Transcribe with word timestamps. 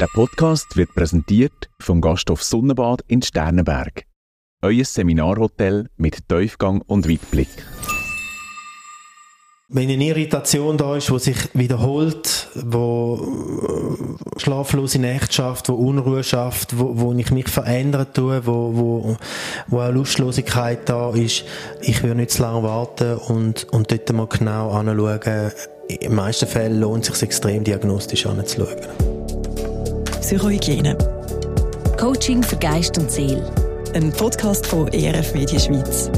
Der 0.00 0.06
Podcast 0.06 0.78
wird 0.78 0.94
präsentiert 0.94 1.68
vom 1.78 2.00
Gasthof 2.00 2.42
Sonnenbad 2.42 3.04
in 3.06 3.20
Sternenberg. 3.20 4.06
Euer 4.62 4.86
Seminarhotel 4.86 5.90
mit 5.98 6.26
Tiefgang 6.26 6.80
und 6.86 7.06
Weitblick. 7.06 7.50
Wenn 9.68 9.90
eine 9.90 10.02
Irritation 10.02 10.78
da 10.78 10.96
ist, 10.96 11.10
die 11.10 11.18
sich 11.18 11.36
wiederholt, 11.52 12.48
wo 12.54 14.16
äh, 14.34 14.40
schlaflose 14.40 14.98
Nächte 15.00 15.34
schafft, 15.34 15.68
wo 15.68 15.74
Unruhe 15.74 16.24
schafft, 16.24 16.78
wo, 16.78 16.98
wo 16.98 17.12
ich 17.12 17.30
mich 17.30 17.48
verändern 17.48 18.06
tue, 18.14 18.46
wo, 18.46 18.74
wo, 18.74 19.16
wo 19.66 19.80
auch 19.80 19.92
Lustlosigkeit 19.92 20.88
da 20.88 21.10
ist, 21.10 21.44
ich 21.82 22.02
würde 22.02 22.14
nicht 22.14 22.30
zu 22.30 22.40
lange 22.40 22.62
warten 22.62 23.18
und, 23.18 23.64
und 23.64 23.90
dort 23.90 24.10
mal 24.14 24.26
genau 24.28 24.70
anschauen. 24.70 25.52
In 25.88 25.98
den 25.98 26.14
meisten 26.14 26.46
Fällen 26.46 26.80
lohnt 26.80 27.06
es 27.06 27.18
sich 27.18 27.28
extrem 27.28 27.64
diagnostisch 27.64 28.24
anzuschauen. 28.24 29.19
Psychohygiene. 30.30 30.96
Coaching 31.98 32.40
für 32.40 32.54
Geist 32.54 32.96
und 32.98 33.10
Seele. 33.10 33.52
Ein 33.94 34.12
Podcast 34.12 34.64
von 34.64 34.86
ERF 34.86 35.34
Media 35.34 35.58
Schweiz. 35.58 36.08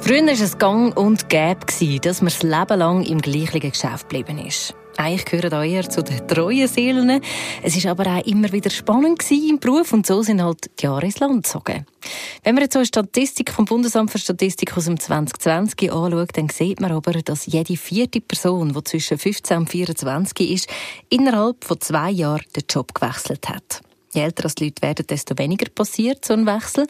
Früher 0.00 0.26
war 0.26 0.32
es 0.32 0.58
gang 0.58 0.98
und 0.98 1.28
gäbe, 1.28 2.00
dass 2.00 2.20
man 2.20 2.32
das 2.32 2.42
Leben 2.42 2.78
lang 2.80 3.04
im 3.04 3.20
gleichen 3.20 3.60
Geschäft 3.60 4.08
geblieben 4.08 4.44
ist. 4.44 4.74
Eigentlich 4.96 5.26
gehören 5.26 5.50
da 5.50 5.62
eher 5.62 5.88
zu 5.88 6.02
den 6.02 6.26
treuen 6.26 6.68
Seelen. 6.68 7.20
Es 7.62 7.76
ist 7.76 7.86
aber 7.86 8.06
auch 8.06 8.24
immer 8.26 8.50
wieder 8.52 8.70
spannend 8.70 9.22
im 9.30 9.58
Beruf 9.58 9.92
und 9.92 10.06
so 10.06 10.22
sind 10.22 10.42
halt 10.42 10.70
die 10.80 10.84
Jahre 10.84 11.04
ins 11.04 11.18
Land 11.18 11.44
gezogen. 11.44 11.86
Wenn 12.42 12.54
man 12.54 12.62
jetzt 12.62 12.72
so 12.72 12.78
eine 12.78 12.86
Statistik 12.86 13.50
vom 13.50 13.66
Bundesamt 13.66 14.10
für 14.10 14.18
Statistik 14.18 14.76
aus 14.76 14.86
dem 14.86 14.98
2020 14.98 15.92
anschaut, 15.92 16.30
dann 16.34 16.48
sieht 16.48 16.80
man 16.80 16.92
aber, 16.92 17.12
dass 17.12 17.46
jede 17.46 17.76
vierte 17.76 18.20
Person, 18.20 18.72
die 18.72 18.84
zwischen 18.84 19.18
15 19.18 19.58
und 19.58 19.70
24 19.70 20.50
ist, 20.50 20.68
innerhalb 21.10 21.64
von 21.64 21.80
zwei 21.80 22.10
Jahren 22.10 22.44
den 22.54 22.64
Job 22.70 22.94
gewechselt 22.94 23.48
hat. 23.48 23.82
Je 24.14 24.22
älter 24.22 24.48
die 24.48 24.64
Leute 24.64 24.82
werden, 24.82 25.06
desto 25.06 25.36
weniger 25.36 25.70
passiert 25.70 26.24
so 26.24 26.32
ein 26.32 26.46
Wechsel. 26.46 26.86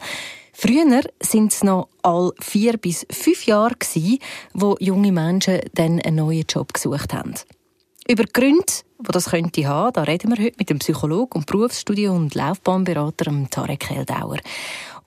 Früher 0.53 1.01
sind 1.21 1.51
es 1.51 1.63
noch 1.63 1.89
all 2.01 2.31
vier 2.39 2.77
bis 2.77 3.05
fünf 3.11 3.45
Jahre 3.45 3.75
gewesen, 3.75 4.19
wo 4.53 4.77
junge 4.79 5.11
Menschen 5.11 5.59
dann 5.73 5.99
einen 6.01 6.15
neuen 6.15 6.45
Job 6.49 6.73
gesucht 6.73 7.13
haben. 7.13 7.35
Über 8.09 8.23
die 8.23 8.31
Gründe, 8.31 8.63
die 8.99 9.11
das 9.11 9.31
könnte 9.31 9.67
haben, 9.67 9.91
da 9.91 10.03
reden 10.03 10.31
wir 10.31 10.43
heute 10.43 10.55
mit 10.57 10.69
dem 10.69 10.79
Psychologen 10.79 11.39
und 11.39 11.45
Berufsstudio- 11.45 12.15
und 12.15 12.35
Laufbahnberater 12.35 13.31
Tarek 13.49 13.89
Heldauer. 13.89 14.37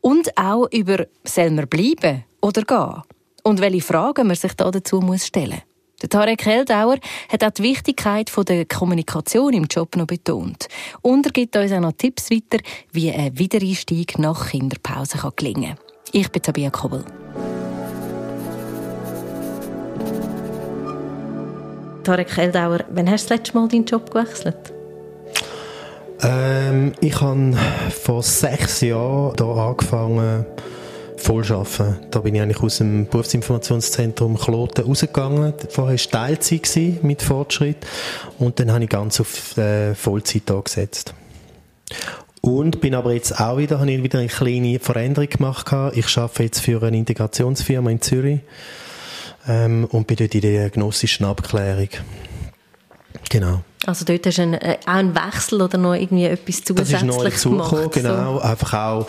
Und 0.03 0.37
auch 0.37 0.67
über, 0.71 1.07
soll 1.25 1.51
man 1.51 1.67
bleiben 1.67 2.25
oder 2.43 2.63
gehen? 2.63 3.03
Und 3.43 3.61
welche 3.61 3.81
Fragen 3.81 4.27
man 4.27 4.37
sich 4.37 4.53
da 4.53 4.71
dazu 4.71 5.01
muss 5.01 5.27
stellen 5.27 5.63
der 6.03 6.09
Tarek 6.09 6.47
Heldauer 6.47 6.97
hat 7.29 7.45
auch 7.45 7.51
die 7.51 7.63
Wichtigkeit 7.63 8.33
der 8.49 8.65
Kommunikation 8.65 9.53
im 9.53 9.65
Job 9.65 9.97
noch 9.97 10.07
betont. 10.07 10.69
Und 11.03 11.27
er 11.27 11.33
gibt 11.33 11.57
uns 11.57 11.73
auch 11.73 11.81
noch 11.81 11.93
Tipps 11.93 12.31
weiter, 12.31 12.63
wie 12.91 13.11
ein 13.11 13.39
Wiedereinstieg 13.39 14.19
nach 14.19 14.49
Kinderpause 14.49 15.19
gelingen 15.37 15.75
kann. 15.75 15.85
Ich 16.13 16.31
bin 16.31 16.43
Tabia 16.43 16.71
Kobel. 16.71 17.05
Tarek 22.03 22.37
Heldauer, 22.37 22.85
wann 22.91 23.11
hast 23.11 23.27
du 23.27 23.29
das 23.29 23.39
letzte 23.39 23.59
Mal 23.59 23.69
deinen 23.69 23.85
Job 23.85 24.11
gewechselt? 24.11 24.57
Ähm, 26.23 26.93
ich 27.01 27.21
habe 27.21 27.55
vor 27.91 28.23
sechs 28.23 28.81
Jahren 28.81 29.35
hier 29.37 29.47
angefangen, 29.47 30.47
voll 31.17 31.45
arbeiten. 31.51 31.97
Da 32.11 32.21
bin 32.21 32.35
ich 32.35 32.41
eigentlich 32.41 32.63
aus 32.63 32.79
dem 32.79 33.07
Berufsinformationszentrum 33.07 34.39
Kloten 34.39 34.85
rausgegangen. 34.85 35.55
Vorher 35.69 35.99
war 35.99 36.11
Teilzeit 36.11 37.03
mit 37.03 37.23
Fortschritt 37.23 37.87
und 38.39 38.59
dann 38.61 38.73
habe 38.73 38.85
ich 38.85 38.91
ganz 38.91 39.21
auf 39.21 39.57
äh, 39.57 39.95
Vollzeit 39.95 40.51
angesetzt. 40.51 41.15
Und 42.43 42.81
bin 42.81 42.95
aber 42.95 43.13
jetzt 43.13 43.39
auch 43.39 43.59
wieder, 43.59 43.81
habe 43.81 43.91
ich 43.91 44.03
wieder 44.03 44.19
eine 44.19 44.29
kleine 44.29 44.79
Veränderung 44.79 45.29
gemacht. 45.29 45.67
Ich 45.95 46.17
arbeite 46.17 46.43
jetzt 46.45 46.61
für 46.61 46.83
eine 46.83 46.97
Integrationsfirma 46.97 47.91
in 47.91 48.01
Zürich 48.01 48.41
ähm, 49.47 49.87
und 49.91 50.07
bin 50.07 50.17
dort 50.17 50.35
in 50.35 50.41
der 50.41 50.51
diagnostischen 50.51 51.27
Abklärung. 51.27 51.89
Genau. 53.29 53.63
Also 53.87 54.05
dort 54.05 54.27
hast 54.27 54.37
du 54.37 54.43
einen, 54.43 54.55
äh, 54.55 54.77
auch 54.85 54.93
einen 54.93 55.15
Wechsel 55.15 55.63
oder 55.63 55.79
noch 55.79 55.95
irgendwie 55.95 56.27
etwas 56.27 56.63
zusätzlich 56.63 57.01
das 57.01 57.35
ist 57.35 57.47
neu 57.47 57.57
gemacht? 57.57 57.93
genau. 57.93 58.35
So. 58.35 58.41
Einfach 58.41 58.75
auch, 58.75 59.07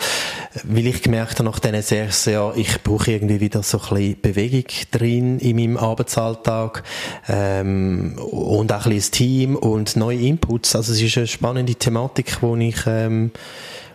weil 0.64 0.86
ich 0.86 1.02
gemerkt 1.02 1.38
habe 1.38 1.44
nach 1.44 1.58
diesen 1.58 1.82
sechs 1.82 2.24
Jahren, 2.24 2.58
ich 2.58 2.82
brauche 2.82 3.12
irgendwie 3.12 3.40
wieder 3.40 3.62
so 3.62 3.78
ein 3.78 3.88
bisschen 3.90 4.20
Bewegung 4.22 4.64
drin 4.90 5.38
in 5.40 5.56
meinem 5.56 5.76
Arbeitsalltag 5.76 6.84
ähm, 7.28 8.16
und 8.18 8.72
auch 8.72 8.86
ein 8.86 8.92
bisschen 8.92 8.96
das 8.96 9.10
Team 9.10 9.56
und 9.56 9.94
neue 9.96 10.20
Inputs. 10.20 10.74
Also 10.74 10.92
es 10.92 11.02
ist 11.02 11.18
eine 11.18 11.26
spannende 11.26 11.74
Thematik, 11.74 12.38
die 12.40 12.68
ich 12.68 12.86
ähm, 12.86 13.30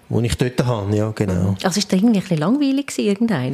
wo 0.10 0.22
ich 0.22 0.38
dort 0.38 0.64
habe, 0.66 0.96
ja, 0.96 1.12
genau. 1.12 1.56
Also 1.64 1.80
ist 1.80 1.92
das 1.92 2.00
irgendwie 2.00 2.20
ein 2.20 2.22
bisschen 2.22 2.38
langweilig 2.38 2.88
gewesen, 2.88 3.08
irgendein? 3.08 3.54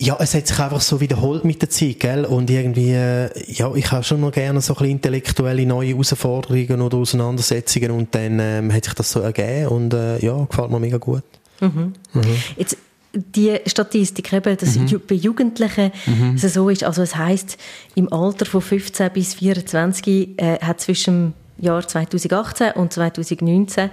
Ja, 0.00 0.16
es 0.20 0.32
hat 0.34 0.46
sich 0.46 0.58
einfach 0.60 0.80
so 0.80 1.00
wiederholt 1.00 1.44
mit 1.44 1.60
der 1.60 1.70
Zeit, 1.70 1.98
gell? 1.98 2.24
Und 2.24 2.50
irgendwie, 2.50 2.92
äh, 2.92 3.30
ja, 3.50 3.74
ich 3.74 3.90
habe 3.90 4.04
schon 4.04 4.20
noch 4.20 4.30
gerne 4.30 4.60
so 4.60 4.74
ein 4.74 4.76
bisschen 4.76 4.92
intellektuelle 4.92 5.66
neue 5.66 5.88
Herausforderungen 5.88 6.80
oder 6.80 6.98
Auseinandersetzungen 6.98 7.90
und 7.90 8.14
dann 8.14 8.38
ähm, 8.38 8.72
hat 8.72 8.84
sich 8.84 8.94
das 8.94 9.10
so 9.10 9.20
ergeben 9.20 9.68
und 9.68 9.94
äh, 9.94 10.18
ja, 10.18 10.44
gefällt 10.44 10.70
mir 10.70 10.78
mega 10.78 10.98
gut. 10.98 11.24
Mhm. 11.60 11.94
Mhm. 12.12 12.22
Jetzt, 12.56 12.76
die 13.12 13.58
Statistik 13.66 14.32
eben, 14.32 14.56
dass 14.56 14.76
mhm. 14.76 15.00
bei 15.08 15.16
Jugendlichen 15.16 15.90
mhm. 16.06 16.36
es 16.40 16.42
so 16.52 16.68
ist, 16.68 16.84
also 16.84 17.02
es 17.02 17.16
heisst, 17.16 17.58
im 17.96 18.12
Alter 18.12 18.46
von 18.46 18.60
15 18.60 19.10
bis 19.12 19.34
24 19.34 20.38
äh, 20.38 20.58
hat 20.60 20.80
zwischen 20.80 21.34
dem 21.58 21.64
Jahr 21.64 21.86
2018 21.86 22.72
und 22.72 22.92
2019 22.92 23.90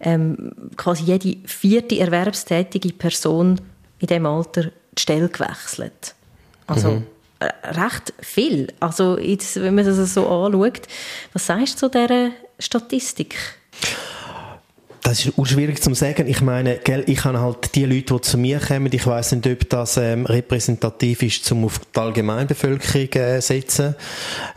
ähm, 0.00 0.52
quasi 0.76 1.04
jede 1.04 1.36
vierte 1.46 1.98
erwerbstätige 1.98 2.92
Person 2.92 3.60
in 3.98 4.06
dem 4.06 4.26
Alter 4.26 4.70
die 4.98 5.02
Stelle 5.02 5.28
gewechselt. 5.28 6.14
Also 6.66 6.90
mhm. 6.90 7.06
recht 7.40 8.12
viel. 8.20 8.72
Also 8.80 9.18
jetzt, 9.18 9.56
wenn 9.56 9.74
man 9.74 9.84
das 9.84 10.14
so 10.14 10.28
anschaut, 10.28 10.82
was 11.32 11.46
sagst 11.46 11.82
du 11.82 11.88
zu 11.88 11.90
dieser 11.90 12.30
Statistik? 12.58 13.36
Das 15.08 15.24
ist 15.24 15.48
schwierig 15.48 15.82
zu 15.82 15.94
sagen. 15.94 16.26
Ich 16.26 16.42
meine, 16.42 16.76
gell, 16.76 17.02
ich 17.06 17.24
habe 17.24 17.40
halt 17.40 17.74
die 17.74 17.86
Leute, 17.86 18.14
die 18.14 18.20
zu 18.20 18.36
mir 18.36 18.60
kommen, 18.60 18.92
ich 18.92 19.06
weiß 19.06 19.32
nicht, 19.32 19.46
ob 19.46 19.70
das 19.70 19.96
ähm, 19.96 20.26
repräsentativ 20.26 21.22
ist, 21.22 21.50
um 21.50 21.64
auf 21.64 21.78
die 21.78 21.98
Allgemeinbevölkerung 21.98 23.08
äh, 23.14 23.40
setzen. 23.40 23.94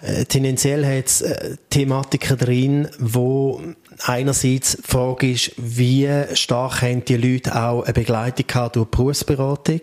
Äh, 0.01 0.25
tendenziell 0.25 0.85
hat 0.85 1.05
es 1.05 1.21
äh, 1.21 1.55
Thematiken 1.69 2.37
drin, 2.37 2.89
wo 2.99 3.61
einerseits 3.99 4.77
die 4.77 4.83
Frage 4.83 5.31
ist, 5.31 5.51
wie 5.57 6.09
stark 6.33 6.81
haben 6.81 7.03
die 7.05 7.17
Leute 7.17 7.55
auch 7.55 7.83
eine 7.83 7.93
Begleitung 7.93 8.47
gehabt 8.47 8.75
durch 8.75 8.87
Berufsberatung? 8.87 9.81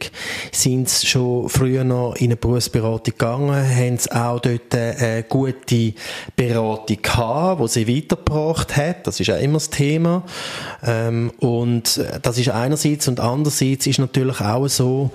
Sind 0.53 0.89
sie 0.89 1.07
schon 1.07 1.49
früher 1.49 1.85
noch 1.85 2.15
in 2.17 2.27
eine 2.27 2.37
Berufsberatung 2.37 3.15
gegangen? 3.17 3.55
Haben 3.55 3.99
sie 3.99 4.11
auch 4.13 4.41
dort 4.41 4.75
eine 4.75 5.23
gute 5.25 5.95
Beratung 6.37 7.03
gehabt, 7.03 7.63
die 7.63 7.69
sie 7.69 7.97
weitergebracht 7.97 8.77
hat? 8.77 9.07
Das 9.07 9.21
ist 9.21 9.31
auch 9.31 9.41
immer 9.41 9.55
das 9.55 9.71
Thema. 9.71 10.25
Ähm, 10.83 11.33
und 11.39 12.01
das 12.23 12.39
ist 12.39 12.49
einerseits 12.49 13.09
und 13.09 13.21
andererseits 13.21 13.87
ist 13.87 13.99
natürlich 13.99 14.41
auch 14.41 14.69
so, 14.69 15.11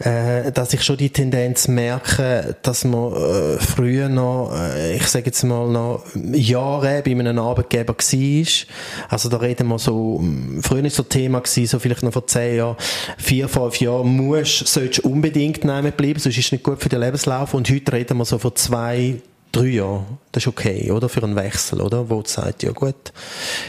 äh, 0.00 0.50
dass 0.50 0.72
ich 0.72 0.82
schon 0.82 0.96
die 0.96 1.10
Tendenz 1.10 1.68
merke, 1.68 2.56
dass 2.62 2.84
man 2.84 3.12
äh, 3.12 3.58
früher 3.58 4.08
noch, 4.08 4.52
äh, 4.52 4.96
ich 4.96 5.06
sage 5.06 5.26
jetzt 5.26 5.44
mal 5.44 5.68
noch 5.68 6.02
Jahre 6.14 7.02
bei 7.04 7.12
einem 7.12 7.38
Arbeitgeber 7.38 7.94
war. 7.94 9.08
Also 9.08 9.28
da 9.28 9.36
reden 9.36 9.68
wir 9.68 9.78
so, 9.78 10.22
früher 10.62 10.82
war 10.82 10.90
so 10.90 11.04
Thema 11.04 11.40
gewesen, 11.40 11.66
so 11.66 11.78
vielleicht 11.78 12.02
noch 12.02 12.12
vor 12.12 12.26
zehn 12.26 12.56
Jahren, 12.56 12.76
vier, 13.18 13.48
fünf 13.48 13.80
Jahren 13.80 14.08
musst, 14.08 14.66
sollst 14.66 15.00
unbedingt 15.00 15.64
nehmen 15.64 15.92
bleiben, 15.92 16.18
sonst 16.18 16.38
ist 16.38 16.46
es 16.46 16.52
nicht 16.52 16.64
gut 16.64 16.82
für 16.82 16.88
den 16.88 17.00
Lebenslauf. 17.00 17.54
Und 17.54 17.70
heute 17.70 17.92
reden 17.92 18.18
wir 18.18 18.24
so 18.24 18.38
von 18.38 18.56
zwei, 18.56 19.20
drei 19.54 19.66
Jahren, 19.66 20.18
das 20.32 20.42
ist 20.42 20.48
okay, 20.48 20.90
oder? 20.90 21.08
Für 21.08 21.22
einen 21.22 21.36
Wechsel, 21.36 21.80
oder? 21.80 22.10
Wo 22.10 22.22
du 22.22 22.28
sagst, 22.28 22.62
ja 22.62 22.72
gut, 22.72 23.12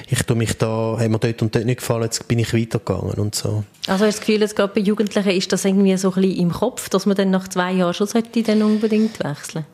ich 0.09 0.23
tu 0.23 0.35
mich 0.35 0.57
da, 0.57 0.97
hat 0.99 1.09
mir 1.09 1.19
dort 1.19 1.41
und 1.41 1.55
dort 1.55 1.65
nicht 1.65 1.79
gefallen, 1.79 2.03
jetzt 2.03 2.27
bin 2.27 2.39
ich 2.39 2.53
weitergegangen 2.53 3.13
und 3.13 3.35
so. 3.35 3.63
Also 3.87 3.91
hast 3.91 3.99
du 4.01 4.05
das 4.05 4.19
Gefühl, 4.19 4.41
jetzt 4.41 4.55
gerade 4.55 4.73
bei 4.73 4.81
Jugendlichen 4.81 5.29
ist 5.29 5.51
das 5.51 5.65
irgendwie 5.65 5.95
so 5.97 6.09
ein 6.13 6.21
bisschen 6.21 6.39
im 6.39 6.51
Kopf, 6.51 6.89
dass 6.89 7.05
man 7.05 7.15
dann 7.15 7.31
nach 7.31 7.47
zwei 7.47 7.71
Jahren 7.73 7.93
schon 7.93 8.07
sollte 8.07 8.43
dann 8.43 8.61
unbedingt 8.63 9.23
wechseln? 9.23 9.65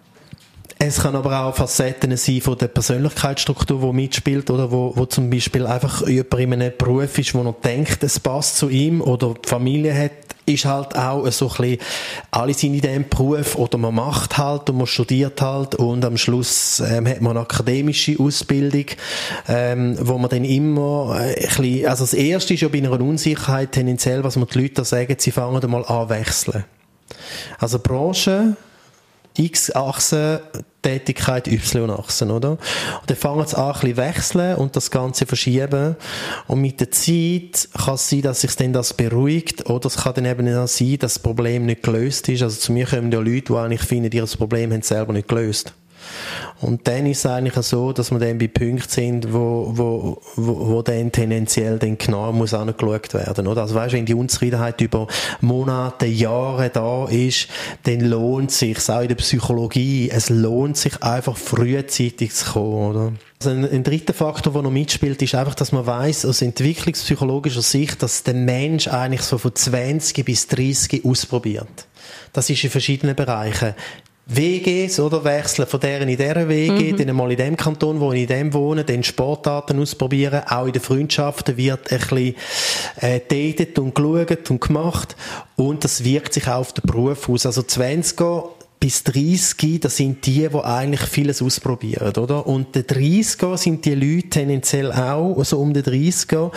Es 0.80 1.02
kann 1.02 1.16
aber 1.16 1.44
auch 1.44 1.56
Facetten 1.56 2.16
sein 2.18 2.42
von 2.42 2.58
der 2.58 2.68
Persönlichkeitsstruktur, 2.68 3.80
die 3.82 3.94
mitspielt, 3.94 4.50
oder 4.50 4.72
wo, 4.72 4.94
wo 4.96 5.06
zum 5.06 5.30
Beispiel 5.30 5.66
einfach 5.68 6.08
jemand 6.08 6.34
in 6.34 6.54
einem 6.54 6.74
Beruf 6.78 7.18
ist, 7.18 7.34
wo 7.34 7.44
er 7.44 7.54
denkt, 7.64 8.04
es 8.04 8.20
passt 8.20 8.58
zu 8.58 8.70
ihm, 8.70 9.02
oder 9.02 9.34
die 9.34 9.48
Familie 9.48 9.94
hat 9.98 10.12
ist 10.46 10.66
halt 10.66 10.96
auch 10.98 11.30
so 11.32 11.50
ein 11.50 11.58
bisschen, 11.58 11.78
alle 12.32 12.54
sind 12.54 12.74
in 12.74 12.82
diesem 12.82 13.10
Beruf 13.10 13.56
oder 13.56 13.78
man 13.78 13.96
macht 13.96 14.38
halt 14.38 14.70
und 14.70 14.78
man 14.78 14.88
studiert 14.88 15.42
halt 15.42 15.76
und 15.76 16.04
am 16.04 16.18
Schluss 16.18 16.80
ähm, 16.80 17.08
hat 17.08 17.22
man 17.22 17.32
eine 17.32 17.42
akademische 17.42 18.16
Ausbildung, 18.20 18.86
ähm, 19.48 19.98
wo 20.02 20.18
man 20.18 20.30
dann 20.30 20.44
immer 20.44 21.18
äh, 21.20 21.36
ein 21.36 21.48
bisschen, 21.48 21.86
also 21.86 22.04
das 22.04 22.14
erste 22.14 22.54
ist 22.54 22.62
ja 22.62 22.68
bei 22.68 22.80
einer 22.80 23.00
Unsicherheit 23.00 23.72
tendenziell, 23.72 24.24
was 24.24 24.36
man 24.36 24.48
die 24.48 24.62
Leute 24.62 24.76
da 24.76 24.84
sagen, 24.84 25.16
sie 25.18 25.32
fangen 25.32 25.70
mal 25.70 25.86
an 25.86 26.10
wechseln. 26.10 26.66
Also 27.60 27.80
Branche 27.80 28.56
X-Achse 29.38 30.42
Tätigkeit 30.82 31.48
Y-Achsen, 31.48 32.32
oder? 32.32 32.52
Und 32.52 32.60
dann 33.06 33.18
fangen 33.18 33.46
sie 33.46 33.58
an, 33.58 33.68
ein 33.68 33.74
bisschen 33.74 33.98
wechseln 33.98 34.56
und 34.56 34.76
das 34.76 34.90
Ganze 34.90 35.26
verschieben. 35.26 35.96
Und 36.48 36.62
mit 36.62 36.80
der 36.80 36.92
Zeit 36.92 37.70
kann 37.74 37.96
es 37.96 38.10
sein, 38.10 38.24
dass 38.24 38.42
sich 38.42 38.56
dann 38.56 38.74
das 38.74 38.94
beruhigt, 38.94 39.70
oder 39.70 39.86
es 39.86 39.98
kann 39.98 40.16
dann 40.16 40.26
eben 40.26 40.48
auch 40.56 40.68
sein, 40.68 40.98
dass 41.00 41.16
das 41.16 41.24
Problem 41.24 41.66
nicht 41.66 41.84
gelöst 41.84 42.30
ist. 42.30 42.42
Also 42.42 42.60
zu 42.60 42.72
mir 42.72 42.88
kommen 42.88 43.12
ja 43.12 43.20
Leute, 43.20 43.54
die 43.54 43.56
eigentlich 43.56 43.82
finden, 43.82 44.12
ihr 44.12 44.26
Problem 44.26 44.74
haben 44.74 44.82
selber 44.82 45.14
nicht 45.14 45.28
gelöst. 45.28 45.74
Und 46.62 46.88
dann 46.88 47.06
ist 47.06 47.20
es 47.20 47.26
eigentlich 47.26 47.66
so, 47.66 47.92
dass 47.92 48.12
wir 48.12 48.20
dann 48.20 48.38
bei 48.38 48.48
Punkten 48.48 48.90
sind, 48.90 49.34
wo, 49.34 49.72
wo, 49.74 50.22
wo, 50.36 50.70
wo 50.70 50.82
dann 50.82 51.12
tendenziell 51.12 51.80
dann 51.80 51.98
genau 51.98 52.32
muss 52.32 52.54
angeschaut 52.54 53.14
werden, 53.14 53.48
oder? 53.48 53.62
Also 53.62 53.76
weißt, 53.76 53.94
wenn 53.94 54.06
die 54.06 54.14
Unzufriedenheit 54.14 54.80
über 54.82 55.08
Monate, 55.42 56.06
Jahre 56.06 56.70
da 56.70 57.06
ist, 57.06 57.48
dann 57.84 58.02
lohnt 58.02 58.52
sich 58.52 58.90
auch 58.90 59.02
in 59.02 59.08
der 59.08 59.16
Psychologie, 59.16 60.10
es 60.12 60.30
lohnt 60.30 60.78
sich 60.78 61.02
einfach 61.02 61.38
frühzeitig 61.38 62.34
zu 62.34 62.52
kommen, 62.52 62.90
oder? 62.90 63.14
Also 63.40 63.50
ein, 63.50 63.68
ein 63.68 63.84
dritter 63.84 64.14
Faktor, 64.14 64.54
der 64.54 64.62
noch 64.62 64.70
mitspielt, 64.70 65.20
ist 65.24 65.34
einfach, 65.34 65.56
dass 65.56 65.72
man 65.72 65.88
weiß 65.88 66.26
aus 66.26 66.44
entwicklungspsychologischer 66.44 67.64
Sicht, 67.64 68.04
dass 68.04 68.22
der 68.22 68.36
Mensch 68.36 68.88
eigentlich 68.88 69.24
so 69.24 69.40
von 69.40 69.56
20 69.56 70.24
bis 70.24 70.48
30 70.48 71.04
ausprobiert. 71.06 71.88
Das 72.34 72.52
ist 72.52 72.64
in 72.64 72.70
verschiedenen 72.70 73.16
Bereichen. 73.16 73.74
WGs, 74.36 75.00
oder? 75.00 75.24
Wechseln 75.24 75.68
von 75.68 75.80
deren 75.80 76.08
in 76.08 76.18
dieser 76.18 76.48
WG, 76.48 76.94
mhm. 76.94 76.98
dann 76.98 77.16
mal 77.16 77.32
in 77.32 77.38
dem 77.38 77.58
Kanton, 77.58 78.00
wo 78.00 78.14
ich 78.14 78.22
in 78.22 78.28
dem 78.28 78.54
wohne, 78.54 78.84
dann 78.84 79.04
Sportarten 79.04 79.80
ausprobieren. 79.80 80.44
Auch 80.48 80.66
in 80.66 80.74
den 80.74 80.82
Freundschaften 80.82 81.58
wird 81.58 81.92
ein 81.92 82.00
bisschen, 82.00 82.36
äh, 83.02 83.20
datet 83.20 83.78
und 83.78 83.94
geschaut 83.94 84.50
und 84.50 84.62
gemacht. 84.62 85.16
Und 85.56 85.84
das 85.84 86.04
wirkt 86.04 86.34
sich 86.34 86.48
auch 86.48 86.60
auf 86.60 86.74
den 86.74 86.84
Beruf 86.90 87.28
aus. 87.30 87.46
Also 87.46 87.62
20 87.62 88.18
bis 88.82 89.04
30, 89.04 89.80
das 89.80 89.98
sind 89.98 90.26
die, 90.26 90.50
die 90.50 90.56
eigentlich 90.56 91.02
vieles 91.02 91.40
ausprobieren, 91.44 92.18
oder? 92.18 92.48
Und 92.48 92.74
der 92.74 92.84
30er 92.84 93.56
sind 93.56 93.86
die 93.86 93.94
Leute 93.94 94.30
tendenziell 94.30 94.92
auch, 94.92 95.38
also 95.38 95.60
um 95.60 95.72
den 95.72 95.84
30er, 95.84 96.52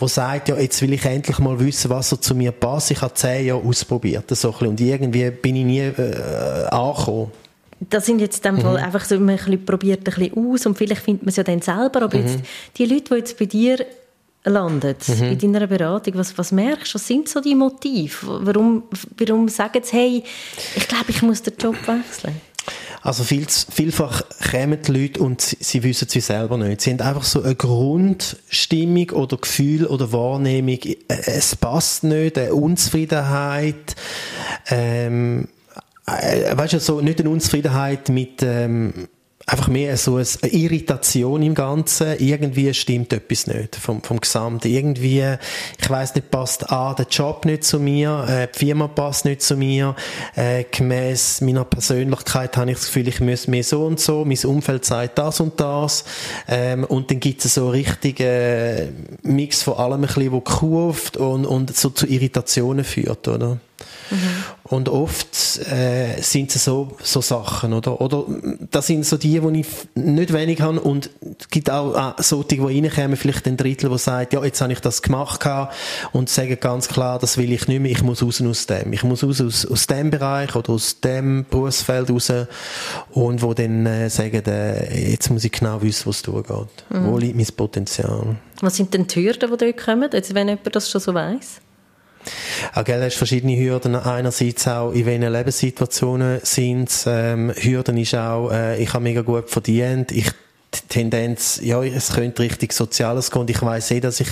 die 0.00 0.08
sagen, 0.08 0.42
ja, 0.46 0.56
jetzt 0.56 0.80
will 0.80 0.94
ich 0.94 1.04
endlich 1.04 1.38
mal 1.38 1.60
wissen, 1.60 1.90
was 1.90 2.08
so 2.08 2.16
zu 2.16 2.34
mir 2.34 2.52
passt. 2.52 2.90
Ich 2.90 3.02
habe 3.02 3.12
10 3.12 3.46
Jahre 3.46 3.62
ausprobiert, 3.62 4.24
so 4.34 4.48
ein 4.48 4.52
bisschen. 4.52 4.68
Und 4.68 4.80
irgendwie 4.80 5.30
bin 5.30 5.56
ich 5.56 5.64
nie 5.66 5.80
äh, 5.80 6.66
angekommen. 6.70 7.32
Das 7.80 8.06
sind 8.06 8.20
jetzt 8.20 8.46
in 8.46 8.56
dem 8.56 8.62
Fall 8.62 8.78
mhm. 8.78 8.84
einfach 8.84 9.04
so, 9.04 9.20
man 9.20 9.38
probiert 9.66 10.00
ein 10.00 10.04
bisschen 10.04 10.52
aus 10.52 10.64
und 10.64 10.78
vielleicht 10.78 11.02
findet 11.02 11.24
man 11.24 11.28
es 11.28 11.36
ja 11.36 11.44
dann 11.44 11.60
selber, 11.60 12.02
aber 12.02 12.16
mhm. 12.16 12.24
jetzt, 12.24 12.38
die 12.78 12.86
Leute, 12.86 13.04
die 13.10 13.14
jetzt 13.14 13.38
bei 13.38 13.44
dir 13.44 13.84
landet 14.44 15.08
mhm. 15.08 15.24
in 15.24 15.38
deiner 15.38 15.66
Beratung? 15.66 16.14
Was, 16.16 16.36
was 16.38 16.52
merkst 16.52 16.94
du? 16.94 16.94
Was 16.96 17.06
sind 17.06 17.28
so 17.28 17.40
die 17.40 17.54
Motive? 17.54 18.16
Warum, 18.42 18.84
warum 19.16 19.48
sagen 19.48 19.82
sie, 19.82 19.96
hey, 19.96 20.24
ich 20.74 20.88
glaube, 20.88 21.10
ich 21.10 21.22
muss 21.22 21.42
den 21.42 21.54
Job 21.58 21.76
wechseln? 21.86 22.40
Also 23.02 23.24
viel, 23.24 23.46
vielfach 23.48 24.22
kommen 24.50 24.78
die 24.82 24.92
Leute 24.92 25.20
und 25.20 25.40
sie, 25.40 25.56
sie 25.60 25.82
wissen 25.82 26.08
es 26.12 26.26
selber 26.26 26.58
nicht. 26.58 26.80
Sie 26.80 26.90
haben 26.90 27.00
einfach 27.00 27.22
so 27.22 27.42
eine 27.42 27.54
Grundstimmung 27.54 29.10
oder 29.10 29.36
Gefühl 29.36 29.86
oder 29.86 30.12
Wahrnehmung, 30.12 30.78
äh, 30.82 30.96
es 31.08 31.54
passt 31.56 32.04
nicht, 32.04 32.36
eine 32.36 32.54
Unzufriedenheit, 32.54 33.94
ähm, 34.68 35.48
äh, 36.06 36.56
weißt 36.56 36.74
du, 36.74 36.80
so 36.80 37.00
nicht 37.00 37.20
eine 37.20 37.30
Unzufriedenheit 37.30 38.08
mit, 38.08 38.42
ähm, 38.42 39.08
einfach 39.48 39.68
mehr 39.68 39.96
so 39.96 40.16
eine 40.16 40.52
Irritation 40.52 41.42
im 41.42 41.54
Ganzen. 41.54 42.16
Irgendwie 42.18 42.72
stimmt 42.74 43.12
etwas 43.14 43.46
nicht 43.46 43.76
vom, 43.76 44.02
vom 44.02 44.20
Gesamten. 44.20 44.68
Irgendwie, 44.68 45.24
ich 45.80 45.90
weiß 45.90 46.14
nicht, 46.14 46.30
passt 46.30 46.70
A, 46.70 46.92
der 46.92 47.06
Job 47.06 47.46
nicht 47.46 47.64
zu 47.64 47.80
mir, 47.80 48.26
äh, 48.28 48.48
die 48.54 48.66
Firma 48.66 48.88
passt 48.88 49.24
nicht 49.24 49.42
zu 49.42 49.56
mir, 49.56 49.96
äh, 50.36 50.64
gemäss 50.70 51.40
meiner 51.40 51.64
Persönlichkeit 51.64 52.56
habe 52.56 52.70
ich 52.70 52.76
das 52.76 52.86
Gefühl, 52.86 53.08
ich 53.08 53.20
muss 53.20 53.48
mehr 53.48 53.64
so 53.64 53.86
und 53.86 53.98
so, 53.98 54.24
mein 54.24 54.38
Umfeld 54.44 54.84
sagt 54.84 55.18
das 55.18 55.40
und 55.40 55.58
das, 55.58 56.04
ähm, 56.46 56.84
und 56.84 57.10
dann 57.10 57.20
gibt 57.20 57.44
es 57.44 57.54
so 57.54 57.70
richtige 57.70 58.92
Mix 59.22 59.62
von 59.62 59.74
allem 59.74 60.02
ein 60.02 60.06
bisschen, 60.06 60.32
wo 60.32 60.40
kurft 60.40 61.16
und, 61.16 61.46
und 61.46 61.74
so 61.74 61.88
zu 61.90 62.06
Irritationen 62.06 62.84
führt, 62.84 63.26
oder? 63.28 63.58
Mhm. 64.10 64.44
Und 64.64 64.88
oft 64.88 65.58
äh, 65.70 66.20
sind 66.20 66.54
es 66.54 66.64
so, 66.64 66.96
so 67.02 67.20
Sachen, 67.20 67.72
oder? 67.72 68.00
Oder 68.00 68.24
das 68.70 68.86
sind 68.86 69.06
so 69.06 69.16
die, 69.16 69.40
die 69.40 69.60
ich 69.60 69.66
nicht 69.94 70.32
wenig 70.32 70.60
habe 70.60 70.80
und 70.80 71.10
es 71.38 71.48
gibt 71.48 71.70
auch 71.70 71.94
äh, 72.18 72.22
solche, 72.22 72.56
die 72.56 72.60
reinkommen, 72.60 73.16
vielleicht 73.16 73.46
ein 73.46 73.56
Drittel, 73.56 73.88
der 73.88 73.98
sagt, 73.98 74.32
ja, 74.32 74.44
jetzt 74.44 74.60
habe 74.60 74.72
ich 74.72 74.80
das 74.80 75.02
gemacht 75.02 75.46
und 76.12 76.28
sagen 76.28 76.58
ganz 76.60 76.88
klar, 76.88 77.18
das 77.18 77.38
will 77.38 77.52
ich 77.52 77.68
nicht 77.68 77.80
mehr, 77.80 77.92
ich 77.92 78.02
muss 78.02 78.22
raus 78.22 78.42
aus 78.42 78.66
dem. 78.66 78.92
Ich 78.92 79.02
muss 79.04 79.24
raus 79.24 79.40
aus, 79.40 79.66
aus 79.66 79.86
dem 79.86 80.10
Bereich 80.10 80.54
oder 80.54 80.70
aus 80.70 81.00
dem 81.00 81.46
Berufsfeld 81.48 82.10
raus 82.10 82.32
und 83.10 83.42
wo 83.42 83.54
dann 83.54 83.86
äh, 83.86 84.10
sagen, 84.10 84.42
äh, 84.46 85.10
jetzt 85.12 85.30
muss 85.30 85.44
ich 85.44 85.52
genau 85.52 85.80
wissen, 85.82 86.06
was 86.06 86.16
es 86.16 86.22
durchgeht. 86.22 86.68
Mhm. 86.90 87.06
Wo 87.06 87.18
liegt 87.18 87.36
mein 87.36 87.46
Potenzial? 87.56 88.36
Was 88.60 88.76
sind 88.76 88.92
denn 88.92 89.06
die 89.06 89.24
Hürden, 89.24 89.50
die 89.50 89.56
dort 89.56 89.76
kommen, 89.76 90.10
jetzt, 90.12 90.34
wenn 90.34 90.48
jemand 90.48 90.74
das 90.74 90.90
schon 90.90 91.00
so 91.00 91.14
weiss? 91.14 91.60
Auch, 92.74 92.84
gell, 92.84 93.02
hast 93.02 93.16
verschiedene 93.16 93.56
Hürden. 93.56 93.94
Einerseits 93.94 94.66
auch, 94.68 94.92
in 94.92 95.06
welchen 95.06 95.32
Lebenssituationen 95.32 96.40
sind 96.42 96.90
ähm, 97.06 97.52
Hürden 97.54 97.96
ist 97.96 98.14
auch, 98.14 98.50
äh, 98.50 98.82
ich 98.82 98.92
habe 98.92 99.04
mega 99.04 99.22
gut 99.22 99.50
verdient, 99.50 100.12
ich 100.12 100.30
Tendenz, 100.88 101.60
ja, 101.62 101.82
es 101.82 102.12
könnte 102.12 102.42
richtig 102.42 102.72
Soziales 102.72 103.30
gehen. 103.30 103.40
Und 103.40 103.50
ich 103.50 103.60
weiß 103.60 103.90
eh, 103.92 104.00
dass 104.00 104.20
ich 104.20 104.28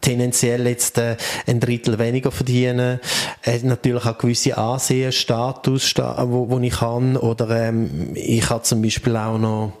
tendenziell 0.00 0.66
jetzt 0.66 0.98
äh, 0.98 1.16
ein 1.46 1.60
Drittel 1.60 1.98
weniger 1.98 2.30
verdiene, 2.30 3.00
äh, 3.42 3.58
natürlich 3.62 4.04
auch 4.04 4.18
gewisse 4.18 4.56
Ansehen, 4.56 5.12
Status, 5.12 5.86
sta 5.86 6.24
wo, 6.28 6.50
wo 6.50 6.58
ich 6.60 6.74
kann, 6.74 7.16
oder 7.16 7.48
ähm, 7.50 8.10
ich 8.14 8.48
habe 8.50 8.62
zum 8.62 8.82
Beispiel 8.82 9.16
auch 9.16 9.38
noch 9.38 9.72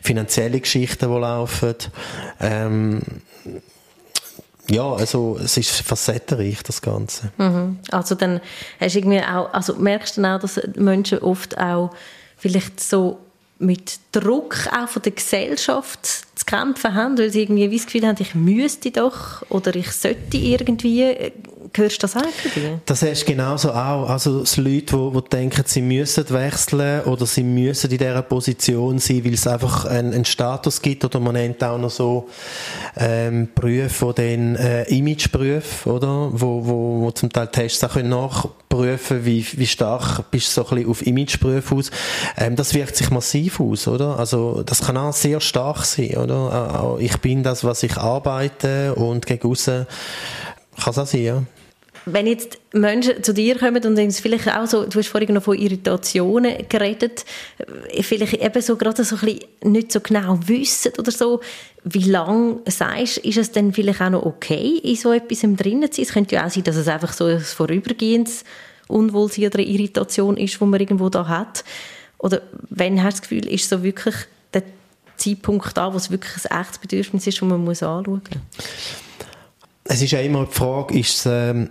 finanzielle 0.00 0.60
Geschichten, 0.60 1.12
die 1.12 1.20
laufen. 1.20 1.74
Ähm, 2.40 3.02
ja, 4.68 4.92
also 4.92 5.38
es 5.42 5.56
ist 5.56 5.82
facettenreich, 5.82 6.62
das 6.62 6.80
Ganze. 6.80 7.32
Mhm. 7.36 7.78
Also 7.90 8.14
dann 8.14 8.40
hast 8.80 8.94
irgendwie 8.94 9.20
auch, 9.20 9.52
also 9.52 9.74
merkst 9.74 10.16
du 10.16 10.22
dann 10.22 10.36
auch, 10.36 10.40
dass 10.40 10.60
Menschen 10.76 11.18
oft 11.18 11.58
auch 11.58 11.90
vielleicht 12.36 12.80
so 12.80 13.18
mit 13.58 14.00
Druck 14.12 14.68
auch 14.76 14.88
von 14.88 15.02
der 15.02 15.12
Gesellschaft 15.12 16.04
zu 16.04 16.44
kämpfen 16.44 16.94
haben, 16.94 17.16
weil 17.16 17.30
sie 17.30 17.42
irgendwie 17.42 17.70
das 17.76 17.86
Gefühl 17.86 18.06
haben, 18.06 18.16
ich 18.18 18.34
müsste 18.34 18.90
doch 18.90 19.42
oder 19.50 19.74
ich 19.76 19.92
sollte 19.92 20.36
irgendwie 20.36 21.32
Hörst 21.74 21.96
du 21.96 22.00
das 22.02 22.16
auch 22.16 22.22
bei 22.22 22.60
dir? 22.60 22.80
Das 22.84 23.00
hast 23.00 23.22
du 23.22 23.26
genauso 23.26 23.70
auch. 23.70 24.10
Also, 24.10 24.42
es 24.42 24.58
Leute, 24.58 24.94
die, 24.94 25.10
die 25.12 25.28
denken, 25.30 25.62
sie 25.64 25.80
müssen 25.80 26.28
wechseln 26.28 27.04
oder 27.04 27.24
sie 27.24 27.42
müssen 27.42 27.90
in 27.90 27.96
dieser 27.96 28.20
Position 28.20 28.98
sein, 28.98 29.24
weil 29.24 29.32
es 29.32 29.46
einfach 29.46 29.86
einen, 29.86 30.12
einen 30.12 30.24
Status 30.26 30.82
gibt 30.82 31.02
oder 31.04 31.18
man 31.18 31.32
nennt 31.32 31.64
auch 31.64 31.78
noch 31.78 31.90
so, 31.90 32.28
ähm, 32.96 33.48
Berufe, 33.54 34.12
dann, 34.14 34.56
äh, 34.56 34.84
Imageberufe, 34.84 35.90
oder? 35.90 36.28
Wo, 36.32 36.66
wo, 36.66 37.00
wo 37.02 37.10
zum 37.12 37.32
Teil 37.32 37.48
Tests 37.48 37.82
auch 37.84 37.96
nachprüfen 37.96 39.24
wie, 39.24 39.46
wie 39.52 39.66
stark 39.66 40.30
bist 40.30 40.48
du 40.48 40.62
so 40.62 40.68
ein 40.68 40.74
bisschen 40.76 40.90
auf 40.90 41.06
Imageberufe 41.06 41.74
aus. 41.74 41.90
Ähm, 42.36 42.54
das 42.54 42.74
wirkt 42.74 42.96
sich 42.96 43.08
massiv 43.08 43.60
aus, 43.60 43.88
oder? 43.88 44.18
Also, 44.18 44.62
das 44.62 44.82
kann 44.82 44.98
auch 44.98 45.14
sehr 45.14 45.40
stark 45.40 45.86
sein, 45.86 46.18
oder? 46.18 46.98
Ich 47.00 47.16
bin 47.18 47.42
das, 47.42 47.64
was 47.64 47.82
ich 47.82 47.96
arbeite 47.96 48.94
und 48.94 49.24
gegen 49.24 49.40
kann 49.40 49.52
es 49.52 50.98
auch 50.98 51.06
sein, 51.06 51.22
ja 51.22 51.42
wenn 52.04 52.26
jetzt 52.26 52.58
Menschen 52.72 53.22
zu 53.22 53.32
dir 53.32 53.58
kommen 53.58 53.84
und 53.84 53.98
es 53.98 54.20
vielleicht 54.20 54.48
auch 54.48 54.66
so, 54.66 54.84
du 54.84 54.98
hast 54.98 55.08
vorhin 55.08 55.34
noch 55.34 55.42
von 55.42 55.56
Irritationen 55.56 56.68
geredet, 56.68 57.24
äh, 57.58 58.02
vielleicht 58.02 58.34
eben 58.34 58.62
so 58.62 58.76
gerade 58.76 59.04
so 59.04 59.16
ein 59.16 59.20
bisschen 59.20 59.72
nicht 59.72 59.92
so 59.92 60.00
genau 60.00 60.38
wissen 60.46 60.92
oder 60.98 61.12
so, 61.12 61.40
wie 61.84 62.10
lange 62.10 62.60
sagst 62.66 63.18
ist 63.18 63.38
es 63.38 63.52
dann 63.52 63.72
vielleicht 63.72 64.00
auch 64.00 64.10
noch 64.10 64.24
okay, 64.24 64.80
in 64.82 64.96
so 64.96 65.12
etwas 65.12 65.40
drinnen 65.40 65.90
zu 65.90 65.96
sein? 65.96 66.04
Es 66.04 66.12
könnte 66.12 66.34
ja 66.36 66.46
auch 66.46 66.50
sein, 66.50 66.64
dass 66.64 66.76
es 66.76 66.88
einfach 66.88 67.12
so 67.12 67.26
ein 67.26 67.40
vorübergehendes 67.40 68.44
Unwohlsein 68.88 69.46
oder 69.46 69.60
Irritation 69.60 70.36
ist, 70.36 70.60
wo 70.60 70.66
man 70.66 70.80
irgendwo 70.80 71.08
da 71.08 71.26
hat. 71.28 71.64
Oder 72.18 72.42
wenn 72.68 73.02
hast 73.02 73.18
du 73.18 73.20
das 73.20 73.28
Gefühl, 73.28 73.48
ist 73.48 73.68
so 73.68 73.82
wirklich 73.82 74.14
der 74.54 74.62
Zeitpunkt 75.16 75.76
da, 75.76 75.92
wo 75.92 75.96
es 75.96 76.10
wirklich 76.10 76.50
ein 76.50 76.60
echtes 76.60 76.78
Bedürfnis 76.78 77.26
ist, 77.26 77.40
das 77.40 77.48
man 77.48 77.64
muss 77.64 77.82
anschauen 77.82 78.22
muss? 78.30 78.42
Es 79.84 80.02
ist 80.02 80.12
ja 80.12 80.20
immer 80.20 80.46
die 80.46 80.52
Frage, 80.52 80.98
ist 80.98 81.18
es... 81.18 81.26
Ähm 81.26 81.70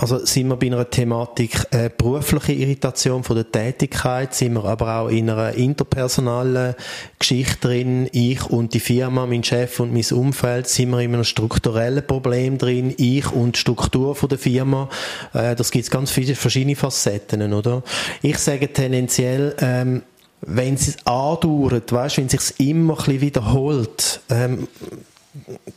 also 0.00 0.24
sind 0.24 0.48
wir 0.48 0.56
bei 0.56 0.68
einer 0.68 0.88
Thematik 0.88 1.66
äh, 1.72 1.90
berufliche 1.94 2.54
Irritation 2.54 3.22
von 3.22 3.36
der 3.36 3.52
Tätigkeit, 3.52 4.34
sind 4.34 4.54
wir 4.54 4.64
aber 4.64 4.96
auch 4.96 5.08
in 5.08 5.28
einer 5.28 5.52
interpersonalen 5.52 6.74
Geschichte 7.18 7.68
drin, 7.68 8.08
ich 8.10 8.48
und 8.48 8.72
die 8.72 8.80
Firma, 8.80 9.26
mein 9.26 9.44
Chef 9.44 9.78
und 9.78 9.92
mein 9.92 10.04
Umfeld, 10.18 10.68
sind 10.68 10.90
wir 10.90 11.00
in 11.00 11.12
einem 11.12 11.24
strukturellen 11.24 12.06
Problem 12.06 12.56
drin, 12.56 12.94
ich 12.96 13.30
und 13.30 13.56
die 13.56 13.60
Struktur 13.60 14.16
von 14.16 14.30
der 14.30 14.38
Firma, 14.38 14.88
äh, 15.34 15.54
das 15.54 15.70
gibt 15.70 15.90
ganz 15.90 16.10
viele 16.10 16.34
verschiedene 16.34 16.76
Facetten, 16.76 17.52
oder? 17.52 17.82
Ich 18.22 18.38
sage 18.38 18.72
tendenziell, 18.72 19.54
ähm, 19.60 20.02
wenn 20.40 20.74
es 20.74 20.96
andauert, 21.04 21.92
weißt, 21.92 22.16
wenn 22.16 22.26
es 22.26 22.32
sich 22.32 22.70
immer 22.70 22.94
ein 22.94 22.96
bisschen 22.96 23.20
wiederholt, 23.20 24.22
ähm, 24.30 24.66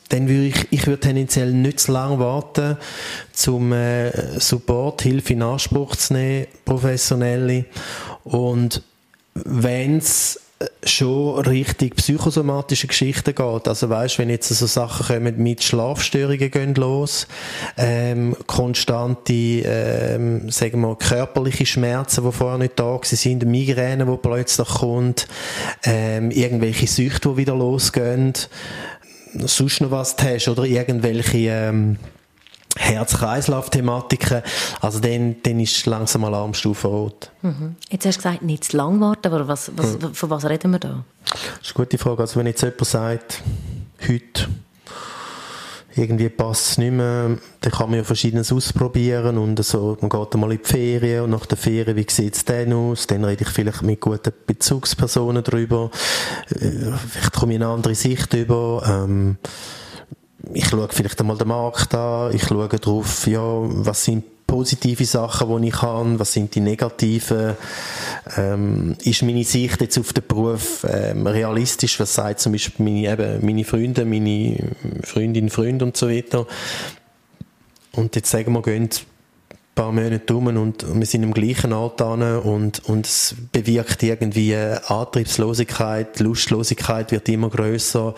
dann 0.10 0.28
würde 0.28 0.48
ich, 0.48 0.68
ich 0.72 0.88
würde 0.88 1.02
tendenziell 1.02 1.52
nicht 1.52 1.80
zu 1.80 1.92
lange 1.92 2.20
warten, 2.20 2.78
zum 3.32 3.72
äh, 3.72 4.40
Support, 4.40 5.04
Hilfe 5.04 5.34
in 5.34 5.44
Anspruch 5.44 5.96
zu 5.96 6.14
nehmen, 6.14 6.48
professionelle. 6.66 7.66
Und 8.24 8.82
wenn 9.34 9.98
es 9.98 10.40
schon 10.84 11.40
richtig 11.40 11.96
psychosomatische 11.96 12.88
Geschichten 12.88 13.34
geht. 13.36 13.68
Also 13.68 13.90
weißt, 13.90 14.20
wenn 14.20 14.30
jetzt 14.30 14.50
so 14.50 14.66
Sachen 14.66 15.08
kommen 15.08 15.42
mit 15.42 15.64
Schlafstörungen 15.64 16.52
gehen 16.52 16.76
los, 16.76 17.28
ähm, 17.78 18.36
konstante, 18.48 19.34
ähm, 19.34 20.50
sagen 20.50 20.82
wir, 20.82 20.96
körperliche 20.96 21.66
Schmerzen, 21.66 22.24
die 22.24 22.32
vorher 22.32 22.58
nicht 22.58 22.80
da 22.80 23.00
sind, 23.04 23.46
Migräne, 23.46 24.06
die 24.06 24.18
plötzlich 24.18 24.68
kommt, 24.68 25.28
ähm, 25.84 26.32
irgendwelche 26.32 26.88
Süchte, 26.88 27.30
die 27.30 27.38
wieder 27.38 27.56
losgehen, 27.56 28.34
sonst 29.40 29.82
noch 29.82 29.92
was 29.92 30.16
hast, 30.22 30.48
oder 30.48 30.64
irgendwelche, 30.64 31.50
ähm, 31.50 31.98
Herz-Kreislauf-Thematiken, 32.76 34.42
also 34.82 35.00
dann, 35.00 35.36
dann 35.44 35.60
ist 35.60 35.86
langsam 35.86 36.24
Alarmstufe 36.24 36.88
rot. 36.88 37.32
Mhm. 37.42 37.76
Jetzt 37.90 38.06
hast 38.06 38.18
du 38.18 38.24
gesagt, 38.24 38.42
nicht 38.42 38.64
zu 38.64 38.78
lang 38.78 39.00
warten, 39.00 39.28
aber 39.28 39.48
was, 39.48 39.72
was, 39.76 40.00
mhm. 40.00 40.14
von 40.14 40.30
was 40.30 40.46
reden 40.46 40.72
wir 40.72 40.80
da? 40.80 41.04
Das 41.26 41.70
ist 41.70 41.76
eine 41.76 41.86
gute 41.86 41.98
Frage. 41.98 42.22
Also 42.22 42.40
wenn 42.40 42.48
jetzt 42.48 42.62
jemand 42.62 42.86
sagt, 42.86 43.44
heute 44.08 44.48
irgendwie 45.96 46.30
passt 46.30 46.72
es 46.72 46.78
nicht 46.78 46.92
mehr, 46.92 47.38
dann 47.62 47.72
kann 47.72 47.90
man 47.90 48.00
ja 48.00 48.04
Verschiedenes 48.04 48.52
ausprobieren 48.52 49.38
und 49.38 49.64
so, 49.64 49.98
man 50.02 50.10
geht 50.10 50.34
einmal 50.34 50.52
in 50.52 50.60
die 50.60 50.68
Ferien 50.68 51.24
und 51.24 51.30
nach 51.32 51.46
der 51.46 51.58
Ferien, 51.58 51.96
wie 51.96 52.06
sieht 52.10 52.36
es 52.36 52.46
dann 52.46 52.74
aus? 52.74 53.08
Dann 53.08 53.24
rede 53.24 53.44
ich 53.44 53.50
vielleicht 53.50 53.84
mit 53.84 54.02
guten 54.02 54.34
Bezugspersonen 54.46 55.44
darüber, 55.44 55.92
äh, 56.50 56.92
vielleicht 57.08 57.34
komme 57.34 57.54
ich 57.54 57.60
eine 57.60 57.68
andere 57.68 57.96
Sicht 57.96 58.34
über, 58.34 58.84
ähm, 58.88 59.38
ich 60.54 60.68
schaue 60.68 60.90
vielleicht 60.92 61.20
einmal 61.20 61.38
den 61.38 61.48
Markt 61.48 61.94
an, 61.96 62.34
ich 62.34 62.44
schaue 62.44 62.68
darauf, 62.68 63.28
ja, 63.28 63.42
was 63.44 64.04
sind 64.04 64.26
positive 64.48 65.06
Sachen, 65.06 65.62
die 65.62 65.70
ich 65.70 65.82
habe, 65.82 66.20
was 66.20 66.34
sind 66.34 66.54
die 66.56 66.60
negativen, 66.60 67.56
ähm, 68.38 68.96
ist 69.04 69.24
meine 69.24 69.44
Sicht 69.44 69.82
jetzt 69.82 69.98
auf 69.98 70.14
den 70.14 70.26
Beruf 70.28 70.86
ähm, 70.90 71.26
realistisch, 71.28 72.00
was 72.00 72.14
sagt 72.14 72.40
zum 72.40 72.52
Beispiel 72.52 72.86
meine, 72.86 73.12
eben, 73.12 73.46
meine 73.46 73.64
Freunde, 73.64 74.06
meine 74.06 74.58
Freundin, 75.04 75.50
Freunde 75.50 75.86
und 75.86 75.98
so 75.98 76.10
weiter. 76.10 76.46
Und 77.94 78.16
jetzt 78.16 78.32
sagen 78.32 78.54
wir, 78.54 78.62
gehen 78.62 78.90
paar 79.76 79.92
Monate 79.92 80.34
rum 80.34 80.48
und 80.48 80.86
wir 81.00 81.06
sind 81.06 81.24
im 81.24 81.34
gleichen 81.34 81.74
Alter 81.74 82.46
und, 82.46 82.88
und 82.88 83.08
es 83.08 83.36
bewirkt 83.52 84.04
irgendwie 84.04 84.56
Antriebslosigkeit, 84.56 86.20
Lustlosigkeit 86.20 87.12
wird 87.12 87.28
immer 87.30 87.50
größer. 87.50 88.14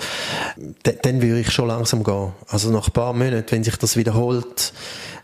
D 0.85 0.97
dann 1.01 1.21
würde 1.21 1.39
ich 1.39 1.51
schon 1.51 1.67
langsam 1.67 2.03
gehen. 2.03 2.33
Also 2.47 2.71
nach 2.71 2.87
ein 2.87 2.93
paar 2.93 3.13
Monaten, 3.13 3.45
wenn 3.51 3.63
sich 3.63 3.77
das 3.77 3.95
wiederholt, 3.95 4.73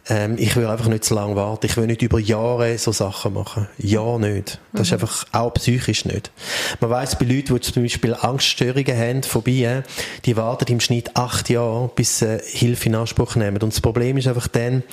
ähm, 0.10 0.36
ich 0.40 0.56
will 0.56 0.66
einfach 0.66 0.88
nicht 0.88 1.04
zu 1.04 1.14
lange 1.14 1.36
warten. 1.36 1.66
Ich 1.66 1.78
will 1.78 1.86
nicht 1.86 2.02
über 2.02 2.20
Jahre 2.20 2.78
so 2.78 2.92
Sachen 2.92 3.34
machen. 3.34 3.68
Ja, 3.78 4.18
nicht. 4.18 4.60
Das 4.72 4.80
mhm. 4.80 4.82
ist 4.82 4.94
einfach 4.94 5.26
auch 5.32 5.54
psychisch 5.54 6.06
nicht. 6.06 6.32
Man 6.80 6.90
weiß 6.90 7.20
bei 7.20 7.26
Leuten, 7.26 7.54
die 7.54 7.62
zum 7.62 7.84
Beispiel 7.84 8.16
Angststörungen 8.16 8.98
haben, 8.98 9.24
vorbei, 9.24 9.84
die 10.26 10.38
warten 10.38 10.72
im 10.72 10.80
Schnitt 10.80 11.16
acht 11.16 11.50
Jahre, 11.50 11.92
bis 11.96 12.20
sie 12.20 12.40
Hilfe 12.44 12.90
in 12.90 12.96
Anspruch 12.96 13.36
nehmen. 13.36 13.62
Und 13.62 13.74
das 13.74 13.82
Problem 13.82 14.18
ist 14.18 14.28
einfach 14.28 14.48
dann, 14.48 14.84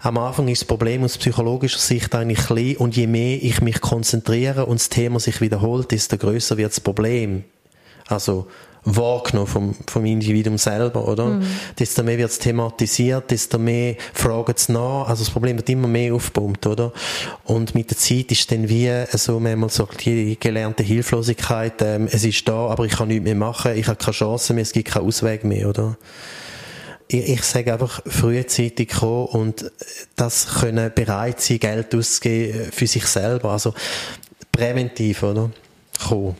am 0.00 0.16
Anfang 0.18 0.48
ist 0.48 0.62
das 0.62 0.68
Problem 0.68 1.04
aus 1.04 1.18
psychologischer 1.18 1.78
Sicht 1.78 2.14
eigentlich 2.14 2.46
klein 2.46 2.76
und 2.78 2.96
je 2.96 3.06
mehr 3.06 3.42
ich 3.42 3.60
mich 3.60 3.80
konzentriere 3.80 4.66
und 4.66 4.80
das 4.80 4.88
Thema 4.88 5.20
sich 5.20 5.40
wiederholt, 5.40 5.90
desto 5.90 6.16
größer 6.16 6.56
wird 6.56 6.70
das 6.70 6.80
Problem. 6.80 7.44
Also, 8.08 8.46
wahrgenommen 8.86 9.48
vom, 9.48 9.74
vom 9.86 10.04
Individuum 10.06 10.58
selber, 10.58 11.06
oder? 11.06 11.26
Mhm. 11.26 11.46
Desto 11.78 12.02
mehr 12.02 12.18
wird 12.18 12.30
es 12.30 12.38
thematisiert, 12.38 13.30
desto 13.30 13.58
mehr 13.58 13.96
fragen 14.14 14.54
es 14.56 14.68
nach. 14.68 15.08
Also 15.08 15.24
das 15.24 15.30
Problem 15.30 15.56
wird 15.56 15.68
immer 15.68 15.88
mehr 15.88 16.14
aufgepumpt, 16.14 16.66
oder? 16.66 16.92
Und 17.44 17.74
mit 17.74 17.90
der 17.90 17.98
Zeit 17.98 18.30
ist 18.30 18.50
dann 18.50 18.68
wie 18.68 18.90
so 19.12 19.40
manchmal 19.40 19.70
so 19.70 19.88
die 20.04 20.38
gelernte 20.38 20.84
Hilflosigkeit, 20.84 21.82
ähm, 21.82 22.08
es 22.10 22.24
ist 22.24 22.48
da, 22.48 22.68
aber 22.68 22.84
ich 22.84 22.92
kann 22.92 23.08
nichts 23.08 23.24
mehr 23.24 23.34
machen, 23.34 23.76
ich 23.76 23.88
habe 23.88 23.98
keine 23.98 24.14
Chance 24.14 24.54
mehr, 24.54 24.62
es 24.62 24.72
gibt 24.72 24.88
keinen 24.88 25.06
Ausweg 25.06 25.44
mehr, 25.44 25.68
oder? 25.68 25.96
ich, 27.08 27.28
ich 27.28 27.42
sage 27.42 27.72
einfach 27.72 28.00
frühzeitig 28.06 28.88
kommen 28.88 29.26
und 29.26 29.70
das 30.14 30.60
können 30.60 30.92
bereit 30.94 31.40
sein, 31.40 31.58
Geld 31.58 31.94
auszugeben 31.94 32.70
für 32.72 32.86
sich 32.86 33.06
selber. 33.06 33.50
Also 33.50 33.74
präventiv, 34.52 35.22
oder? 35.22 35.50
Kommen 36.08 36.36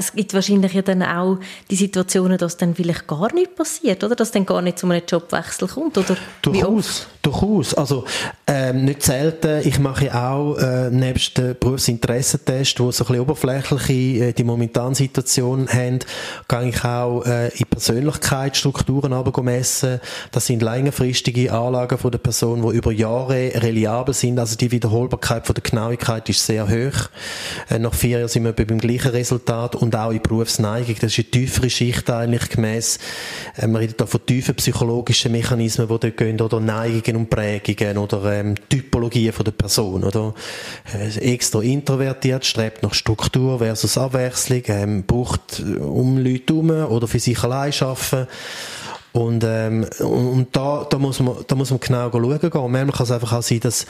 es 0.00 0.14
gibt 0.14 0.32
wahrscheinlich 0.32 0.72
ja 0.72 0.80
dann 0.80 1.02
auch 1.02 1.38
die 1.70 1.76
Situationen, 1.76 2.38
dass 2.38 2.56
dann 2.56 2.74
vielleicht 2.74 3.06
gar 3.06 3.32
nichts 3.34 3.54
passiert, 3.54 4.02
oder? 4.02 4.16
Dass 4.16 4.30
dann 4.30 4.46
gar 4.46 4.62
nicht 4.62 4.78
zu 4.78 4.86
einem 4.86 5.02
Jobwechsel 5.06 5.68
kommt, 5.68 5.98
oder? 5.98 6.16
Durchaus, 6.40 7.06
durchaus. 7.20 7.74
Also, 7.74 8.04
ähm, 8.46 8.86
nicht 8.86 9.02
selten. 9.02 9.60
Ich 9.68 9.78
mache 9.78 10.14
auch, 10.14 10.56
äh, 10.56 10.90
nebst 10.90 11.36
den 11.36 11.54
Berufsinteressentest, 11.58 12.80
wo 12.80 12.90
so 12.90 13.04
ein 13.04 13.08
bisschen 13.08 13.20
oberflächliche, 13.20 13.92
äh, 14.24 14.32
die 14.32 14.42
momentane 14.42 14.94
Situation 14.94 15.68
haben, 15.68 15.98
gehe 16.48 16.68
ich 16.68 16.82
auch, 16.82 17.22
äh, 17.26 17.48
in 17.48 17.66
Persönlichkeitsstrukturen 17.66 19.12
messen. 19.44 20.00
Das 20.32 20.46
sind 20.46 20.62
längerfristige 20.62 21.52
Anlagen 21.52 21.98
von 21.98 22.10
der 22.10 22.18
Person, 22.18 22.62
die 22.62 22.76
über 22.76 22.90
Jahre 22.90 23.52
reliabel 23.54 24.14
sind. 24.14 24.38
Also, 24.38 24.56
die 24.56 24.70
Wiederholbarkeit 24.70 25.46
von 25.46 25.54
der 25.54 25.62
Genauigkeit 25.62 26.26
ist 26.30 26.46
sehr 26.46 26.68
hoch. 26.68 27.10
Äh, 27.68 27.78
nach 27.78 27.92
vier 27.92 28.20
Jahren 28.20 28.28
sind 28.28 28.44
wir 28.44 28.52
beim 28.52 28.78
gleichen 28.78 29.10
Resultat 29.10 29.76
und 29.76 29.89
auch 29.94 30.10
in 30.10 30.22
Berufsneigung. 30.22 30.96
Das 31.00 31.12
ist 31.12 31.18
eine 31.18 31.30
tiefere 31.30 31.70
Schicht 31.70 32.10
eigentlich 32.10 32.48
gemäss, 32.48 32.98
äh, 33.56 33.66
man 33.66 33.76
redet 33.76 34.00
da 34.00 34.06
von 34.06 34.24
tiefen 34.24 34.54
psychologischen 34.54 35.32
Mechanismen, 35.32 35.88
die 35.88 35.98
dort 35.98 36.16
gehen, 36.16 36.40
oder 36.40 36.60
Neigungen 36.60 37.22
und 37.22 37.30
Prägungen 37.30 37.98
oder 37.98 38.32
ähm, 38.32 38.54
Typologien 38.68 39.32
von 39.32 39.44
der 39.44 39.52
Person, 39.52 40.04
oder? 40.04 40.34
Äh, 40.92 41.32
extra 41.32 41.60
introvertiert, 41.62 42.44
strebt 42.44 42.82
nach 42.82 42.94
Struktur 42.94 43.58
versus 43.58 43.98
Abwechslung, 43.98 44.62
ähm, 44.66 45.04
braucht 45.04 45.60
äh, 45.60 45.78
um 45.78 46.18
Leute 46.18 46.54
herum 46.54 46.70
oder 46.70 47.08
für 47.08 47.20
sich 47.20 47.42
allein 47.42 47.72
arbeiten. 47.80 48.26
Und, 49.12 49.42
ähm, 49.44 49.86
und 49.98 50.48
da, 50.52 50.86
da, 50.88 50.98
muss 50.98 51.18
man, 51.20 51.34
da 51.46 51.54
muss 51.56 51.70
man 51.70 51.80
genau 51.80 52.10
schauen 52.10 52.38
gehen. 52.38 52.50
Manchmal 52.52 52.92
kann 52.92 53.04
es 53.04 53.10
einfach 53.10 53.32
auch 53.32 53.42
sein, 53.42 53.60
dass 53.60 53.86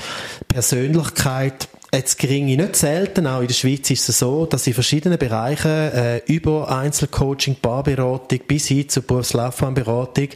Persönlichkeit 0.49 1.69
Jetzt 1.93 2.21
geringe 2.21 2.57
nicht 2.57 2.77
selten, 2.77 3.27
auch 3.27 3.41
in 3.41 3.49
der 3.49 3.55
Schweiz 3.55 3.91
ist 3.91 4.09
es 4.09 4.21
so, 4.21 4.47
dass 4.47 4.65
in 4.65 4.75
verschiedenen 4.75 5.19
Bereichen 5.19 5.69
äh, 5.69 6.19
über 6.27 6.71
Einzelcoaching, 6.71 7.57
Barberatung 7.61 8.39
bis 8.47 8.69
hin 8.69 8.89
zur 8.89 9.03
Berufslaufbahnberatung, 9.03 10.29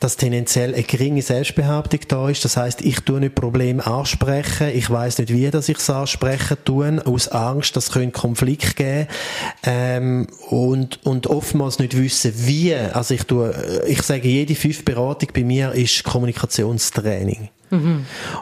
dass 0.00 0.16
tendenziell 0.16 0.74
eine 0.74 0.82
geringe 0.82 1.22
Selbstbehauptung 1.22 2.00
da 2.08 2.28
ist. 2.28 2.44
Das 2.44 2.56
heißt, 2.56 2.80
ich 2.80 2.98
tue 3.02 3.20
nicht 3.20 3.36
Probleme 3.36 3.86
ansprechen, 3.86 4.72
ich 4.74 4.90
weiß 4.90 5.18
nicht, 5.18 5.32
wie 5.32 5.48
dass 5.52 5.68
ich 5.68 5.78
es 5.78 5.88
ansprechen 5.88 6.56
tue, 6.64 7.00
aus 7.06 7.28
Angst, 7.28 7.76
dass 7.76 7.94
es 7.94 8.12
Konflikt 8.12 8.74
geben 8.74 9.06
ähm, 9.62 10.26
und 10.48 11.06
und 11.06 11.28
oftmals 11.28 11.78
nicht 11.78 11.96
wissen, 11.96 12.32
wie. 12.34 12.74
Also 12.74 13.14
ich 13.14 13.22
tue, 13.22 13.54
äh, 13.54 13.92
ich 13.92 14.02
sage, 14.02 14.26
jede 14.26 14.56
fünf 14.56 14.84
Beratung 14.84 15.28
bei 15.32 15.44
mir 15.44 15.70
ist 15.70 16.02
Kommunikationstraining. 16.02 17.48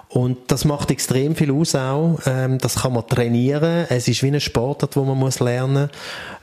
Und 0.08 0.38
das 0.49 0.64
macht 0.64 0.90
extrem 0.90 1.37
viel 1.37 1.50
aus 1.50 1.75
auch. 1.75 2.18
Ähm, 2.26 2.58
das 2.58 2.76
kann 2.76 2.94
man 2.94 3.06
trainieren. 3.06 3.87
Es 3.88 4.08
ist 4.08 4.23
wie 4.23 4.28
ein 4.28 4.40
Sportart, 4.40 4.97
wo 4.97 5.04
man 5.04 5.18
muss 5.18 5.40
lernen 5.40 5.90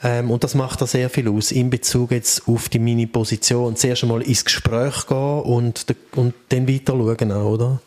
ähm, 0.03 0.29
Und 0.29 0.43
das 0.43 0.55
macht 0.55 0.81
da 0.81 0.87
sehr 0.87 1.09
viel 1.09 1.27
aus 1.29 1.51
in 1.51 1.69
Bezug 1.69 2.11
jetzt 2.11 2.47
auf 2.47 2.69
die 2.69 2.79
Mini-Position. 2.79 3.75
Zuerst 3.75 4.03
einmal 4.03 4.21
ins 4.21 4.45
Gespräch 4.45 5.07
gehen 5.07 5.41
und, 5.41 5.85
und 6.15 6.33
dann 6.49 6.67
weiter 6.67 6.93
schauen 6.93 7.31
auch, 7.31 7.51
oder? 7.51 7.79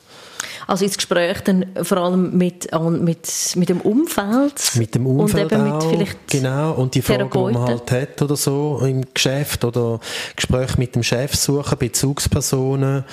Also 0.69 0.85
ins 0.85 0.99
Gespräch 0.99 1.41
dann 1.45 1.65
vor 1.81 1.97
allem 1.97 2.37
mit, 2.37 2.69
mit, 3.01 3.55
mit 3.57 3.69
dem 3.71 3.81
Umfeld. 3.81 4.73
Mit 4.75 4.95
dem 4.95 5.07
Umfeld 5.07 5.51
und 5.51 5.59
eben 5.59 5.73
auch, 5.73 5.91
mit 5.91 5.97
vielleicht 5.97 6.29
genau. 6.29 6.73
Und 6.73 6.95
die 6.95 7.01
Fragen, 7.01 7.31
die 7.33 7.39
man 7.39 7.63
halt 7.63 7.91
hat 7.91 8.21
oder 8.21 8.37
so 8.37 8.83
im 8.85 9.03
Geschäft 9.15 9.65
oder 9.65 9.99
Gespräch 10.37 10.77
mit 10.77 10.95
dem 10.95 11.03
Chef 11.03 11.35
suchen, 11.35 11.79
Bezugspersonen 11.79 13.05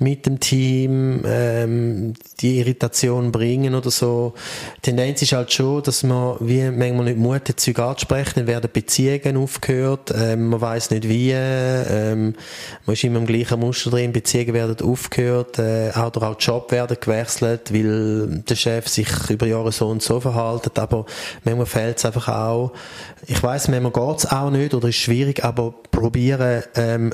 mit 0.00 0.26
dem 0.26 0.40
Team, 0.40 1.22
ähm, 1.24 2.14
die 2.40 2.58
Irritation 2.58 3.30
bringen 3.30 3.76
oder 3.76 3.92
so. 3.92 4.34
Die 4.78 4.90
Tendenz 4.90 5.22
ist 5.22 5.34
halt 5.34 5.52
schon, 5.52 5.84
dass 5.84 6.02
man 6.02 6.34
wie 6.40 6.68
manchmal 6.68 7.04
nicht 7.04 7.18
Mut 7.18 7.48
hat, 7.48 7.60
Zeug 7.60 7.78
anzusprechen, 7.78 8.32
dann 8.40 8.46
werden 8.48 8.70
Beziehungen 8.72 9.36
aufgehört, 9.36 10.12
ähm, 10.16 10.48
man 10.48 10.60
weiß 10.60 10.90
nicht 10.90 11.08
wie, 11.08 11.30
ähm, 11.30 12.34
man 12.86 12.94
ist 12.94 13.04
immer 13.04 13.20
im 13.20 13.26
gleichen 13.26 13.60
Muster 13.60 13.90
drin, 13.90 14.12
Beziehungen 14.12 14.52
werden 14.52 14.84
aufgehört, 14.84 15.60
äh, 15.60 15.92
oder 15.94 16.30
auch 16.30 16.36
Job 16.40 16.72
werden 16.72 16.96
gewechselt, 17.04 17.72
weil 17.72 18.42
der 18.48 18.54
Chef 18.54 18.88
sich 18.88 19.08
über 19.30 19.46
Jahre 19.46 19.72
so 19.72 19.88
und 19.88 20.02
so 20.02 20.20
verhalten, 20.20 20.70
aber 20.76 21.06
manchmal 21.44 21.66
fehlt 21.66 21.98
es 21.98 22.04
einfach 22.04 22.28
auch. 22.28 22.72
Ich 23.26 23.42
weiß, 23.42 23.68
manchmal 23.68 23.92
geht 23.92 24.18
es 24.18 24.26
auch 24.30 24.50
nicht 24.50 24.74
oder 24.74 24.88
ist 24.88 24.96
schwierig, 24.96 25.44
aber 25.44 25.74
probieren, 25.90 26.62
ähm, 26.74 27.12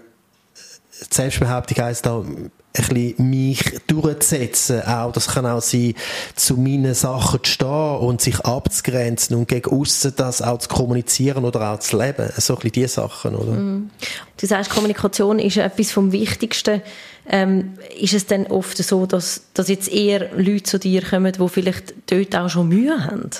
Selbstbehauptung 0.90 1.84
heisst 1.84 2.06
da, 2.06 2.22
ein 2.72 2.88
bisschen 2.88 3.30
mich 3.30 3.80
durchzusetzen. 3.86 4.82
Auch, 4.82 5.12
das 5.12 5.28
kann 5.28 5.46
auch 5.46 5.60
sein, 5.60 5.94
zu 6.36 6.56
meinen 6.56 6.94
Sachen 6.94 7.42
zu 7.42 7.50
stehen 7.50 7.96
und 7.98 8.20
sich 8.20 8.40
abzugrenzen 8.40 9.36
und 9.36 9.48
gegen 9.48 9.70
aussen 9.70 10.12
das 10.16 10.40
auch 10.40 10.58
zu 10.58 10.68
kommunizieren 10.68 11.44
oder 11.44 11.72
auch 11.72 11.80
zu 11.80 11.98
leben. 11.98 12.30
So 12.36 12.54
ein 12.54 12.56
bisschen 12.56 12.72
diese 12.72 12.88
Sachen, 12.88 13.34
oder? 13.34 13.52
Mm. 13.52 13.90
Du 14.36 14.46
sagst, 14.46 14.70
Kommunikation 14.70 15.38
ist 15.38 15.56
etwas 15.56 15.90
vom 15.90 16.12
Wichtigsten. 16.12 16.82
Ähm, 17.28 17.74
ist 17.98 18.14
es 18.14 18.26
dann 18.26 18.46
oft 18.46 18.78
so, 18.78 19.06
dass, 19.06 19.42
dass 19.54 19.68
jetzt 19.68 19.88
eher 19.88 20.30
Leute 20.36 20.62
zu 20.62 20.78
dir 20.78 21.02
kommen, 21.02 21.32
die 21.32 21.48
vielleicht 21.48 21.94
dort 22.06 22.34
auch 22.36 22.48
schon 22.48 22.68
Mühe 22.68 23.04
haben? 23.04 23.30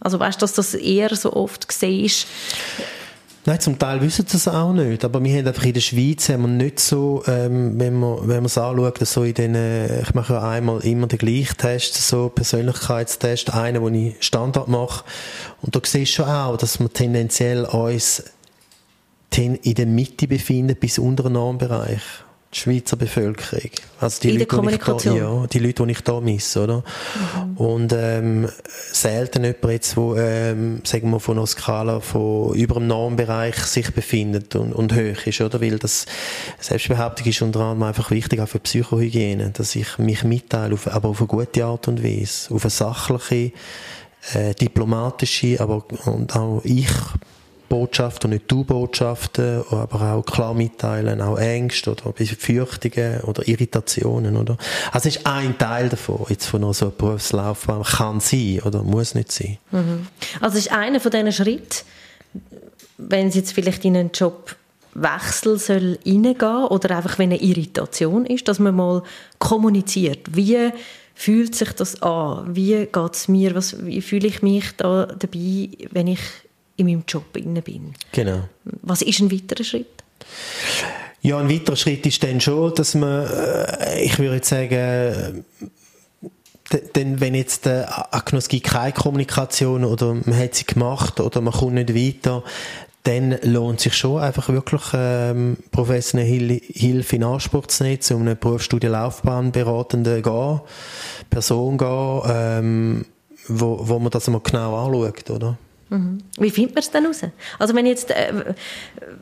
Also 0.00 0.18
weißt 0.20 0.40
du, 0.40 0.44
dass 0.44 0.52
das 0.52 0.74
eher 0.74 1.14
so 1.16 1.32
oft 1.32 1.68
gesehen 1.68 2.04
ist? 2.04 2.26
Nein, 3.48 3.60
zum 3.60 3.78
Teil 3.78 4.00
wissen 4.00 4.26
sie 4.26 4.38
es 4.38 4.48
auch 4.48 4.72
nicht. 4.72 5.04
Aber 5.04 5.22
wir 5.22 5.38
haben 5.38 5.46
einfach 5.46 5.64
in 5.64 5.74
der 5.74 5.80
Schweiz 5.80 6.28
haben 6.28 6.42
wir 6.42 6.48
nicht 6.48 6.80
so, 6.80 7.22
ähm, 7.28 7.78
wenn 7.78 7.94
man, 7.94 8.22
wenn 8.22 8.38
man 8.38 8.46
es 8.46 8.58
anschaut, 8.58 8.98
so 9.06 9.22
in 9.22 9.34
den, 9.34 10.02
ich 10.02 10.14
mache 10.14 10.32
ja 10.32 10.48
einmal 10.50 10.84
immer 10.84 11.06
den 11.06 11.20
gleichen 11.20 11.56
Test, 11.56 11.94
so 11.94 12.28
Persönlichkeitstest, 12.28 13.54
einen, 13.54 13.82
wo 13.82 13.88
ich 13.88 14.16
Standard 14.18 14.66
mache. 14.66 15.04
Und 15.62 15.76
da 15.76 15.80
siehst 15.84 16.18
du 16.18 16.22
schon 16.22 16.28
auch, 16.28 16.56
dass 16.56 16.80
wir 16.80 16.92
tendenziell 16.92 17.66
uns 17.66 18.24
in 19.36 19.74
der 19.74 19.86
Mitte 19.86 20.26
befinden, 20.26 20.74
bis 20.74 20.98
unter 20.98 21.24
den 21.24 21.34
Normbereich 21.34 22.00
die 22.56 22.60
Schweizer 22.60 22.96
Bevölkerung. 22.96 23.70
Also 24.00 24.20
die 24.20 24.28
In 24.28 24.34
Leute, 24.34 24.46
der 24.46 24.56
Kommunikation? 24.56 25.18
Da, 25.18 25.20
ja, 25.20 25.46
die 25.46 25.58
Leute, 25.58 25.84
die 25.84 25.92
ich 25.92 26.00
da 26.00 26.20
misse, 26.20 26.64
oder? 26.64 26.76
Mhm. 26.78 27.56
Und 27.56 27.92
ähm, 27.92 28.48
selten 28.92 29.44
jemand 29.44 29.72
jetzt, 29.72 29.96
wo, 29.96 30.16
ähm, 30.16 30.80
sagen 30.84 31.10
wir, 31.10 31.20
von 31.20 31.36
einer 31.36 31.46
Skala 31.46 32.00
von 32.00 32.54
über 32.54 32.74
dem 32.74 32.86
Normbereich 32.86 33.56
sich 33.56 33.92
befindet 33.92 34.56
und, 34.56 34.72
und 34.72 34.94
hoch 34.94 35.26
ist, 35.26 35.40
oder? 35.40 35.60
Weil 35.60 35.78
das 35.78 36.06
Selbstbehauptung 36.58 37.26
ist 37.26 37.42
unter 37.42 37.60
anderem 37.60 37.82
einfach 37.84 38.10
wichtig, 38.10 38.40
auch 38.40 38.48
für 38.48 38.60
Psychohygiene, 38.60 39.50
dass 39.50 39.76
ich 39.76 39.98
mich 39.98 40.24
mitteile, 40.24 40.74
auf, 40.74 40.88
aber 40.88 41.10
auf 41.10 41.20
eine 41.20 41.28
gute 41.28 41.64
Art 41.64 41.88
und 41.88 42.02
Weise, 42.02 42.54
auf 42.54 42.64
eine 42.64 42.70
sachliche, 42.70 43.52
äh, 44.32 44.54
diplomatische, 44.54 45.60
aber 45.60 45.84
und 46.06 46.34
auch 46.34 46.60
ich 46.64 46.88
Botschaften 47.68 48.30
und 48.30 48.34
nicht 48.34 48.50
du 48.50 48.64
Botschaften, 48.64 49.62
aber 49.70 50.14
auch 50.14 50.22
klar 50.24 50.54
mitteilen, 50.54 51.20
auch 51.20 51.38
Ängste 51.38 51.92
oder 51.92 52.12
Befürchtungen 52.12 53.20
oder 53.22 53.46
Irritationen, 53.46 54.36
oder? 54.36 54.56
Also 54.92 55.08
es 55.08 55.16
ist 55.16 55.26
ein 55.26 55.56
Teil 55.58 55.88
davon, 55.88 56.26
jetzt 56.28 56.46
von 56.46 56.72
so 56.72 56.86
einer 56.86 56.94
Berufslaufbahn, 56.94 57.82
kann 57.82 58.20
sein 58.20 58.60
oder 58.64 58.82
muss 58.82 59.14
nicht 59.14 59.32
sein. 59.32 59.58
Mhm. 59.70 60.06
Also 60.40 60.58
es 60.58 60.66
ist 60.66 60.72
einer 60.72 61.00
von 61.00 61.10
diesen 61.10 61.32
Schritten, 61.32 61.84
wenn 62.98 63.28
es 63.28 63.34
jetzt 63.34 63.52
vielleicht 63.52 63.84
in 63.84 63.96
einen 63.96 64.10
Job 64.12 64.56
Wechsel 64.94 65.58
soll 65.58 65.98
reingehen 66.06 66.64
oder 66.64 66.96
einfach 66.96 67.18
wenn 67.18 67.30
eine 67.30 67.40
Irritation 67.42 68.24
ist, 68.24 68.48
dass 68.48 68.58
man 68.58 68.74
mal 68.74 69.02
kommuniziert. 69.38 70.34
Wie 70.34 70.70
fühlt 71.14 71.54
sich 71.54 71.72
das 71.72 72.02
an? 72.02 72.54
Wie 72.54 72.86
geht 72.86 73.14
es 73.14 73.28
mir? 73.28 73.54
Was, 73.54 73.84
wie 73.84 74.00
fühle 74.00 74.28
ich 74.28 74.42
mich 74.42 74.72
da 74.76 75.06
dabei, 75.06 75.68
wenn 75.90 76.06
ich 76.06 76.20
in 76.76 76.86
meinem 76.86 77.04
Job 77.08 77.32
bin. 77.32 77.94
Genau. 78.12 78.48
Was 78.82 79.02
ist 79.02 79.20
ein 79.20 79.32
weiterer 79.32 79.64
Schritt? 79.64 79.86
Ja, 81.22 81.38
ein 81.38 81.50
weiterer 81.50 81.76
Schritt 81.76 82.06
ist 82.06 82.22
dann 82.22 82.40
schon, 82.40 82.74
dass 82.74 82.94
man, 82.94 83.26
äh, 83.26 84.02
ich 84.02 84.18
würde 84.18 84.36
jetzt 84.36 84.48
sagen, 84.48 85.44
denn 86.94 87.20
wenn 87.20 87.34
jetzt 87.34 87.66
äh, 87.66 87.84
es 88.32 88.48
gibt 88.48 88.66
keine 88.66 88.92
Kommunikation 88.92 89.84
oder 89.84 90.14
man 90.14 90.36
hat 90.36 90.54
sie 90.54 90.64
gemacht 90.64 91.20
oder 91.20 91.40
man 91.40 91.54
kommt 91.54 91.74
nicht 91.74 91.94
weiter, 91.94 92.42
dann 93.04 93.38
lohnt 93.42 93.80
sich 93.80 93.94
schon 93.94 94.20
einfach 94.20 94.48
wirklich 94.48 94.82
ähm, 94.92 95.58
professionelle 95.70 96.54
Hilfe 96.54 97.16
in 97.16 97.24
Anspruch 97.24 97.66
zu 97.68 97.84
nehmen, 97.84 98.00
um 98.10 98.22
eine 98.22 98.34
Berufsstudienlaufbahn 98.34 99.52
beratende 99.52 100.22
gehen, 100.22 100.60
Person 101.30 101.78
gehen, 101.78 102.22
ähm, 102.26 103.04
wo, 103.46 103.78
wo 103.82 104.00
man 104.00 104.10
das 104.10 104.26
mal 104.26 104.40
genau 104.40 104.74
anschaut, 104.76 105.30
oder? 105.30 105.56
Mhm. 105.88 106.18
Wie 106.38 106.50
findet 106.50 106.74
man 106.74 106.82
es 106.82 106.90
denn 106.90 107.06
raus? 107.06 107.20
Also 107.58 107.74
wenn 107.74 107.86
jetzt, 107.86 108.10
äh, 108.10 108.32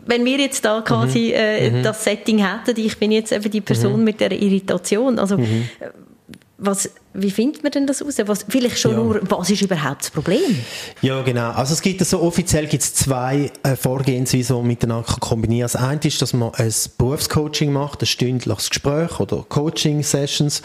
wenn 0.06 0.24
wir 0.24 0.38
jetzt 0.38 0.64
da 0.64 0.80
quasi 0.80 1.28
mhm. 1.28 1.34
äh, 1.34 1.70
mhm. 1.70 1.82
das 1.82 2.04
Setting 2.04 2.38
hätten, 2.38 2.80
ich 2.80 2.98
bin 2.98 3.12
jetzt 3.12 3.32
eben 3.32 3.50
die 3.50 3.60
Person 3.60 3.98
mhm. 3.98 4.04
mit 4.04 4.20
der 4.20 4.32
Irritation, 4.32 5.18
also 5.18 5.36
mhm. 5.36 5.68
äh, 5.80 5.88
was, 6.56 6.90
wie 7.14 7.30
findet 7.30 7.62
man 7.62 7.70
denn 7.70 7.86
das 7.86 8.02
raus? 8.02 8.16
Was, 8.26 8.44
vielleicht 8.48 8.78
schon 8.78 8.90
ja. 8.90 8.96
nur, 8.96 9.20
was 9.22 9.48
ist 9.48 9.62
überhaupt 9.62 10.02
das 10.02 10.10
Problem? 10.10 10.58
Ja, 11.00 11.22
genau. 11.22 11.52
Also 11.52 11.72
es 11.74 11.80
gibt 11.80 12.04
so 12.04 12.20
offiziell 12.20 12.66
gibt 12.66 12.82
es 12.82 12.92
zwei 12.94 13.52
äh, 13.62 13.76
Vorgehensweisen, 13.76 14.56
die 14.56 14.60
man 14.60 14.66
miteinander 14.66 15.16
kombinieren 15.20 15.70
kann. 15.70 15.80
Das 15.80 15.90
eine 15.90 16.00
ist, 16.02 16.20
dass 16.20 16.32
man 16.32 16.52
ein 16.54 16.74
Berufscoaching 16.98 17.72
macht, 17.72 18.02
ein 18.02 18.06
stündliches 18.06 18.68
Gespräch 18.68 19.20
oder 19.20 19.44
Coaching-Sessions, 19.48 20.62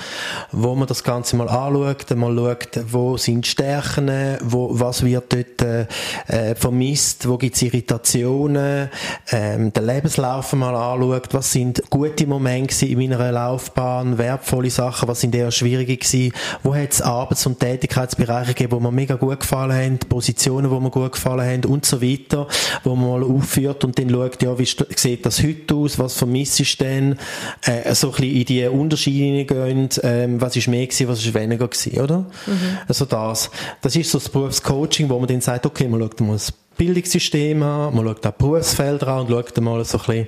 wo 0.52 0.74
man 0.74 0.88
das 0.88 1.04
Ganze 1.04 1.36
mal 1.36 1.48
anschaut, 1.48 2.10
mal 2.16 2.36
schaut, 2.36 2.80
wo 2.92 3.16
sind 3.18 3.46
Stärken, 3.46 4.10
wo, 4.42 4.70
was 4.72 5.06
wird 5.06 5.32
dort 5.32 5.62
äh, 5.62 5.86
äh 6.28 6.56
vermisst, 6.56 7.30
wo 7.30 7.38
gibt 7.38 7.56
es 7.56 7.62
Irritationen, 7.62 8.90
ähm, 9.32 9.72
den 9.72 9.86
Lebenslauf 9.86 10.52
mal 10.54 10.76
anschaut, 10.76 11.32
was 11.32 11.52
sind 11.52 11.84
gute 11.92 12.26
Momente 12.26 12.88
in 12.88 12.98
meiner 12.98 13.32
Laufbahn, 13.32 14.18
wertvolle 14.18 14.72
Sachen, 14.72 15.08
was 15.08 15.22
sind 15.22 15.36
eher 15.36 15.52
schwierige 15.52 15.96
gewesen, 15.96 16.34
wo 16.64 16.76
hat 16.76 16.92
es 16.92 17.02
Arbeits- 17.02 17.46
und 17.46 17.60
Tätigkeitsbereiche 17.60 18.54
gegeben, 18.54 18.74
wo 18.74 18.80
mir 18.80 18.92
mega 18.92 19.16
gut 19.16 19.40
gefallen 19.40 19.74
haben, 19.74 20.00
Positionen, 20.00 20.70
wo 20.72 20.80
mir 20.80 20.90
gut 20.90 21.14
gefallen 21.14 21.46
haben 21.46 21.72
und 21.72 21.86
so 21.86 22.02
weiter, 22.02 22.48
wo 22.84 22.96
man 22.96 23.22
mal 23.22 23.24
aufführt 23.24 23.84
und 23.84 23.98
dann 23.98 24.10
schaut, 24.10 24.42
ja, 24.42 24.58
wie 24.58 24.66
sieht 24.66 25.26
das 25.26 25.44
heute 25.44 25.76
aus, 25.76 26.00
was 26.00 26.16
vermisse 26.16 26.64
ich 26.64 26.78
denn, 26.78 27.18
äh, 27.64 27.94
so 27.94 28.08
ein 28.08 28.12
bisschen 28.14 28.36
in 28.36 28.46
die 28.46 28.66
Unterschiede 28.66 29.46
gehen, 29.46 29.90
ähm, 30.04 30.42
was 30.42 30.56
ist 30.56 30.68
mehr 30.68 30.86
gewesen, 30.86 31.08
was 31.08 31.20
ist 31.20 31.34
weniger 31.34 31.68
gewesen, 31.68 32.00
oder? 32.00 32.20
Mhm. 32.20 32.78
Also 32.88 33.06
das. 33.06 33.50
Das 33.82 33.96
ist 33.96 34.12
so 34.12 34.20
das 34.20 34.30
Berufscoaching, 34.30 35.10
wo 35.10 35.20
man 35.20 35.28
dann 35.28 35.42
sagt, 35.42 35.66
okay, 35.66 35.88
man 35.88 36.02
schaut 36.02 36.22
mal 36.22 36.34
das 36.34 36.52
Bildungssystem 36.52 37.62
an, 37.62 37.94
man 37.94 38.06
schaut 38.06 38.26
auch 38.26 38.32
Berufsfelder 38.32 39.08
an 39.10 39.22
und 39.22 39.30
schaut 39.30 39.62
mal 39.62 39.84
so 39.84 39.98
ein 39.98 40.06
bisschen 40.06 40.28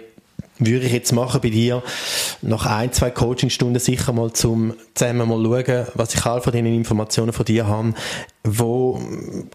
würde 0.61 0.85
ich 0.85 0.93
jetzt 0.93 1.11
machen 1.11 1.41
bei 1.41 1.49
dir, 1.49 1.83
nach 2.41 2.65
ein, 2.65 2.93
zwei 2.93 3.09
Coachingstunden 3.09 3.79
sicher 3.79 4.13
mal 4.13 4.31
zum 4.31 4.73
zusammen 4.93 5.27
mal 5.27 5.43
schauen, 5.43 5.87
was 5.95 6.13
ich 6.13 6.25
all 6.25 6.41
von 6.41 6.53
diesen 6.53 6.67
Informationen 6.67 7.33
von 7.33 7.45
dir 7.45 7.67
habe, 7.67 7.93
wo 8.43 9.01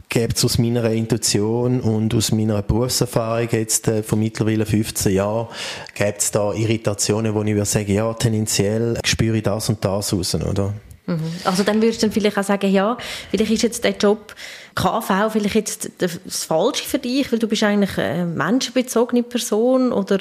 gibt 0.09 0.37
es 0.37 0.45
aus 0.45 0.59
meiner 0.59 0.91
Intuition 0.91 1.81
und 1.81 2.15
aus 2.15 2.33
meiner 2.33 2.63
Berufserfahrung 2.63 3.49
jetzt 3.51 3.89
äh, 3.89 4.03
von 4.03 4.19
mittlerweile 4.19 4.67
15 4.67 5.13
Jahren, 5.13 5.49
gibt 5.95 6.21
es 6.21 6.31
da 6.31 6.53
Irritationen, 6.53 7.35
wo 7.35 7.43
ich 7.43 7.55
würde 7.55 7.65
sagen, 7.65 7.93
ja, 7.93 8.13
tendenziell 8.15 8.99
spüre 9.05 9.39
ich 9.39 9.43
das 9.43 9.69
und 9.69 9.85
das 9.85 10.13
raus, 10.13 10.35
oder? 10.35 10.75
Mhm. 11.07 11.21
Also 11.45 11.63
dann 11.63 11.81
würdest 11.81 12.03
du 12.03 12.07
dann 12.07 12.13
vielleicht 12.13 12.37
auch 12.37 12.43
sagen, 12.45 12.71
ja, 12.71 12.97
vielleicht 13.31 13.53
ist 13.53 13.63
jetzt 13.63 13.85
der 13.85 13.97
Job 13.97 14.35
KV 14.75 15.31
vielleicht 15.31 15.55
jetzt 15.55 15.91
das 15.99 16.45
Falsche 16.45 16.85
für 16.85 16.99
dich, 16.99 17.33
weil 17.33 17.39
du 17.39 17.49
bist 17.49 17.63
eigentlich 17.63 17.97
eine 17.97 18.27
menschenbezogene 18.27 19.23
Person 19.23 19.93
oder 19.93 20.19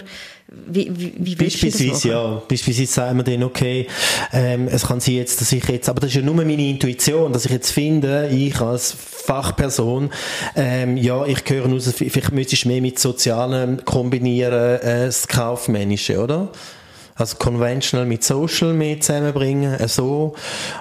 wie, 0.47 0.89
wie, 0.95 1.13
wie 1.17 1.35
Beispielsweise, 1.35 2.09
ja. 2.09 2.41
Beispielsweise 2.47 2.91
sagen 2.91 3.17
wir 3.17 3.23
dann, 3.23 3.43
okay, 3.43 3.87
ähm, 4.31 4.67
es 4.67 4.85
kann 4.85 4.99
sein 4.99 5.15
jetzt, 5.15 5.41
dass 5.41 5.51
ich 5.51 5.67
jetzt, 5.67 5.89
aber 5.89 5.99
das 5.99 6.11
ist 6.11 6.17
ja 6.17 6.21
nur 6.21 6.35
meine 6.35 6.53
Intuition, 6.53 7.33
dass 7.33 7.45
ich 7.45 7.51
jetzt 7.51 7.71
finde, 7.71 8.29
ich 8.29 8.61
als 8.61 8.95
Fachperson, 8.97 10.11
ähm, 10.55 10.97
ja, 10.97 11.25
ich 11.25 11.43
gehöre 11.43 11.73
aus, 11.73 11.91
vielleicht 11.91 12.31
müsstest 12.31 12.63
du 12.63 12.67
mehr 12.69 12.81
mit 12.81 12.99
Sozialen 12.99 13.83
kombinieren, 13.83 14.79
äh, 14.81 15.05
das 15.07 15.27
Kaufmännische, 15.27 16.19
oder? 16.21 16.49
Also 17.17 17.37
conventional 17.37 18.05
mit 18.05 18.25
social 18.25 18.73
mehr 18.73 18.99
zusammenbringen, 18.99 19.73
äh, 19.73 19.87
so. 19.87 20.35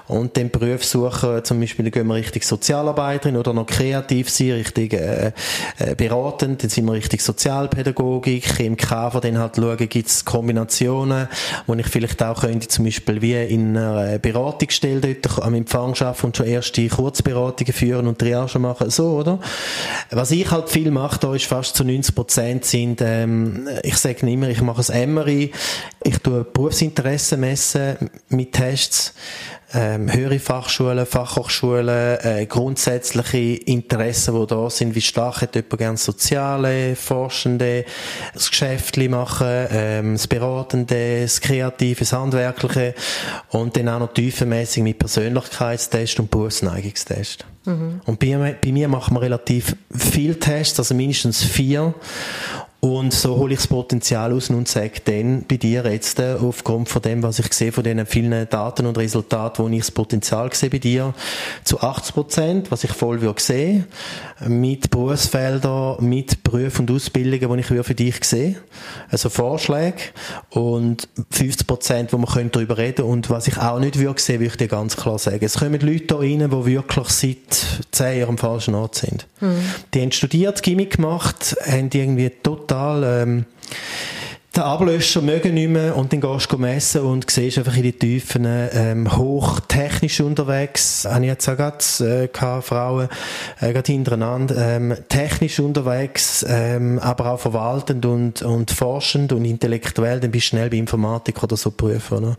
Und 0.09 0.37
den 0.37 0.51
Beruf 0.51 0.85
suchen, 0.85 1.45
zum 1.45 1.61
Beispiel, 1.61 1.85
dann 1.85 1.93
gehen 1.93 2.09
wir 2.09 2.17
richtig 2.17 2.43
Sozialarbeiterin 2.45 3.37
oder 3.37 3.53
noch 3.53 3.67
kreativ 3.67 4.29
sein, 4.29 4.51
richtig 4.51 4.95
äh, 4.95 5.31
äh, 5.79 5.95
beratend, 5.95 6.65
dann 6.65 6.71
sind 6.71 6.87
wir 6.87 6.95
richtig 6.95 7.23
Sozialpädagogik, 7.23 8.59
im 8.59 8.77
KV 8.77 9.21
dann 9.21 9.39
halt 9.39 9.55
schauen, 9.55 9.89
gibt 9.89 10.09
es 10.09 10.25
Kombinationen, 10.25 11.29
wo 11.69 11.75
ich 11.75 11.87
vielleicht 11.87 12.21
auch 12.21 12.41
könnte, 12.41 12.67
zum 12.67 12.85
Beispiel 12.85 13.23
wie 13.23 13.35
in 13.35 13.77
einer 13.77 14.19
Beratungsstelle 14.19 15.15
dort 15.15 15.41
am 15.41 15.55
Empfang 15.55 15.95
arbeiten 16.01 16.27
und 16.27 16.37
schon 16.37 16.47
erste 16.47 16.89
Kurzberatungen 16.89 17.73
führen 17.73 18.09
und 18.09 18.19
Triage 18.19 18.59
machen, 18.59 18.91
so, 18.91 19.19
oder? 19.19 19.39
Was 20.11 20.33
ich 20.33 20.51
halt 20.51 20.69
viel 20.69 20.91
mache, 20.91 21.21
da 21.21 21.33
ist 21.33 21.45
fast 21.45 21.77
zu 21.77 21.85
90 21.85 22.13
Prozent 22.13 22.65
sind, 22.65 23.01
ähm, 23.03 23.69
ich 23.85 23.97
sage 23.99 24.27
nicht 24.27 24.39
mehr, 24.39 24.49
ich 24.51 24.63
mache 24.63 24.83
ein 24.93 25.01
Emery, 25.01 25.53
ich 26.03 26.24
tue 26.25 26.43
Berufsinteresse 26.45 27.37
messen 27.37 28.11
mit 28.31 28.53
Tests, 28.53 29.15
ähm, 29.75 30.13
höhere 30.13 30.39
Fachschulen, 30.39 31.05
Fachhochschulen, 31.05 32.19
äh, 32.23 32.47
grundsätzliche 32.47 33.61
Interessen, 33.65 34.41
die 34.41 34.47
da 34.47 34.71
sind, 34.71 34.95
wie 34.95 35.01
stark 35.01 35.43
hat 35.43 35.55
jemand 35.55 35.79
gerne 35.79 35.97
Soziale, 35.97 36.97
Forschende, 36.97 37.85
das 38.33 38.51
Geschäftliche 38.51 39.11
machen, 39.11 39.67
ähm, 39.71 40.13
das 40.15 40.29
Beratende, 40.29 41.23
das 41.23 41.41
Kreative, 41.41 42.01
das 42.01 42.13
Handwerkliche 42.13 42.95
und 43.51 43.77
dann 43.77 43.89
auch 43.89 43.99
noch 43.99 44.13
tiefenmässig 44.13 44.83
mit 44.83 44.99
Persönlichkeitstest 44.99 46.21
und 46.21 46.31
Berufsneigungstest. 46.31 47.45
Mhm. 47.65 48.01
Und 48.05 48.19
bei, 48.21 48.57
bei 48.63 48.73
mir 48.73 48.89
machen 48.89 49.17
wir 49.17 49.23
relativ 49.23 49.77
viele 49.91 50.39
Tests, 50.39 50.79
also 50.79 50.95
mindestens 50.95 51.43
vier 51.43 51.95
Und 52.85 53.15
so 53.15 53.39
hole 53.39 53.55
ich 53.55 53.61
das 53.61 53.69
Potenzial 53.69 54.31
aus 54.35 54.51
und 54.51 54.69
sage 54.69 55.01
dann 55.07 55.47
bei 55.49 55.57
dir 55.57 55.91
jetzt, 55.91 56.19
äh, 56.19 56.35
aufgrund 56.39 56.91
von 56.91 57.01
dem, 57.01 57.23
was 57.23 57.39
ich 57.39 57.51
sehe, 57.55 57.73
von 57.73 57.83
den 57.83 58.05
vielen 58.05 58.47
Daten 58.51 58.85
und 58.85 58.99
Resultaten, 58.99 59.65
wo 59.65 59.69
ich 59.71 59.79
das 59.79 59.91
Potenzial 59.91 60.53
sehe 60.53 60.69
bei 60.69 60.77
dir, 60.77 61.15
zu 61.65 61.81
80 61.81 62.15
Prozent, 62.15 62.71
was 62.71 62.85
ich 62.85 62.93
voll 62.93 63.23
würde 63.23 63.41
sehen, 63.41 63.87
mit 64.47 64.91
Berufsfeldern, 64.91 65.97
mit 66.05 66.43
Berufen 66.43 66.83
und 66.87 66.95
Ausbildungen, 66.95 67.57
die 67.57 67.75
ich 67.75 67.87
für 67.87 67.95
dich 67.95 68.23
sehe. 68.23 68.57
Also 69.09 69.31
Vorschläge. 69.31 70.03
Und 70.51 71.09
50 71.31 71.67
Prozent, 71.67 72.13
wo 72.13 72.19
man 72.19 72.51
darüber 72.51 72.77
reden 72.77 72.97
könnte. 72.97 73.05
Und 73.07 73.31
was 73.31 73.49
ich 73.49 73.57
auch 73.57 73.79
nicht 73.79 73.99
würde 73.99 74.21
sehen, 74.21 74.41
würde 74.41 74.53
ich 74.53 74.57
dir 74.57 74.69
ganz 74.69 74.95
klar 74.95 75.19
sagen. 75.19 75.43
Es 75.43 75.59
kommen 75.59 75.81
Leute 75.81 76.05
da 76.05 76.17
rein, 76.17 76.51
die 76.51 76.67
wirklich 76.67 77.09
seit 77.09 77.67
zehn 77.93 78.19
Jahren 78.19 78.31
am 78.31 78.39
falschen 78.39 78.75
Ort 78.75 78.97
sind. 78.97 79.27
Mhm. 79.41 79.57
Die 79.95 80.03
haben 80.03 80.13
studiert, 80.13 80.63
Gimmick 80.63 80.97
gemacht, 80.97 81.57
haben 81.67 81.89
irgendwie 81.93 82.31
total, 82.31 82.74
ähm, 83.05 83.45
den 84.57 84.63
Ablöscher 84.63 85.21
mögen 85.21 85.55
nicht 85.55 85.69
mehr 85.69 85.97
und 85.97 86.13
dann 86.13 86.21
gehst 86.21 86.53
du 86.53 86.59
messen 86.59 87.03
und 87.03 87.29
siehst 87.31 87.59
einfach 87.59 87.77
in 87.77 87.83
die 87.83 87.93
Tiefen 87.93 88.47
ähm, 88.47 89.17
hochtechnisch 89.17 90.21
unterwegs. 90.21 91.05
Habe 91.05 91.25
ich 91.25 91.31
jetzt 91.31 91.49
auch 91.49 91.57
gerade 91.57 92.31
äh, 92.33 92.63
Frauen 92.63 93.09
äh, 93.61 93.73
gerade 93.73 93.93
hintereinander 93.93 94.57
ähm, 94.57 94.95
technisch 95.09 95.59
unterwegs, 95.59 96.45
ähm, 96.49 96.99
aber 97.01 97.33
auch 97.33 97.41
verwaltend 97.41 98.07
und, 98.07 98.43
und 98.43 98.71
forschend 98.71 99.33
und 99.33 99.45
intellektuell, 99.45 100.21
dann 100.21 100.31
bist 100.31 100.47
du 100.47 100.49
schnell 100.51 100.71
bei 100.71 100.77
Informatik 100.77 101.43
oder 101.43 101.57
so 101.57 101.71
Berufen. 101.71 102.19
Oder? 102.19 102.37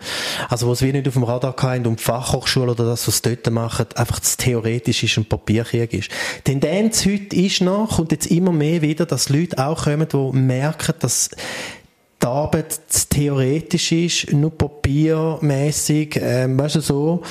Also 0.49 0.69
was 0.69 0.81
wir 0.81 0.93
nicht 0.93 1.07
auf 1.07 1.15
dem 1.15 1.23
Radar 1.23 1.55
haben 1.57 1.85
und 1.85 1.99
die 1.99 2.03
Fachhochschule 2.03 2.71
oder 2.71 2.85
das, 2.85 3.07
was 3.07 3.17
sie 3.17 3.35
dort 3.35 3.53
machen, 3.53 3.87
einfach 3.95 4.19
das 4.19 4.37
theoretisch 4.37 5.03
ist 5.03 5.17
ein 5.17 5.25
Papierkrieg 5.25 5.93
ist. 5.93 6.09
Tendenz 6.43 7.05
heute 7.05 7.35
ist 7.35 7.61
noch, 7.61 7.99
und 7.99 8.11
jetzt 8.11 8.27
immer 8.27 8.51
mehr 8.51 8.81
wieder, 8.81 9.05
dass 9.05 9.29
Leute 9.29 9.57
auch 9.57 9.83
kommen, 9.83 10.07
die 10.07 10.37
merken, 10.37 10.93
dass 10.99 11.29
die 12.25 12.29
Arbeit 12.29 12.79
theoretisch 13.11 13.91
ist, 13.91 14.33
nur 14.33 14.49
papiermäßig, 14.49 16.19
ähm, 16.19 16.57
weißt 16.57 16.75
du, 16.75 16.81
so 16.81 17.21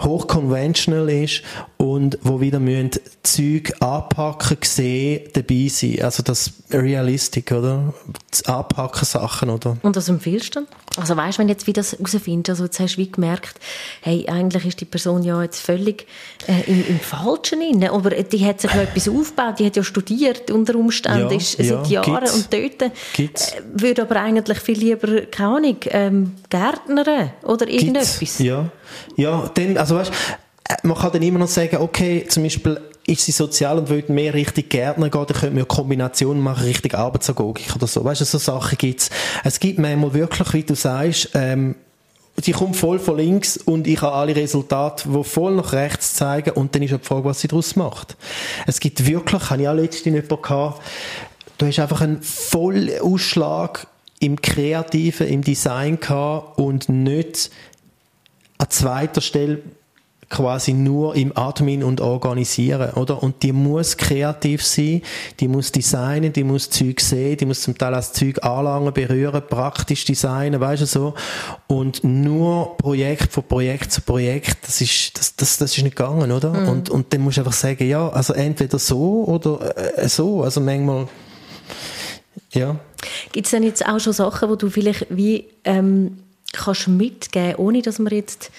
hochconventional 0.00 1.08
ist 1.08 1.42
und 1.76 2.18
wo 2.22 2.40
wieder 2.40 2.58
müssen 2.58 2.90
Zeug 3.22 3.72
anpacken, 3.80 4.58
sehen, 4.62 5.28
dabei 5.34 5.68
sein. 5.68 6.02
Also 6.02 6.22
das 6.22 6.52
Realistik, 6.70 7.52
oder? 7.52 7.94
Das 8.30 8.42
Anpacken 8.46 9.04
Sachen, 9.04 9.50
oder? 9.50 9.76
Und 9.82 9.94
was 9.96 10.08
empfiehlst 10.08 10.56
du? 10.56 10.66
Also 10.96 11.16
weißt 11.16 11.38
du, 11.38 11.42
wenn 11.42 11.48
jetzt 11.48 11.66
wie 11.66 11.72
das 11.72 11.92
herausfindest, 11.92 12.50
also 12.50 12.64
jetzt 12.64 12.80
hast 12.80 12.96
du 12.96 12.98
wie 12.98 13.10
gemerkt, 13.10 13.60
hey, 14.02 14.26
eigentlich 14.28 14.66
ist 14.66 14.80
die 14.80 14.84
Person 14.84 15.22
ja 15.22 15.42
jetzt 15.42 15.60
völlig 15.60 16.06
äh, 16.48 16.68
im, 16.70 16.84
im 16.88 16.98
Falschen 16.98 17.62
inne, 17.62 17.92
aber 17.92 18.10
die 18.10 18.44
hat 18.44 18.60
sich 18.60 18.72
ja 18.72 18.82
etwas 18.82 19.08
aufgebaut, 19.08 19.60
die 19.60 19.66
hat 19.66 19.76
ja 19.76 19.84
studiert 19.84 20.50
unter 20.50 20.74
Umständen, 20.74 21.30
ja, 21.30 21.36
ist 21.36 21.58
ja, 21.58 21.64
seit 21.64 21.86
Jahren 21.86 22.24
gibt's. 22.24 22.34
und 22.34 22.52
dort 22.52 22.82
äh, 22.82 23.62
würde 23.72 24.02
aber 24.02 24.16
eigentlich 24.40 24.60
viel 24.60 24.78
lieber, 24.78 25.22
keine 25.30 25.56
Ahnung, 25.56 25.76
ähm, 25.86 26.36
Gärtnern 26.48 27.30
oder 27.42 27.68
irgendetwas. 27.68 28.18
Gibt's. 28.18 28.38
Ja, 28.38 28.70
ja, 29.16 29.50
dann, 29.54 29.76
also 29.76 29.96
weißt 29.96 30.12
äh, 30.68 30.74
man 30.82 30.96
kann 30.96 31.12
dann 31.12 31.22
immer 31.22 31.38
noch 31.38 31.48
sagen, 31.48 31.76
okay, 31.76 32.24
zum 32.28 32.42
Beispiel 32.44 32.80
ist 33.06 33.24
sie 33.24 33.32
sozial 33.32 33.78
und 33.78 33.88
will 33.88 34.04
mehr 34.08 34.34
Richtung 34.34 34.64
Gärtner 34.68 35.08
gehen, 35.08 35.24
dann 35.26 35.36
könnte 35.36 35.46
man 35.46 35.56
eine 35.56 35.64
Kombination 35.64 36.40
machen, 36.40 36.64
Richtung 36.64 36.92
Arbeitsagogik 36.92 37.74
oder 37.74 37.86
so. 37.86 38.04
Weißt 38.04 38.20
du, 38.20 38.24
so 38.24 38.38
Sachen 38.38 38.78
gibt's. 38.78 39.10
Es 39.42 39.58
gibt 39.58 39.78
manchmal 39.78 40.14
wirklich, 40.14 40.52
wie 40.52 40.62
du 40.62 40.74
sagst, 40.74 41.30
ähm, 41.34 41.74
sie 42.36 42.52
kommt 42.52 42.76
voll 42.76 42.98
von 42.98 43.16
links 43.16 43.56
und 43.56 43.86
ich 43.86 44.00
habe 44.02 44.14
alle 44.14 44.36
Resultate, 44.36 45.08
die 45.08 45.24
voll 45.24 45.54
nach 45.56 45.72
rechts 45.72 46.14
zeigen 46.14 46.50
und 46.50 46.74
dann 46.74 46.82
ist 46.82 46.92
die 46.92 46.98
Frage, 46.98 47.24
was 47.24 47.40
sie 47.40 47.48
daraus 47.48 47.74
macht. 47.76 48.16
Es 48.66 48.80
gibt 48.80 49.04
wirklich, 49.06 49.50
habe 49.50 49.62
ich 49.62 49.68
auch 49.68 49.74
letztens 49.74 50.04
jemanden 50.14 50.42
gehabt, 50.42 50.82
du 51.58 51.66
hast 51.66 51.78
einfach 51.78 52.00
einen 52.00 52.22
vollen 52.22 53.00
Ausschlag 53.00 53.86
im 54.20 54.40
Kreativen, 54.40 55.26
im 55.26 55.42
Design 55.42 55.98
gehabt 55.98 56.58
und 56.58 56.88
nicht 56.88 57.50
an 58.58 58.70
zweiter 58.70 59.20
Stelle 59.20 59.62
quasi 60.30 60.74
nur 60.74 61.16
im 61.16 61.36
Admin 61.36 61.82
und 61.82 62.00
Organisieren, 62.00 62.92
oder? 62.92 63.20
Und 63.20 63.42
die 63.42 63.50
muss 63.50 63.96
kreativ 63.96 64.64
sein, 64.64 65.02
die 65.40 65.48
muss 65.48 65.72
designen, 65.72 66.32
die 66.32 66.44
muss 66.44 66.70
Zeug 66.70 67.00
sehen, 67.00 67.36
die 67.36 67.46
muss 67.46 67.62
zum 67.62 67.76
Teil 67.76 67.96
auch 67.96 68.02
Zeug 68.02 68.42
anlangen, 68.44 68.94
berühren, 68.94 69.42
praktisch 69.48 70.04
designen, 70.04 70.60
weißt 70.60 70.82
du 70.82 70.86
so. 70.86 71.14
Und 71.66 72.04
nur 72.04 72.76
Projekt 72.76 73.32
von 73.32 73.42
Projekt 73.42 73.90
zu 73.90 74.02
Projekt, 74.02 74.58
das 74.62 74.80
ist, 74.80 75.18
das, 75.18 75.34
das, 75.34 75.58
das 75.58 75.76
ist 75.76 75.82
nicht 75.82 75.96
gegangen, 75.96 76.30
oder? 76.30 76.52
Mhm. 76.52 76.68
Und, 76.68 76.90
und 76.90 77.12
dann 77.12 77.22
musst 77.22 77.38
du 77.38 77.40
einfach 77.40 77.52
sagen, 77.52 77.88
ja, 77.88 78.08
also 78.08 78.32
entweder 78.32 78.78
so 78.78 79.24
oder 79.24 79.98
äh, 79.98 80.08
so, 80.08 80.44
also 80.44 80.60
manchmal, 80.60 81.08
ja. 82.52 82.78
Gibt 83.32 83.46
es 83.46 83.50
denn 83.50 83.62
jetzt 83.62 83.86
auch 83.86 83.98
schon 83.98 84.12
Sachen, 84.12 84.48
wo 84.48 84.56
du 84.56 84.70
vielleicht 84.70 85.06
wie 85.10 85.46
ähm, 85.64 86.18
kannst 86.52 86.88
mitgeben, 86.88 87.56
ohne 87.56 87.82
dass 87.82 87.98
man 87.98 88.12
jetzt 88.12 88.50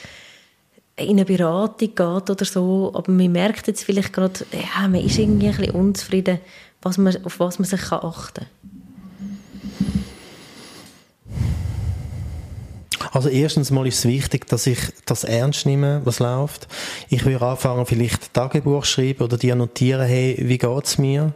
in 0.95 1.12
eine 1.12 1.25
Beratung 1.25 1.95
geht 1.95 2.30
oder 2.30 2.45
so, 2.45 2.91
aber 2.93 3.12
man 3.12 3.32
merkt 3.32 3.67
jetzt 3.67 3.84
vielleicht 3.84 4.13
gerade, 4.13 4.45
ja, 4.51 4.88
man 4.88 5.01
ist 5.01 5.17
irgendwie 5.17 5.47
ein 5.47 5.56
bisschen 5.56 5.75
unzufrieden, 5.75 6.39
was 6.82 6.97
man, 6.97 7.25
auf 7.25 7.39
was 7.39 7.60
man 7.60 7.67
sich 7.67 7.91
achten 7.91 8.34
kann. 8.34 8.61
Also 13.12 13.28
erstens 13.28 13.71
mal 13.71 13.86
ist 13.86 14.00
es 14.00 14.06
wichtig, 14.06 14.47
dass 14.47 14.67
ich 14.67 14.80
das 15.06 15.26
ernst 15.26 15.65
nehme, 15.65 16.02
was 16.06 16.19
läuft. 16.19 16.67
Ich 17.10 17.26
würde 17.26 17.45
anfangen, 17.45 17.86
vielleicht 17.86 18.34
Tagebuch 18.34 18.86
schreiben 18.86 19.24
oder 19.24 19.38
dir 19.38 19.56
notieren, 19.56 20.08
hey, 20.08 20.38
wie 20.39 20.58
geht's 20.58 20.97
mir? 20.97 21.34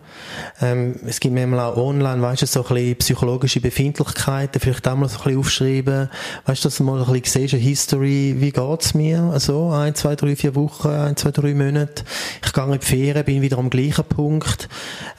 Ähm, 0.62 0.96
es 1.06 1.20
gibt 1.20 1.36
manchmal 1.36 1.60
auch 1.60 1.78
online, 1.78 2.22
weißt 2.22 2.44
du, 2.44 2.46
so 2.46 2.62
ein 2.62 2.74
bisschen 2.74 2.96
psychologische 2.98 3.60
Befindlichkeiten, 3.60 4.62
vielleicht 4.62 4.88
auch 4.88 4.96
mal 4.96 5.10
so 5.10 5.18
ein 5.18 5.24
bisschen 5.24 5.40
aufschreiben, 5.40 6.10
weißt 6.46 6.64
du, 6.64 6.68
dass 6.68 6.78
du 6.78 6.84
mal 6.84 7.04
ein 7.04 7.22
bisschen 7.22 7.42
siehst, 7.42 7.54
eine 7.54 7.64
History, 7.64 8.36
wie 8.38 8.52
geht's 8.52 8.94
mir? 8.94 9.22
Also, 9.34 9.70
ein, 9.72 9.96
zwei, 9.96 10.16
drei, 10.16 10.36
vier 10.36 10.56
Wochen, 10.56 10.88
ein, 10.88 11.18
zwei, 11.18 11.32
drei 11.32 11.54
Monate. 11.54 12.04
Ich 12.46 12.54
gehe 12.54 12.64
in 12.64 12.72
die 12.72 12.86
Ferien, 12.86 13.26
bin 13.26 13.42
wieder 13.42 13.58
am 13.58 13.70
gleichen 13.70 14.06
Punkt. 14.06 14.70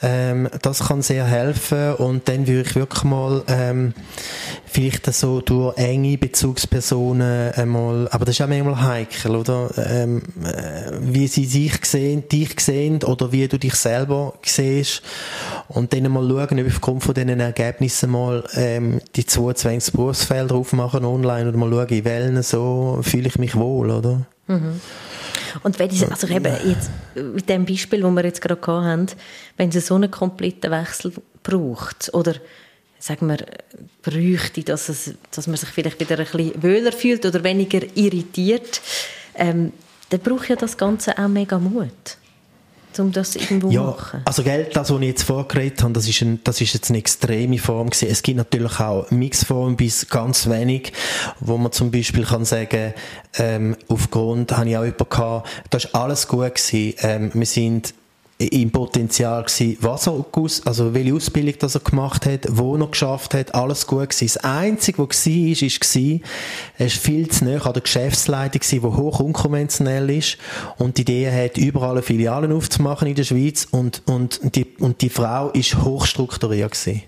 Ähm, 0.01 0.49
das 0.61 0.87
kann 0.87 1.03
sehr 1.03 1.25
helfen 1.25 1.93
und 1.95 2.27
dann 2.27 2.47
würde 2.47 2.67
ich 2.67 2.75
wirklich 2.75 3.03
mal, 3.03 3.43
ähm, 3.47 3.93
vielleicht 4.77 5.11
so 5.11 5.41
durch 5.41 5.75
enge 5.75 6.19
Bezugspersonen 6.19 7.51
einmal, 7.53 8.07
aber 8.09 8.25
das 8.25 8.35
ist 8.35 8.41
auch 8.41 8.47
manchmal 8.47 8.79
heikel, 8.79 9.35
oder? 9.35 9.71
Ähm, 9.75 10.21
äh, 10.43 10.91
wie 11.01 11.25
sie 11.25 11.45
sich 11.45 11.83
sehen, 11.83 12.29
dich 12.29 12.59
sehen 12.59 13.01
oder 13.03 13.31
wie 13.31 13.47
du 13.47 13.57
dich 13.57 13.73
selber 13.73 14.35
siehst 14.43 15.01
und 15.67 15.93
dann 15.93 16.11
mal 16.11 16.27
schauen, 16.29 16.59
ob 16.59 16.67
aufgrund 16.67 17.03
von 17.03 17.15
diesen 17.15 17.39
Ergebnissen 17.39 18.11
mal 18.11 18.43
ähm, 18.53 19.01
die 19.15 19.25
22 19.25 19.95
Berufsfelder 19.95 20.53
aufmachen 20.53 21.05
online 21.05 21.49
oder 21.49 21.57
mal 21.57 21.71
schauen, 21.71 21.87
in 21.87 22.05
welchen 22.05 22.43
so 22.43 22.99
fühle 23.01 23.29
ich 23.29 23.39
mich 23.39 23.55
wohl, 23.55 23.89
oder? 23.89 24.27
Mhm. 24.45 24.79
Und 25.63 25.79
wenn 25.79 25.89
diese, 25.89 26.11
also 26.11 26.27
eben 26.27 26.53
jetzt 26.67 26.91
mit 27.15 27.49
dem 27.49 27.65
Beispiel, 27.65 28.03
wo 28.03 28.11
wir 28.11 28.25
jetzt 28.25 28.41
gerade 28.41 28.61
haben, 28.67 29.07
wenn 29.57 29.69
es 29.69 29.87
so 29.87 29.95
einen 29.95 30.11
kompletten 30.11 30.69
Wechsel 30.69 31.13
braucht 31.41 32.13
oder 32.13 32.35
sagen 32.99 33.27
wir, 33.27 33.37
bräuchte, 34.01 34.63
dass, 34.63 34.89
es, 34.89 35.13
dass 35.31 35.47
man 35.47 35.57
sich 35.57 35.69
vielleicht 35.69 35.99
wieder 35.99 36.17
ein 36.17 36.25
bisschen 36.25 36.63
wohler 36.63 36.91
fühlt 36.91 37.25
oder 37.25 37.43
weniger 37.43 37.81
irritiert, 37.95 38.81
ähm, 39.35 39.71
dann 40.09 40.19
braucht 40.19 40.49
ja 40.49 40.55
das 40.55 40.77
Ganze 40.77 41.17
auch 41.17 41.27
mega 41.27 41.59
Mut 41.59 42.17
um 42.99 43.11
das 43.11 43.35
irgendwo 43.35 43.69
ja, 43.69 43.83
machen? 43.83 44.21
Also 44.25 44.43
Geld, 44.43 44.75
das, 44.75 44.89
was 44.89 44.99
ich 44.99 45.07
jetzt 45.07 45.23
vorgeredet 45.23 45.81
habe, 45.83 45.93
das 45.93 46.07
ist, 46.07 46.21
ein, 46.21 46.39
das 46.43 46.61
ist 46.61 46.73
jetzt 46.73 46.89
eine 46.89 46.97
extreme 46.99 47.57
Form 47.57 47.89
gewesen. 47.89 48.09
Es 48.09 48.23
gibt 48.23 48.37
natürlich 48.37 48.79
auch 48.79 49.09
Mixformen 49.11 49.75
bis 49.75 50.09
ganz 50.09 50.49
wenig, 50.49 50.93
wo 51.39 51.57
man 51.57 51.71
zum 51.71 51.91
Beispiel 51.91 52.25
kann 52.25 52.45
sagen, 52.45 52.93
ähm, 53.35 53.75
aufgrund, 53.87 54.57
habe 54.57 54.69
ich 54.69 54.77
auch 54.77 54.83
jemanden 54.83 55.09
gehabt, 55.09 55.49
da 55.69 55.77
ist 55.77 55.95
alles 55.95 56.27
gut 56.27 56.55
gewesen. 56.55 56.95
Ähm, 56.99 57.31
wir 57.33 57.45
sind 57.45 57.93
im 58.39 58.69
Potenzial 58.69 59.43
gewesen, 59.43 59.77
was 59.81 60.07
er 60.07 60.23
also 60.65 60.93
welche 60.93 61.13
Ausbildung 61.15 61.55
das 61.59 61.73
er 61.73 61.81
gemacht 61.81 62.27
hat, 62.27 62.45
wo 62.49 62.75
er 62.75 62.87
geschafft 62.87 63.33
hat, 63.33 63.55
alles 63.55 63.87
gut 63.87 64.09
gewesen. 64.09 64.27
Das 64.27 64.37
Einzige, 64.43 64.99
was 64.99 65.25
war, 65.25 65.33
ist, 65.33 65.61
ist, 65.63 65.95
war, 65.95 66.19
er 66.77 66.85
ist 66.85 66.97
viel 66.97 67.27
zu 67.29 67.45
nah 67.45 67.65
an 67.65 67.73
der 67.73 67.81
Geschäftsleitung 67.81 68.61
gewesen, 68.61 68.81
die 68.81 68.97
hoch 68.97 69.19
unkonventionell 69.19 70.09
ist 70.11 70.37
und 70.77 70.97
die 70.97 71.01
Idee 71.01 71.31
hat, 71.31 71.57
überall 71.57 72.01
Filialen 72.03 72.51
aufzumachen 72.51 73.07
in 73.07 73.15
der 73.15 73.23
Schweiz 73.23 73.67
und, 73.71 74.03
und, 74.05 74.39
die, 74.55 74.67
und 74.79 75.01
die 75.01 75.09
Frau 75.09 75.49
ist 75.49 75.81
hochstrukturiert 75.83 76.73
gewesen. 76.73 77.03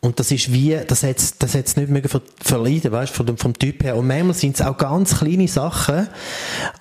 Und 0.00 0.20
das 0.20 0.30
ist 0.30 0.52
wie, 0.52 0.78
das 0.86 1.02
hat's, 1.02 1.38
das 1.38 1.54
hat's 1.54 1.76
nicht 1.76 1.88
mögen 1.88 2.10
ver 2.10 2.20
verleiden, 2.38 2.92
weißt, 2.92 3.12
vom, 3.12 3.38
vom 3.38 3.58
Typ 3.58 3.82
her. 3.82 3.96
Und 3.96 4.06
manchmal 4.06 4.34
sind 4.34 4.54
es 4.54 4.60
auch 4.60 4.76
ganz 4.76 5.18
kleine 5.18 5.48
Sachen, 5.48 6.08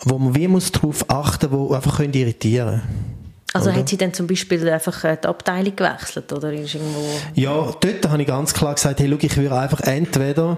wo 0.03 0.19
man 0.19 0.35
wie 0.35 0.49
muss 0.49 0.73
darauf 0.73 1.09
achten, 1.09 1.49
die 1.49 1.73
einfach 1.73 2.01
irritieren 2.01 2.81
können. 2.81 3.22
Also 3.53 3.69
oder? 3.69 3.79
hat 3.79 3.89
sie 3.89 3.97
dann 3.97 4.13
zum 4.13 4.25
Beispiel 4.25 4.67
einfach 4.67 5.03
äh, 5.03 5.15
die 5.23 5.27
Abteilung 5.27 5.75
gewechselt 5.75 6.33
oder 6.33 6.51
ist 6.51 6.73
irgendwo... 6.73 7.05
Ja, 7.35 7.71
dort 7.79 8.09
habe 8.09 8.21
ich 8.21 8.27
ganz 8.27 8.51
klar 8.53 8.73
gesagt, 8.73 8.99
hey, 8.99 9.07
schau, 9.07 9.17
ich 9.21 9.37
würde 9.37 9.55
einfach 9.55 9.81
entweder 9.81 10.57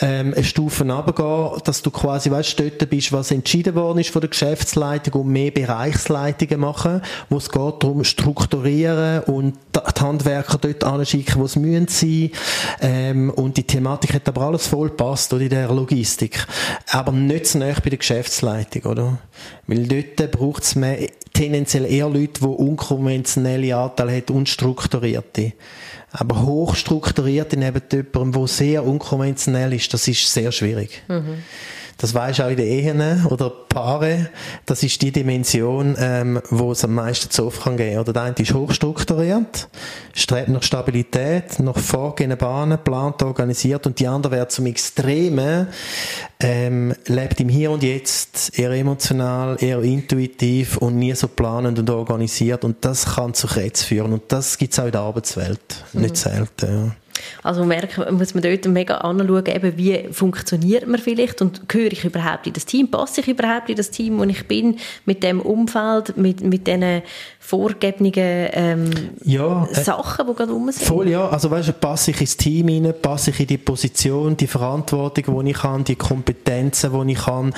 ähm, 0.00 0.34
eine 0.34 0.44
Stufe 0.44 0.84
runtergehen, 0.84 1.62
dass 1.64 1.80
du 1.80 1.90
quasi, 1.90 2.30
weißt, 2.30 2.60
dort 2.60 2.90
bist, 2.90 3.12
was 3.12 3.30
entschieden 3.30 3.74
worden 3.74 3.98
ist 3.98 4.10
von 4.10 4.20
der 4.20 4.28
Geschäftsleitung 4.28 5.22
und 5.22 5.28
mehr 5.28 5.52
Bereichsleitungen 5.52 6.60
machen, 6.60 7.00
wo 7.30 7.38
es 7.38 7.50
geht 7.50 7.82
darum, 7.82 8.04
strukturieren 8.04 9.22
und 9.22 9.56
die 9.74 10.00
Handwerker 10.00 10.58
dort 10.58 10.84
anschicken, 10.84 11.40
wo 11.40 11.46
es 11.46 11.56
müssen 11.56 11.88
sein. 11.88 12.30
Ähm, 12.82 13.30
und 13.30 13.56
die 13.56 13.66
Thematik 13.66 14.12
hat 14.12 14.28
aber 14.28 14.42
alles 14.42 14.66
voll 14.66 14.90
passt, 14.90 15.32
oder, 15.32 15.42
in 15.42 15.48
der 15.48 15.72
Logistik. 15.72 16.46
Aber 16.90 17.10
nicht 17.10 17.46
so 17.46 17.58
nahe 17.58 17.74
bei 17.82 17.88
der 17.88 17.98
Geschäftsleitung, 17.98 18.82
oder? 18.82 19.18
Weil 19.66 19.86
dort 19.86 20.30
braucht 20.32 20.62
es 20.64 20.74
mehr, 20.74 21.08
tendenziell 21.34 21.84
eher 21.84 22.08
Leute, 22.08 22.40
die 22.40 22.46
unkonventionelle 22.46 23.76
Anteile 23.76 24.12
haben, 24.16 24.34
unstrukturierte. 24.34 25.52
Aber 26.10 26.42
hochstrukturierte 26.42 27.58
neben 27.58 27.82
jemandem, 27.92 28.32
der 28.32 28.46
sehr 28.46 28.84
unkonventionell 28.84 29.74
ist, 29.74 29.92
das 29.92 30.08
ist 30.08 30.32
sehr 30.32 30.50
schwierig. 30.52 31.02
Das 31.98 32.14
weisst 32.14 32.40
auch 32.40 32.48
in 32.48 32.56
den 32.56 32.66
Ehen 32.66 33.26
oder 33.26 33.50
Paare. 33.50 34.30
Das 34.66 34.82
ist 34.82 35.02
die 35.02 35.12
Dimension, 35.12 35.96
ähm, 35.98 36.40
wo 36.50 36.72
es 36.72 36.84
am 36.84 36.94
meisten 36.94 37.30
zu 37.30 37.46
oft 37.46 37.62
kann 37.62 37.76
geben. 37.76 37.98
Oder 37.98 38.12
der 38.12 38.22
eine 38.22 38.36
ist 38.36 38.54
hochstrukturiert, 38.54 39.68
strebt 40.14 40.48
nach 40.48 40.62
Stabilität, 40.62 41.58
nach 41.58 41.78
vorgegebenen 41.78 42.38
Bahnen, 42.38 42.78
plant, 42.78 43.22
organisiert 43.22 43.86
und 43.86 43.98
die 43.98 44.06
andere 44.06 44.36
wird 44.36 44.52
zum 44.52 44.66
Extremen, 44.66 45.68
ähm, 46.40 46.94
lebt 47.06 47.40
im 47.40 47.48
Hier 47.48 47.70
und 47.70 47.82
Jetzt, 47.82 48.58
eher 48.58 48.70
emotional, 48.70 49.56
eher 49.60 49.82
intuitiv 49.82 50.76
und 50.76 50.96
nie 50.96 51.14
so 51.14 51.28
planend 51.28 51.78
und 51.78 51.90
organisiert 51.90 52.64
und 52.64 52.84
das 52.84 53.14
kann 53.14 53.34
zu 53.34 53.46
Krebs 53.46 53.82
führen 53.82 54.12
und 54.12 54.22
das 54.28 54.58
gibt 54.58 54.72
es 54.72 54.78
auch 54.78 54.86
in 54.86 54.92
der 54.92 55.00
Arbeitswelt. 55.00 55.84
Nicht 55.92 56.16
selten, 56.16 56.66
ja. 56.66 57.03
Also 57.42 57.64
merken, 57.64 58.16
muss 58.16 58.34
man 58.34 58.42
dort 58.42 58.64
mega 58.66 58.96
anschauen, 58.98 59.46
eben, 59.46 59.76
wie 59.76 60.08
funktioniert 60.10 60.86
man 60.86 61.00
vielleicht 61.00 61.40
und 61.42 61.68
gehöre 61.68 61.92
ich 61.92 62.04
überhaupt 62.04 62.46
in 62.46 62.52
das 62.52 62.66
Team, 62.66 62.90
passe 62.90 63.20
ich 63.20 63.28
überhaupt 63.28 63.68
in 63.70 63.76
das 63.76 63.90
Team, 63.90 64.18
wo 64.18 64.24
ich 64.24 64.46
bin, 64.46 64.78
mit 65.04 65.22
dem 65.22 65.40
Umfeld, 65.40 66.16
mit, 66.16 66.40
mit 66.42 66.66
diesen 66.66 67.02
vorgegebenen 67.46 68.12
ähm, 68.16 68.90
Ja, 69.22 69.68
äh, 69.70 69.84
Sachen, 69.84 70.26
die 70.26 70.34
gerade 70.34 70.50
rum 70.50 70.72
sind. 70.72 70.86
Voll, 70.86 71.10
ja. 71.10 71.28
Also, 71.28 71.50
weißt 71.50 71.68
du, 71.68 71.72
passe 71.74 72.12
ich 72.12 72.20
ins 72.22 72.38
Team 72.38 72.68
rein, 72.68 72.94
passe 73.02 73.30
ich 73.30 73.40
in 73.40 73.46
die 73.46 73.58
Position, 73.58 74.34
die 74.34 74.46
Verantwortung, 74.46 75.44
die 75.44 75.50
ich 75.50 75.62
habe, 75.62 75.82
die 75.82 75.94
Kompetenzen, 75.94 77.06
die 77.06 77.12
ich 77.12 77.26
habe, 77.26 77.50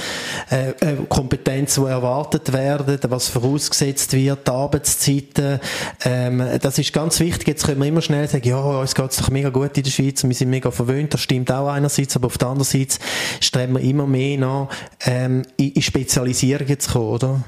äh, 0.50 0.70
äh, 0.70 0.96
Kompetenzen, 1.08 1.84
die 1.84 1.90
erwartet 1.90 2.52
werden, 2.52 2.98
was 3.08 3.28
vorausgesetzt 3.28 4.12
wird, 4.12 4.48
die 4.48 4.50
Arbeitszeiten. 4.50 5.60
Ähm, 6.04 6.42
das 6.60 6.78
ist 6.80 6.92
ganz 6.92 7.20
wichtig. 7.20 7.46
Jetzt 7.46 7.64
können 7.64 7.80
wir 7.80 7.86
immer 7.86 8.02
schnell 8.02 8.26
sagen, 8.26 8.48
ja, 8.48 8.58
uns 8.58 8.94
geht's 8.94 9.18
doch 9.18 9.30
mega 9.30 9.50
gut 9.50 9.76
in 9.76 9.84
der 9.84 9.90
Schweiz 9.90 10.24
und 10.24 10.30
wir 10.30 10.36
sind 10.36 10.50
mega 10.50 10.72
verwöhnt. 10.72 11.14
Das 11.14 11.20
stimmt 11.20 11.52
auch 11.52 11.68
einerseits, 11.68 12.16
aber 12.16 12.26
auf 12.26 12.38
der 12.38 12.48
anderen 12.48 12.64
Seite 12.64 12.98
streben 13.40 13.74
wir 13.74 13.82
immer 13.82 14.08
mehr 14.08 14.36
nach, 14.36 14.68
ähm, 15.04 15.42
in, 15.56 15.70
in 15.70 15.82
Spezialisierungen 15.82 16.80
zu 16.80 16.90
kommen, 16.90 17.08
oder? 17.08 17.44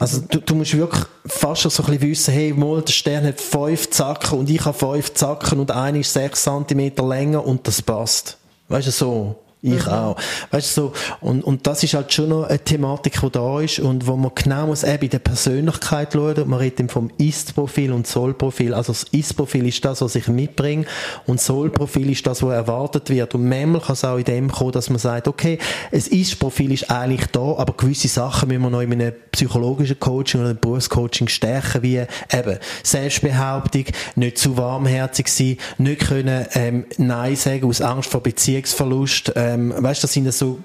Also 0.00 0.22
du, 0.22 0.40
du 0.40 0.54
musst 0.54 0.74
wirklich 0.74 1.04
fast 1.26 1.60
schon 1.60 1.70
so 1.70 1.82
ein 1.82 1.90
bisschen 1.90 2.08
wissen, 2.08 2.32
hey, 2.32 2.54
mal, 2.54 2.80
der 2.80 2.90
Stern 2.90 3.26
hat 3.26 3.38
fünf 3.38 3.90
Zacken 3.90 4.38
und 4.38 4.48
ich 4.48 4.64
habe 4.64 4.76
fünf 4.76 5.12
Zacken 5.12 5.60
und 5.60 5.70
einer 5.70 5.98
ist 5.98 6.14
sechs 6.14 6.42
Zentimeter 6.42 7.06
länger 7.06 7.46
und 7.46 7.68
das 7.68 7.82
passt. 7.82 8.38
Weißt 8.68 8.86
du, 8.86 8.92
so. 8.92 9.36
Ich 9.62 9.86
auch. 9.86 10.16
Weißt 10.50 10.76
du, 10.76 10.80
so. 10.80 10.92
Und, 11.20 11.44
und 11.44 11.66
das 11.66 11.82
ist 11.82 11.92
halt 11.92 12.12
schon 12.12 12.30
noch 12.30 12.44
eine 12.44 12.58
Thematik, 12.58 13.20
die 13.20 13.30
da 13.30 13.60
ist 13.60 13.78
und 13.78 14.06
wo 14.06 14.16
man 14.16 14.30
genau 14.34 14.68
muss 14.68 14.84
eben 14.84 15.04
in 15.04 15.10
der 15.10 15.18
Persönlichkeit 15.18 16.14
schauen. 16.14 16.48
Man 16.48 16.58
redet 16.58 16.80
eben 16.80 16.88
vom 16.88 17.10
Ist-Profil 17.18 17.92
und 17.92 18.06
Soll-Profil. 18.06 18.72
Also 18.72 18.92
das 18.92 19.04
Ist-Profil 19.12 19.66
ist 19.66 19.84
das, 19.84 20.00
was 20.00 20.14
ich 20.14 20.28
mitbringe 20.28 20.86
und 21.26 21.40
Soll-Profil 21.40 22.10
ist 22.10 22.26
das, 22.26 22.42
was 22.42 22.54
erwartet 22.54 23.10
wird. 23.10 23.34
Und 23.34 23.48
manchmal 23.48 23.82
kann 23.82 23.92
es 23.92 24.04
auch 24.04 24.16
in 24.16 24.24
dem 24.24 24.50
kommen, 24.50 24.72
dass 24.72 24.88
man 24.88 24.98
sagt, 24.98 25.28
okay, 25.28 25.58
ein 25.92 25.98
Ist-Profil 25.98 26.72
ist 26.72 26.90
eigentlich 26.90 27.26
da, 27.26 27.56
aber 27.56 27.74
gewisse 27.74 28.08
Sachen 28.08 28.48
müssen 28.48 28.62
wir 28.62 28.70
noch 28.70 28.80
in 28.80 28.92
einem 28.92 29.12
psychologischen 29.30 30.00
Coaching 30.00 30.40
oder 30.40 30.50
einem 30.50 30.60
Berufscoaching 30.60 31.28
stärken, 31.28 31.82
wie 31.82 31.98
eben 31.98 32.58
Selbstbehauptung, 32.82 33.84
nicht 34.16 34.38
zu 34.38 34.56
warmherzig 34.56 35.28
sein, 35.28 35.58
nicht 35.76 36.00
können 36.00 36.46
ähm, 36.54 36.86
Nein 36.96 37.36
sagen 37.36 37.66
aus 37.66 37.82
Angst 37.82 38.10
vor 38.10 38.22
Beziehungsverlust. 38.22 39.32
Ähm, 39.54 39.74
weißt, 39.76 40.02
das 40.04 40.12
sind 40.12 40.32
so 40.32 40.58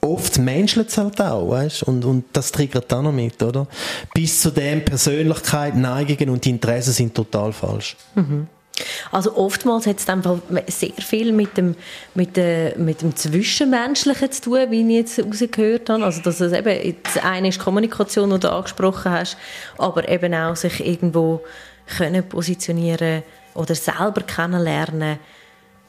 oft 0.00 0.38
menschelt 0.38 0.96
halt 0.96 1.20
auch, 1.20 1.50
weißt? 1.50 1.84
Und, 1.84 2.04
und 2.04 2.24
das 2.32 2.50
triggert 2.52 2.90
dann 2.90 3.04
noch 3.04 3.12
mit, 3.12 3.42
oder? 3.42 3.66
Bis 4.14 4.40
zu 4.40 4.50
dem 4.50 4.84
Persönlichkeit, 4.84 5.76
Neigungen 5.76 6.30
und 6.30 6.46
Interessen 6.46 6.92
sind 6.92 7.14
total 7.14 7.52
falsch. 7.52 7.96
Also 9.10 9.36
oftmals 9.36 9.86
hat 9.86 9.98
es 9.98 10.06
dann 10.06 10.22
sehr 10.66 10.92
viel 10.98 11.32
mit 11.32 11.56
dem, 11.56 11.76
mit, 12.14 12.36
dem, 12.36 12.84
mit 12.84 13.02
dem 13.02 13.14
Zwischenmenschlichen 13.14 14.32
zu 14.32 14.42
tun, 14.42 14.70
wie 14.70 14.80
ich 14.80 15.16
jetzt 15.16 15.18
rausgehört 15.24 15.90
habe. 15.90 16.04
Also 16.04 16.22
dass 16.22 16.40
es 16.40 16.52
eben, 16.52 16.96
das 17.02 17.22
eine 17.22 17.48
ist 17.48 17.60
Kommunikation, 17.60 18.30
die 18.30 18.40
du 18.40 18.50
angesprochen 18.50 19.12
hast, 19.12 19.36
aber 19.78 20.08
eben 20.08 20.34
auch 20.34 20.56
sich 20.56 20.84
irgendwo 20.84 21.42
können 21.98 22.26
positionieren 22.28 23.22
oder 23.54 23.74
selber 23.74 24.22
kennenlernen 24.22 25.18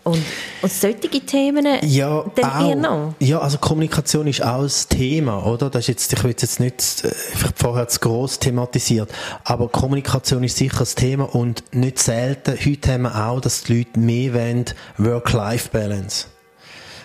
und, 0.03 0.21
und 0.61 0.71
solche 0.71 1.09
Themen 1.25 1.65
Ja, 1.83 2.25
dann 2.35 2.65
eher 2.65 2.75
noch. 2.75 3.13
Ja, 3.19 3.39
also 3.39 3.57
Kommunikation 3.57 4.27
ist 4.27 4.43
auch 4.43 4.63
das 4.63 4.87
Thema, 4.87 5.45
oder? 5.45 5.69
Das 5.69 5.81
ist 5.83 5.87
jetzt, 5.87 6.13
ich 6.13 6.23
will 6.23 6.33
es 6.35 6.41
jetzt 6.41 6.59
nicht 6.59 7.05
äh, 7.05 7.11
vorher 7.55 7.87
zu 7.87 7.99
gross 7.99 8.39
thematisiert, 8.39 9.09
aber 9.43 9.69
Kommunikation 9.69 10.43
ist 10.43 10.57
sicher 10.57 10.79
das 10.79 10.95
Thema 10.95 11.33
und 11.33 11.63
nicht 11.73 11.99
selten, 11.99 12.57
heute 12.65 12.93
haben 12.93 13.03
wir 13.03 13.27
auch, 13.27 13.39
dass 13.39 13.63
die 13.63 13.79
Leute 13.79 13.99
mehr 13.99 14.33
wollen, 14.33 14.65
Work-Life-Balance. 14.97 16.27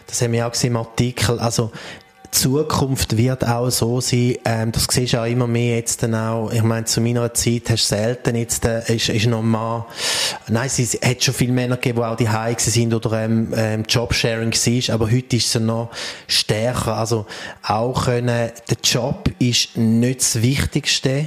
Das 0.08 0.22
haben 0.22 0.32
wir 0.32 0.46
auch 0.46 0.52
gesehen 0.52 0.70
im 0.70 0.78
Artikel, 0.78 1.38
also 1.38 1.70
Zukunft 2.30 3.16
wird 3.16 3.46
auch 3.46 3.70
so 3.70 4.00
sein, 4.00 4.36
ähm, 4.44 4.72
das 4.72 4.86
siehst 4.90 5.14
du 5.14 5.18
auch 5.20 5.26
immer 5.26 5.46
mehr 5.46 5.76
jetzt 5.76 6.02
dann 6.02 6.14
auch, 6.14 6.52
ich 6.52 6.62
meine, 6.62 6.84
zu 6.84 7.00
meiner 7.00 7.32
Zeit 7.34 7.70
hast 7.70 7.90
du 7.90 7.96
selten 7.96 8.36
jetzt, 8.36 8.64
äh, 8.64 8.94
ist, 8.94 9.08
ist 9.08 9.26
noch 9.26 9.42
mal, 9.42 9.86
nein, 10.48 10.66
es 10.66 10.98
hat 11.02 11.24
schon 11.24 11.34
viele 11.34 11.52
Männer 11.52 11.76
gegeben, 11.76 11.98
die 11.98 12.04
auch 12.04 12.16
die 12.16 12.28
Hause 12.28 12.70
sind 12.70 12.92
oder 12.92 13.24
ähm, 13.24 13.52
ähm, 13.56 13.84
Jobsharing 13.88 14.52
war, 14.52 14.94
aber 14.94 15.10
heute 15.10 15.36
ist 15.36 15.54
es 15.54 15.60
noch 15.60 15.90
stärker, 16.26 16.96
also 16.96 17.26
auch 17.62 18.04
können, 18.04 18.50
der 18.68 18.76
Job 18.82 19.30
ist 19.38 19.76
nicht 19.76 20.20
das 20.20 20.42
Wichtigste, 20.42 21.26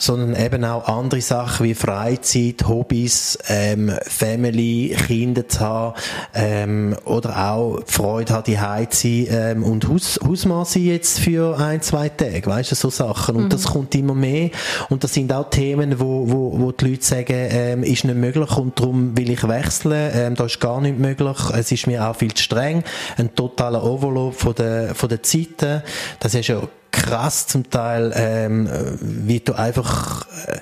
sondern 0.00 0.34
eben 0.34 0.64
auch 0.64 0.88
andere 0.88 1.20
Sachen 1.20 1.66
wie 1.66 1.74
Freizeit, 1.74 2.66
Hobbys, 2.66 3.38
ähm, 3.48 3.92
Family, 4.02 4.96
Kinder 5.06 5.46
zu 5.46 5.60
haben 5.60 5.94
ähm, 6.34 6.96
oder 7.04 7.50
auch 7.50 7.80
die 7.80 7.92
Freude 7.92 8.32
haben, 8.32 8.44
die 8.44 8.88
zu 8.88 9.08
sein 9.08 9.26
ähm, 9.30 9.62
und 9.62 9.86
Haus, 9.88 10.18
Hausmann 10.26 10.64
sein 10.64 10.84
jetzt 10.84 11.20
für 11.20 11.58
ein, 11.58 11.82
zwei 11.82 12.08
Tage, 12.08 12.46
weißt 12.46 12.72
du, 12.72 12.74
so 12.74 12.90
Sachen. 12.90 13.36
Und 13.36 13.52
das 13.52 13.64
kommt 13.64 13.94
immer 13.94 14.14
mehr. 14.14 14.50
Und 14.88 15.04
das 15.04 15.14
sind 15.14 15.32
auch 15.32 15.50
Themen, 15.50 16.00
wo, 16.00 16.30
wo, 16.30 16.58
wo 16.58 16.72
die 16.72 16.90
Leute 16.90 17.04
sagen, 17.04 17.48
ähm, 17.50 17.82
ist 17.82 18.04
nicht 18.04 18.16
möglich 18.16 18.56
und 18.56 18.78
darum 18.80 19.16
will 19.16 19.30
ich 19.30 19.46
wechseln, 19.46 20.10
ähm, 20.14 20.34
da 20.34 20.46
ist 20.46 20.60
gar 20.60 20.80
nicht 20.80 20.98
möglich, 20.98 21.36
es 21.54 21.70
ist 21.72 21.86
mir 21.86 22.08
auch 22.08 22.16
viel 22.16 22.32
zu 22.32 22.42
streng, 22.42 22.84
ein 23.18 23.34
totaler 23.34 23.84
Overload 23.84 24.34
von 24.34 24.54
der, 24.54 24.94
von 24.94 25.08
der 25.08 25.22
Zeiten, 25.22 25.82
das 26.20 26.34
ist 26.34 26.48
ja 26.48 26.62
krass 26.90 27.46
zum 27.46 27.70
Teil, 27.70 28.12
ähm, 28.14 28.68
wie 29.00 29.40
du 29.40 29.54
einfach 29.54 30.26
äh, 30.46 30.58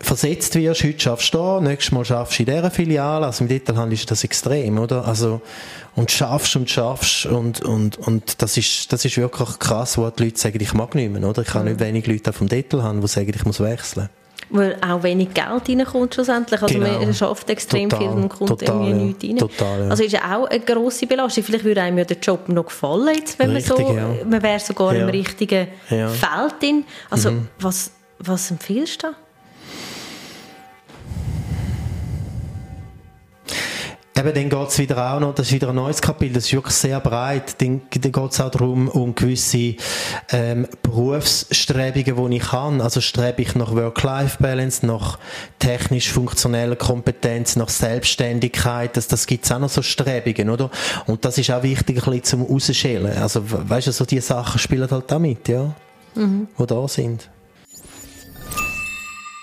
versetzt 0.00 0.54
wirst. 0.56 0.84
Heute 0.84 1.00
schaffst 1.00 1.32
du 1.32 1.38
da, 1.38 1.60
nächstes 1.60 1.92
Mal 1.92 2.04
schaffst 2.04 2.38
du 2.38 2.42
in 2.42 2.54
dieser 2.54 2.70
Filiale. 2.70 3.26
Also 3.26 3.44
im 3.44 3.48
Detailhandel 3.48 3.94
ist 3.94 4.10
das 4.10 4.24
extrem, 4.24 4.78
oder? 4.78 5.06
Also, 5.06 5.40
und 5.94 6.10
schaffst 6.10 6.56
und 6.56 6.68
schaffst 6.68 7.26
und, 7.26 7.62
und, 7.62 7.98
und 7.98 8.42
das 8.42 8.56
ist, 8.56 8.92
das 8.92 9.04
ist 9.04 9.16
wirklich 9.16 9.58
krass, 9.58 9.98
wo 9.98 10.08
die 10.10 10.24
Leute 10.24 10.38
sagen, 10.38 10.58
ich 10.60 10.74
mag 10.74 10.94
nicht 10.94 11.12
mehr, 11.12 11.22
oder? 11.28 11.42
Ich 11.42 11.54
habe 11.54 11.66
nicht 11.66 11.80
wenig 11.80 12.06
Leute 12.06 12.32
vom 12.32 12.48
Detailhandel, 12.48 13.02
die 13.02 13.08
sagen, 13.08 13.32
ich 13.34 13.44
muss 13.44 13.60
wechseln. 13.60 14.08
Weil 14.50 14.76
auch 14.86 15.02
wenig 15.02 15.32
Geld 15.32 15.68
reinkommt 15.68 16.14
schlussendlich. 16.14 16.60
Also 16.60 16.74
Genau. 16.74 16.98
man 17.00 17.14
schafft 17.14 17.48
extrem 17.48 17.88
Total, 17.88 18.08
viel 18.08 18.16
und 18.16 18.28
kommt 18.28 18.48
total, 18.50 18.86
irgendwie 18.86 18.90
ja. 18.90 19.04
nichts 19.06 19.24
rein. 19.24 19.36
Total, 19.36 19.80
ja. 19.84 19.88
Also 19.88 20.04
ist 20.04 20.12
ja 20.12 20.36
auch 20.36 20.46
eine 20.46 20.60
grosse 20.60 21.06
Belastung. 21.06 21.44
Vielleicht 21.44 21.64
würde 21.64 21.82
einem 21.82 21.98
ja 21.98 22.04
der 22.04 22.18
Job 22.18 22.48
noch 22.48 22.66
gefallen, 22.66 23.14
jetzt, 23.16 23.38
wenn 23.38 23.50
Richtig, 23.50 23.78
man 23.78 23.86
so, 23.86 23.94
ja. 23.94 24.06
man 24.28 24.42
wäre 24.42 24.60
sogar 24.60 24.94
im 24.94 25.08
richtigen. 25.08 25.68
Mhm. 25.88 26.08
Feld 26.08 26.54
drin. 26.60 26.84
Also 27.08 27.32
was, 27.60 27.92
was 28.18 28.50
empfiehlst 28.50 29.02
du 29.02 29.08
da? 29.08 29.14
Eben, 34.14 34.34
dann 34.34 34.50
geht's 34.50 34.78
wieder 34.78 35.14
auch 35.14 35.20
noch, 35.20 35.34
das 35.34 35.46
ist 35.46 35.52
wieder 35.54 35.70
ein 35.70 35.74
neues 35.74 36.02
Kapitel, 36.02 36.34
das 36.34 36.44
ist 36.44 36.52
wirklich 36.52 36.74
sehr 36.74 37.00
breit. 37.00 37.60
Dann, 37.62 37.80
dann 37.98 38.12
geht's 38.12 38.40
auch 38.42 38.50
darum, 38.50 38.88
um 38.88 39.14
gewisse 39.14 39.76
ähm, 40.30 40.68
Berufsstrebungen, 40.82 42.30
die 42.30 42.36
ich 42.36 42.52
habe. 42.52 42.82
Also 42.84 43.00
strebe 43.00 43.40
ich 43.40 43.54
nach 43.54 43.74
Work-Life-Balance, 43.74 44.84
nach 44.84 45.18
technisch-funktioneller 45.60 46.76
Kompetenz, 46.76 47.56
nach 47.56 47.70
Selbstständigkeit. 47.70 48.98
Das, 48.98 49.08
das 49.08 49.26
gibt's 49.26 49.50
auch 49.50 49.58
noch 49.58 49.70
so 49.70 49.80
Strebungen, 49.80 50.50
oder? 50.50 50.70
Und 51.06 51.24
das 51.24 51.38
ist 51.38 51.50
auch 51.50 51.62
wichtig, 51.62 51.96
ein 51.96 52.04
bisschen 52.04 52.24
zum 52.24 52.42
Rausschälen. 52.42 53.16
Also, 53.16 53.50
we- 53.50 53.70
weißt 53.70 53.86
du, 53.86 53.92
so 53.92 54.04
die 54.04 54.20
Sachen 54.20 54.58
spielen 54.58 54.90
halt 54.90 55.10
auch 55.10 55.18
mit, 55.18 55.48
ja? 55.48 55.74
Mhm. 56.14 56.48
Die 56.58 56.66
da 56.66 56.86
sind. 56.86 57.30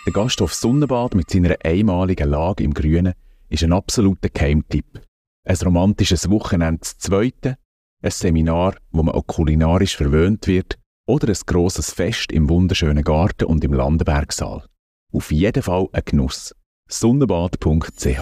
Der 0.05 0.13
Gasthof 0.13 0.53
Sonnenbad 0.53 1.15
mit 1.15 1.31
seiner 1.31 1.55
einmaligen 1.63 2.29
Lage 2.29 2.63
im 2.63 2.75
Grünen 2.75 3.13
ist 3.49 3.63
ein 3.63 3.73
absoluter 3.73 4.29
Keimtipp. 4.29 5.01
Ein 5.45 5.55
romantisches 5.57 6.29
Wochenende 6.29 6.81
zu 6.81 6.97
zweiten, 6.97 7.55
ein 8.01 8.11
Seminar, 8.11 8.75
wo 8.91 9.03
man 9.03 9.15
auch 9.15 9.25
kulinarisch 9.27 9.97
verwöhnt 9.97 10.47
wird 10.47 10.77
oder 11.07 11.27
ein 11.27 11.37
grosses 11.45 11.91
Fest 11.91 12.31
im 12.31 12.49
wunderschönen 12.49 13.03
Garten 13.03 13.45
und 13.45 13.63
im 13.63 13.73
Landenbergsaal. 13.73 14.63
Auf 15.11 15.31
jeden 15.31 15.63
Fall 15.63 15.87
ein 15.91 16.03
Genuss. 16.05 16.55
Sonnenbad.ch 16.87 18.19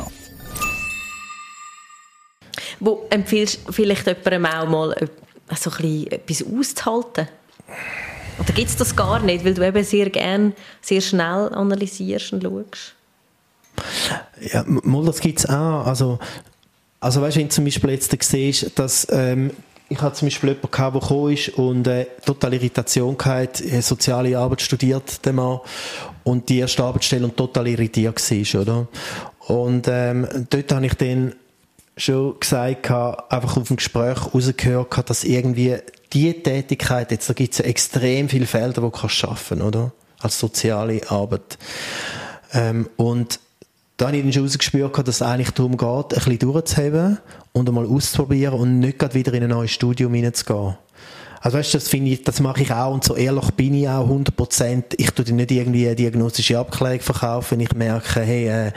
Wo 2.80 3.08
empfiehlst 3.10 3.68
du 3.68 3.72
vielleicht 3.72 4.08
jemandem 4.08 4.46
auch 4.46 4.70
mal 4.70 4.94
äh, 4.94 5.08
so 5.56 5.70
ein 5.70 5.78
bisschen 5.78 6.12
etwas 6.12 6.44
auszuhalten? 6.44 7.28
Oder 8.40 8.54
gibt 8.54 8.70
es 8.70 8.76
das 8.76 8.96
gar 8.96 9.20
nicht, 9.20 9.44
weil 9.44 9.54
du 9.54 9.66
eben 9.66 9.84
sehr 9.84 10.10
gerne, 10.10 10.54
sehr 10.82 11.02
schnell 11.02 11.50
analysierst 11.54 12.34
und 12.34 12.44
schaust? 12.44 12.96
Ja, 14.54 14.63
mal, 14.66 15.06
das 15.06 15.20
gibt 15.20 15.40
es 15.40 15.46
auch. 15.46 15.86
Also, 15.86 16.20
also 17.00 17.22
weißt 17.22 17.36
du, 17.36 17.40
wenn 17.40 17.48
du 17.48 17.54
zum 17.54 17.66
Beispiel 17.66 17.90
jetzt 17.92 18.24
siehst, 18.24 18.78
dass 18.78 19.08
ähm, 19.12 19.52
ich 19.90 20.02
hatte 20.02 20.18
zum 20.18 20.28
Beispiel 20.28 20.50
jemanden, 20.50 20.70
der 20.72 20.92
gekommen 20.92 21.34
ist 21.34 21.50
und 21.50 21.88
äh, 21.88 22.06
total 22.26 22.54
Irritation 22.54 23.18
hatte, 23.24 23.63
äh, 23.63 23.82
soziale 23.82 24.38
Arbeit 24.38 24.62
studiert, 24.62 25.26
der 25.26 25.34
Mann, 25.34 25.60
und 26.24 26.50
die 26.50 26.60
erste 26.60 26.84
Arbeitsstelle 26.84 27.26
und 27.26 27.38
total 27.38 27.68
irritiert 27.68 28.20
war, 28.20 28.62
oder? 28.62 28.88
Und 29.48 29.88
ähm, 29.90 30.28
dort 30.50 30.72
habe 30.74 30.86
ich 30.86 30.94
dann 30.96 31.34
schon 31.96 32.40
gesagt, 32.40 32.92
einfach 32.92 33.58
auf 33.58 33.68
dem 33.68 33.78
Gespräch 33.78 34.34
rausgehört, 34.34 35.10
dass 35.10 35.24
irgendwie 35.24 35.78
die 36.13 36.34
Tätigkeit, 36.34 37.12
jetzt 37.12 37.30
da 37.30 37.34
gibt 37.34 37.54
es 37.54 37.60
ja 37.60 37.66
extrem 37.66 38.30
viele 38.30 38.46
Felder, 38.46 38.82
wo 38.82 38.90
du 38.90 38.98
kannst 38.98 39.16
schaffen, 39.16 39.62
oder? 39.62 39.92
Als 40.20 40.40
soziale 40.40 41.02
Arbeit. 41.10 41.58
Ähm, 42.54 42.90
und 42.98 43.40
da 43.97 44.07
habe 44.07 44.17
ich 44.17 44.23
dann 44.23 44.33
schon 44.33 44.43
rausgespürt, 44.43 44.97
dass 44.97 45.15
es 45.15 45.21
eigentlich 45.21 45.51
darum 45.51 45.75
geht, 45.75 45.89
ein 45.89 46.07
bisschen 46.10 46.39
durchzuheben 46.39 47.17
und 47.51 47.67
einmal 47.67 47.88
auszuprobieren 47.88 48.60
und 48.60 48.79
nicht 48.79 48.99
gerade 48.99 49.15
wieder 49.15 49.33
in 49.33 49.43
ein 49.43 49.49
neues 49.49 49.71
Studium 49.71 50.13
hineinzugehen. 50.13 50.77
Also 51.41 51.57
weißt 51.57 51.73
du, 51.73 51.77
das 51.77 51.88
finde 51.88 52.12
ich, 52.12 52.23
das 52.23 52.39
mache 52.39 52.62
ich 52.62 52.71
auch 52.71 52.93
und 52.93 53.03
so 53.03 53.15
ehrlich 53.15 53.51
bin 53.51 53.73
ich 53.73 53.88
auch 53.88 54.07
100%. 54.07 54.95
Ich 54.97 55.12
tue 55.12 55.25
dir 55.25 55.33
nicht 55.33 55.51
irgendwie 55.51 55.86
eine 55.88 55.95
diagnostische 55.95 56.60
Abklärung 56.60 56.99
verkaufen, 56.99 57.51
wenn 57.51 57.60
ich 57.62 57.73
merke, 57.73 58.21
hey, 58.21 58.47
äh, 58.47 58.71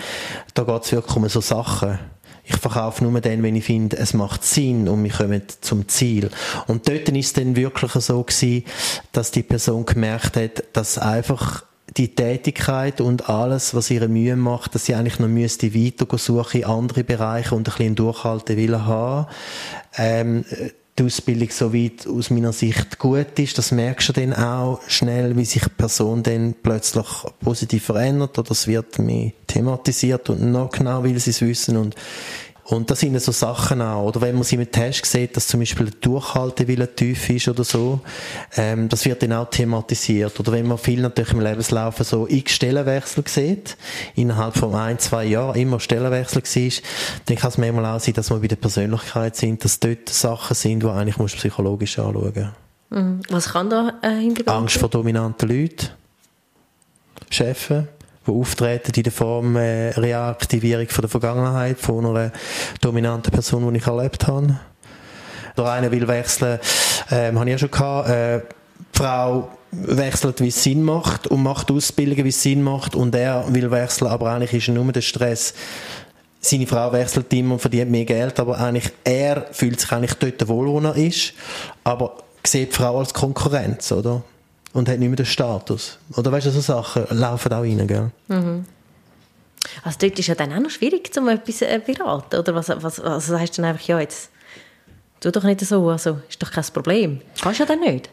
da 0.54 0.62
geht 0.64 0.84
es 0.84 0.92
wirklich 0.92 1.16
um 1.16 1.28
so 1.28 1.40
Sachen. 1.40 1.98
Ich 2.44 2.56
verkaufe 2.56 3.04
nur 3.04 3.20
dann, 3.20 3.42
wenn 3.42 3.56
ich 3.56 3.64
finde, 3.64 3.96
es 3.98 4.12
macht 4.14 4.44
Sinn 4.44 4.88
und 4.88 5.04
wir 5.04 5.12
kommen 5.12 5.42
zum 5.60 5.86
Ziel. 5.88 6.30
Und 6.66 6.88
dort 6.88 7.08
ist 7.08 7.26
es 7.26 7.32
dann 7.34 7.56
wirklich 7.56 7.92
so 7.92 8.22
gewesen, 8.22 8.64
dass 9.12 9.30
die 9.30 9.42
Person 9.42 9.86
gemerkt 9.86 10.36
hat, 10.36 10.64
dass 10.72 10.98
einfach 10.98 11.64
die 11.96 12.14
Tätigkeit 12.14 13.00
und 13.00 13.28
alles, 13.28 13.74
was 13.74 13.90
ihre 13.90 14.08
Mühe 14.08 14.36
macht, 14.36 14.74
dass 14.74 14.86
sie 14.86 14.94
eigentlich 14.94 15.18
noch 15.18 15.28
müsste 15.28 15.74
weiter 15.74 16.06
suchen 16.18 16.60
in 16.60 16.66
andere 16.66 17.04
Bereiche 17.04 17.54
und 17.54 17.68
ein 17.68 17.74
bisschen 17.74 17.94
Durchhaltewillen 17.94 18.86
haben. 18.86 19.26
Ähm, 19.96 20.44
die 20.98 21.04
Ausbildung 21.04 21.50
so 21.50 21.72
weit 21.72 22.06
aus 22.06 22.30
meiner 22.30 22.52
Sicht 22.52 22.98
gut 22.98 23.38
ist, 23.38 23.56
das 23.56 23.72
merkst 23.72 24.10
du 24.10 24.12
dann 24.12 24.34
auch 24.34 24.80
schnell, 24.86 25.36
wie 25.36 25.44
sich 25.44 25.62
die 25.62 25.70
Person 25.70 26.22
dann 26.22 26.54
plötzlich 26.62 27.06
positiv 27.40 27.84
verändert 27.84 28.38
oder 28.38 28.50
es 28.50 28.66
wird 28.66 28.98
mehr 28.98 29.32
thematisiert 29.46 30.28
und 30.30 30.52
noch 30.52 30.70
genau 30.70 31.02
will 31.02 31.18
sie 31.18 31.30
es 31.30 31.40
wissen 31.40 31.76
und 31.76 31.94
und 32.70 32.88
das 32.88 33.00
sind 33.00 33.20
so 33.20 33.32
Sachen 33.32 33.82
auch. 33.82 34.04
Oder 34.04 34.20
wenn 34.20 34.36
man 34.36 34.44
sie 34.44 34.56
mit 34.56 34.70
Test 34.70 35.04
sieht, 35.04 35.36
dass 35.36 35.48
zum 35.48 35.58
Beispiel 35.58 35.86
der 35.86 36.00
Durchhaltewille 36.00 36.94
tief 36.94 37.28
ist 37.28 37.48
oder 37.48 37.64
so, 37.64 38.00
ähm, 38.56 38.88
das 38.88 39.04
wird 39.04 39.22
dann 39.24 39.32
auch 39.32 39.50
thematisiert. 39.50 40.38
Oder 40.38 40.52
wenn 40.52 40.68
man 40.68 40.78
viel 40.78 41.00
natürlich 41.00 41.32
im 41.32 41.40
Lebenslauf 41.40 41.98
so 41.98 42.28
x 42.28 42.52
Stellenwechsel 42.52 43.24
sieht, 43.26 43.76
innerhalb 44.14 44.56
von 44.56 44.72
ein, 44.74 45.00
zwei 45.00 45.24
Jahren 45.24 45.58
immer 45.58 45.80
Stellenwechsel 45.80 46.42
war, 46.42 46.82
dann 47.26 47.36
kann 47.36 47.50
es 47.50 47.58
manchmal 47.58 47.86
auch 47.86 48.00
sein, 48.00 48.14
dass 48.14 48.30
man 48.30 48.40
bei 48.40 48.46
der 48.46 48.56
Persönlichkeit 48.56 49.34
sind, 49.34 49.64
dass 49.64 49.80
dort 49.80 50.08
Sachen 50.08 50.54
sind, 50.54 50.84
die 50.84 50.86
eigentlich 50.86 51.18
muss 51.18 51.34
psychologisch 51.34 51.98
anschauen 51.98 52.52
mhm. 52.90 53.20
Was 53.30 53.48
kann 53.48 53.68
da 53.68 53.94
äh, 54.02 54.32
Angst 54.46 54.76
vor 54.76 54.88
dominanten 54.88 55.48
Leuten, 55.48 55.88
Chefs, 57.30 57.72
die 58.26 58.30
auftreten 58.30 58.92
in 58.94 59.02
der 59.02 59.12
Form 59.12 59.56
äh, 59.56 59.90
Reaktivierung 59.90 60.88
von 60.88 61.02
der 61.02 61.10
Vergangenheit, 61.10 61.78
von 61.78 62.04
einer 62.04 62.32
dominanten 62.80 63.32
Person, 63.32 63.72
die 63.72 63.78
ich 63.78 63.86
erlebt 63.86 64.26
habe. 64.26 64.60
Oder 65.56 65.72
einer 65.72 65.90
will 65.90 66.06
wechseln, 66.06 66.58
ähm, 67.10 67.38
habe 67.38 67.48
ich 67.48 67.52
ja 67.52 67.58
schon 67.58 67.70
gehabt, 67.70 68.08
äh, 68.08 68.40
die 68.94 68.98
Frau 68.98 69.48
wechselt, 69.72 70.40
wie 70.40 70.48
es 70.48 70.62
Sinn 70.62 70.82
macht 70.82 71.26
und 71.28 71.42
macht 71.42 71.70
Ausbildungen, 71.70 72.24
wie 72.24 72.30
es 72.30 72.42
Sinn 72.42 72.62
macht 72.62 72.94
und 72.94 73.14
er 73.14 73.44
will 73.48 73.70
wechseln, 73.70 74.08
aber 74.08 74.32
eigentlich 74.32 74.52
ist 74.54 74.74
nur 74.74 74.92
der 74.92 75.00
Stress, 75.00 75.54
seine 76.40 76.66
Frau 76.66 76.92
wechselt 76.92 77.32
immer 77.32 77.54
und 77.54 77.60
verdient 77.60 77.90
mehr 77.90 78.04
Geld, 78.04 78.40
aber 78.40 78.58
eigentlich 78.58 78.90
er 79.04 79.46
fühlt 79.52 79.80
sich 79.80 79.92
eigentlich 79.92 80.14
dort 80.14 80.48
wohl, 80.48 80.66
wo 80.66 80.80
er 80.80 80.96
ist, 80.96 81.34
aber 81.84 82.16
sieht 82.44 82.72
die 82.72 82.76
Frau 82.76 82.98
als 82.98 83.12
Konkurrenz, 83.14 83.92
oder? 83.92 84.22
Und 84.72 84.88
hat 84.88 84.98
nicht 84.98 85.08
mehr 85.08 85.16
den 85.16 85.26
Status. 85.26 85.98
Oder 86.16 86.32
weißt 86.32 86.46
du, 86.46 86.50
so 86.50 86.60
Sachen 86.60 87.06
laufen 87.10 87.52
auch 87.52 87.62
rein, 87.62 87.86
gell? 87.86 88.10
Mhm. 88.28 88.64
Also 89.82 89.98
dort 90.00 90.18
ist 90.18 90.28
ja 90.28 90.34
dann 90.34 90.52
auch 90.52 90.60
noch 90.60 90.70
schwierig, 90.70 91.10
um 91.16 91.28
etwas 91.28 91.62
äh, 91.62 91.80
beraten, 91.84 92.36
oder? 92.36 92.54
Was, 92.54 92.68
was, 92.68 93.02
was 93.02 93.26
du 93.26 93.32
dann 93.56 93.64
einfach, 93.64 93.86
ja, 93.86 94.00
jetzt 94.00 94.30
tu 95.20 95.30
doch 95.30 95.44
nicht 95.44 95.60
so, 95.60 95.88
also 95.88 96.18
ist 96.28 96.42
doch 96.42 96.50
kein 96.50 96.64
Problem. 96.72 97.20
Kannst 97.40 97.60
du 97.60 97.64
ja 97.64 97.68
dann 97.68 97.80
nicht. 97.80 98.10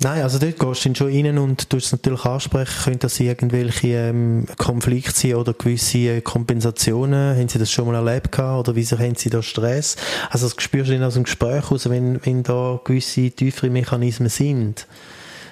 Nein, 0.00 0.22
also 0.22 0.38
dort 0.38 0.60
gehst 0.60 0.84
du 0.84 0.94
schon 0.94 1.12
rein 1.12 1.38
und 1.38 1.70
tust 1.70 1.86
es 1.86 1.92
natürlich 1.92 2.24
ansprechen, 2.24 2.84
könnte 2.84 2.98
das 3.00 3.18
irgendwelche 3.18 3.88
ähm, 3.88 4.46
Konflikte 4.56 5.12
sein 5.12 5.34
oder 5.34 5.52
gewisse 5.52 5.98
äh, 5.98 6.20
Kompensationen, 6.20 7.36
haben 7.36 7.48
sie 7.48 7.58
das 7.58 7.72
schon 7.72 7.86
mal 7.86 7.96
erlebt 7.96 8.30
gehabt 8.30 8.68
oder 8.68 8.76
wieso 8.76 8.96
haben 8.96 9.16
sie 9.16 9.28
da 9.28 9.42
Stress? 9.42 9.96
Also 10.30 10.48
das 10.48 10.62
spürst 10.62 10.90
du 10.90 10.94
dann 10.94 11.02
aus 11.02 11.14
dem 11.14 11.24
Gespräch 11.24 11.68
raus, 11.68 11.90
wenn, 11.90 12.24
wenn 12.24 12.44
da 12.44 12.80
gewisse 12.84 13.32
tiefere 13.32 13.70
Mechanismen 13.70 14.28
sind 14.28 14.86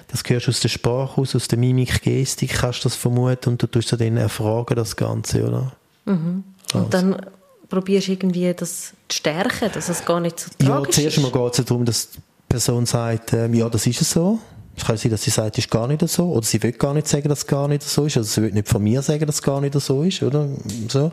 das 0.07 0.23
hörst 0.25 0.47
du 0.47 0.51
aus 0.51 0.59
der 0.59 0.69
Sprache 0.69 1.21
aus, 1.21 1.35
aus 1.35 1.47
der 1.47 1.57
Mimik, 1.57 2.01
Gestik, 2.01 2.53
kannst 2.53 2.79
du 2.79 2.89
das 2.89 2.95
vermuten 2.95 3.49
und 3.49 3.61
du 3.61 3.67
tust 3.67 3.91
dann 3.99 4.17
erfragen, 4.17 4.75
das 4.75 4.95
Ganze, 4.95 5.45
oder? 5.47 5.71
Mhm. 6.05 6.43
Und 6.73 6.75
also. 6.75 6.89
dann 6.89 7.25
probierst 7.69 8.07
du 8.07 8.13
irgendwie 8.13 8.53
das 8.53 8.93
zu 9.07 9.17
stärken, 9.17 9.69
dass 9.73 9.89
es 9.89 10.05
gar 10.05 10.19
nicht 10.19 10.39
so 10.39 10.49
tragisch 10.57 10.89
ist? 10.89 10.97
Ja, 10.97 11.09
zuerst 11.09 11.21
mal 11.21 11.31
geht 11.31 11.59
es 11.59 11.65
darum, 11.65 11.85
dass 11.85 12.11
die 12.11 12.19
Person 12.47 12.85
sagt, 12.85 13.33
ähm, 13.33 13.53
ja, 13.53 13.69
das 13.69 13.85
ist 13.85 14.01
es 14.01 14.11
so. 14.11 14.39
Es 14.77 14.85
kann 14.85 14.95
sein, 14.95 15.09
dass 15.09 15.23
sie 15.23 15.31
sagt, 15.31 15.57
es 15.57 15.65
ist 15.65 15.71
gar 15.71 15.87
nicht 15.87 16.07
so. 16.07 16.29
Oder 16.31 16.45
sie 16.45 16.61
will 16.61 16.71
gar 16.71 16.93
nicht 16.93 17.07
sagen, 17.07 17.27
dass 17.29 17.39
es 17.39 17.47
gar 17.47 17.67
nicht 17.67 17.81
so 17.81 18.05
ist. 18.05 18.15
Also 18.15 18.29
sie 18.29 18.41
will 18.43 18.51
nicht 18.51 18.67
von 18.67 18.83
mir 18.83 19.01
sagen, 19.01 19.25
dass 19.25 19.37
es 19.37 19.41
gar 19.41 19.59
nicht 19.59 19.73
so 19.73 20.03
ist, 20.03 20.21
oder? 20.21 20.47
So. 20.87 21.11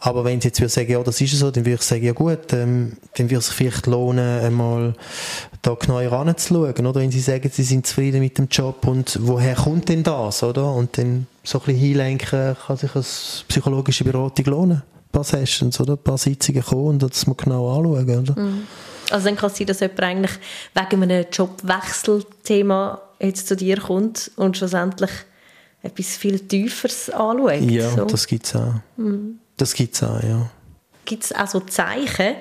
Aber 0.00 0.24
wenn 0.24 0.38
sie 0.40 0.48
jetzt 0.48 0.60
würde 0.60 0.68
sagen, 0.68 0.92
ja, 0.92 1.02
das 1.02 1.18
ist 1.18 1.38
so, 1.38 1.50
dann 1.50 1.64
würde 1.64 1.76
ich 1.76 1.82
sagen, 1.82 2.04
ja 2.04 2.12
gut, 2.12 2.52
ähm, 2.52 2.98
dann 3.16 3.30
würde 3.30 3.38
es 3.38 3.46
sich 3.46 3.54
vielleicht 3.54 3.86
lohnen, 3.86 4.44
einmal 4.44 4.94
da 5.62 5.74
genauer 5.74 6.12
anzuschauen, 6.12 6.86
oder? 6.86 7.00
Wenn 7.00 7.10
sie 7.10 7.20
sagen, 7.20 7.50
sie 7.50 7.62
sind 7.62 7.86
zufrieden 7.86 8.20
mit 8.20 8.36
dem 8.36 8.48
Job 8.48 8.86
und 8.86 9.18
woher 9.22 9.54
kommt 9.54 9.88
denn 9.88 10.02
das, 10.02 10.42
oder? 10.42 10.70
Und 10.70 10.98
dann 10.98 11.26
so 11.42 11.58
ein 11.58 11.64
bisschen 11.64 11.80
hinlenken, 11.80 12.56
kann 12.66 12.76
sich 12.76 12.94
als 12.94 13.44
psychologische 13.48 14.04
Beratung 14.04 14.44
lohnen. 14.44 14.82
Ein 14.82 15.12
paar 15.12 15.24
Sessions, 15.24 15.80
oder? 15.80 15.94
Ein 15.94 16.04
paar 16.04 16.18
Sitzungen 16.18 16.62
kommen 16.62 16.86
und 16.86 17.02
das 17.02 17.26
mal 17.26 17.34
genau 17.34 17.78
anschauen, 17.78 18.18
oder? 18.20 18.38
Mhm. 18.38 18.62
Also 19.10 19.26
dann 19.26 19.36
kann 19.36 19.50
es 19.50 19.56
sein, 19.56 19.66
dass 19.66 19.80
jemand 19.80 20.00
eigentlich 20.02 20.38
wegen 20.74 21.02
einem 21.02 21.26
Jobwechselthema 21.32 23.00
jetzt 23.20 23.48
zu 23.48 23.56
dir 23.56 23.78
kommt 23.78 24.30
und 24.36 24.56
schlussendlich 24.56 25.10
etwas 25.82 26.16
viel 26.16 26.40
Tieferes 26.40 27.10
anschaut. 27.10 27.60
Ja, 27.62 27.90
so. 27.90 28.04
das 28.04 28.26
gibt 28.26 28.46
es 28.46 28.54
auch. 28.54 28.74
Mhm. 28.96 29.38
Das 29.56 29.74
gibt 29.74 29.94
es 29.94 30.02
auch, 30.02 30.22
ja. 30.22 30.50
Gibt 31.04 31.24
es 31.24 31.32
auch 31.32 31.48
so 31.48 31.60
Zeichen, 31.60 32.36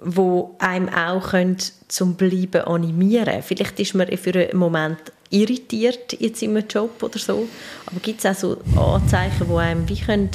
wo 0.00 0.56
einem 0.58 0.88
auch 0.88 1.30
können 1.30 1.58
zum 1.88 2.14
Bleiben 2.14 2.62
animieren 2.62 3.42
Vielleicht 3.42 3.80
ist 3.80 3.94
man 3.94 4.08
für 4.16 4.34
einen 4.34 4.56
Moment 4.56 4.98
irritiert 5.30 6.18
jetzt 6.20 6.42
im 6.42 6.56
Job 6.68 7.02
oder 7.02 7.18
so, 7.18 7.48
aber 7.86 8.00
gibt 8.00 8.24
es 8.24 8.26
auch 8.26 8.34
so 8.34 8.80
Anzeichen, 8.80 9.48
wo 9.48 9.58
einem 9.58 9.88
wie 9.88 9.98
können 9.98 10.30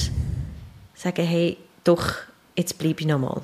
sagen, 0.96 1.26
hey, 1.26 1.58
doch, 1.84 2.14
jetzt 2.56 2.78
bleibe 2.78 3.02
ich 3.02 3.08
nochmal? 3.08 3.42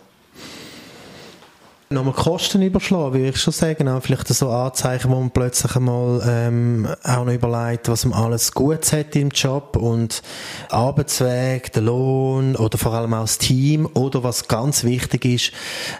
Nochmal 1.91 2.13
Kosten 2.13 2.61
überschlagen, 2.61 3.15
würde 3.15 3.29
ich 3.29 3.41
schon 3.41 3.51
sagen. 3.51 3.87
Auch 3.87 4.03
vielleicht 4.03 4.27
so 4.27 4.51
Anzeichen, 4.51 5.09
wo 5.09 5.15
man 5.15 5.31
plötzlich 5.31 5.75
einmal 5.75 6.21
ähm, 6.23 6.87
auch 7.03 7.25
noch 7.25 7.33
überlegt, 7.33 7.89
was 7.89 8.05
man 8.05 8.25
alles 8.25 8.51
Gutes 8.51 8.93
hat 8.93 9.15
im 9.15 9.29
Job 9.29 9.75
und 9.75 10.21
Arbeitsweg, 10.69 11.73
der 11.73 11.81
Lohn 11.81 12.55
oder 12.55 12.77
vor 12.77 12.93
allem 12.93 13.15
auch 13.15 13.21
das 13.21 13.39
Team 13.39 13.89
oder 13.95 14.23
was 14.23 14.47
ganz 14.47 14.83
wichtig 14.83 15.25
ist, 15.25 15.51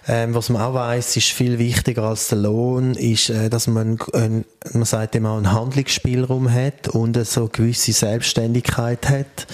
ähm, 0.08 0.36
was 0.36 0.50
man 0.50 0.62
auch 0.62 0.76
weiß, 0.76 1.18
ist 1.18 1.30
viel 1.30 1.58
wichtiger 1.58 2.04
als 2.04 2.28
der 2.28 2.38
Lohn, 2.38 2.94
ist, 2.94 3.32
äh, 3.32 3.50
dass 3.50 3.66
man, 3.66 3.98
äh, 4.14 4.44
man 4.72 4.86
sagt 4.86 5.16
immer, 5.16 5.38
einen 5.38 5.52
Handlungsspielraum 5.52 6.54
hat 6.54 6.90
und 6.90 7.18
äh, 7.18 7.26
so 7.26 7.40
eine 7.42 7.50
gewisse 7.50 7.94
Selbstständigkeit 7.94 9.10
hat, 9.10 9.48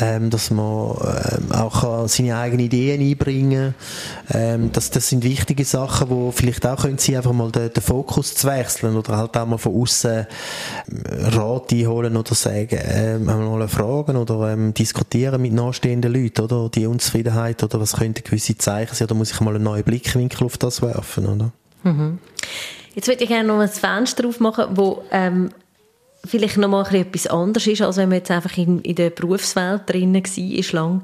ähm, 0.00 0.30
dass 0.30 0.50
man 0.50 0.96
äh, 0.96 1.54
auch 1.54 2.08
seine 2.08 2.36
eigenen 2.36 2.66
Ideen 2.66 3.00
einbringen 3.00 3.74
kann. 4.26 4.40
Ähm, 4.40 4.72
das, 4.72 4.90
das 4.90 5.08
sind 5.08 5.22
wichtige 5.22 5.67
Sachen, 5.68 6.10
wo 6.10 6.30
vielleicht 6.30 6.66
auch 6.66 6.82
können 6.82 6.98
sie 6.98 7.16
einfach 7.16 7.32
mal 7.32 7.50
den, 7.50 7.72
den 7.72 7.82
Fokus 7.82 8.34
zu 8.34 8.46
wechseln 8.48 8.96
oder 8.96 9.16
halt 9.16 9.36
auch 9.36 9.46
mal 9.46 9.58
von 9.58 9.74
außen 9.74 10.26
ähm, 10.90 11.26
Rat 11.26 11.72
einholen 11.72 12.16
oder 12.16 12.34
sagen, 12.34 12.78
ähm, 12.82 13.24
mal 13.24 13.68
fragen 13.68 14.16
oder 14.16 14.52
ähm, 14.52 14.74
diskutieren 14.74 15.42
mit 15.42 15.52
nachstehenden 15.52 16.12
Leuten, 16.12 16.42
oder? 16.42 16.68
Die 16.68 16.86
Unzufriedenheit 16.86 17.62
oder 17.62 17.80
was 17.80 17.96
könnte 17.96 18.22
gewisse 18.22 18.56
Zeichen 18.56 18.94
sein, 18.94 19.06
oder 19.06 19.14
muss 19.14 19.30
ich 19.30 19.40
mal 19.40 19.54
einen 19.54 19.64
neuen 19.64 19.84
Blickwinkel 19.84 20.44
auf 20.44 20.58
das 20.58 20.82
werfen, 20.82 21.26
oder? 21.26 21.52
Mhm. 21.84 22.18
Jetzt 22.94 23.08
würde 23.08 23.22
ich 23.22 23.28
gerne 23.28 23.48
noch 23.48 23.60
ein 23.60 23.68
Fenster 23.68 24.26
aufmachen, 24.26 24.66
wo 24.70 25.02
ähm, 25.12 25.50
vielleicht 26.24 26.56
noch 26.56 26.68
mal 26.68 26.86
etwas 26.94 27.26
anderes 27.26 27.66
ist, 27.66 27.82
als 27.82 27.96
wenn 27.96 28.08
man 28.08 28.18
jetzt 28.18 28.30
einfach 28.30 28.56
in, 28.56 28.80
in 28.80 28.96
der 28.96 29.10
Berufswelt 29.10 29.82
drinnen 29.86 30.24
war, 30.24 30.72
lang, 30.72 31.02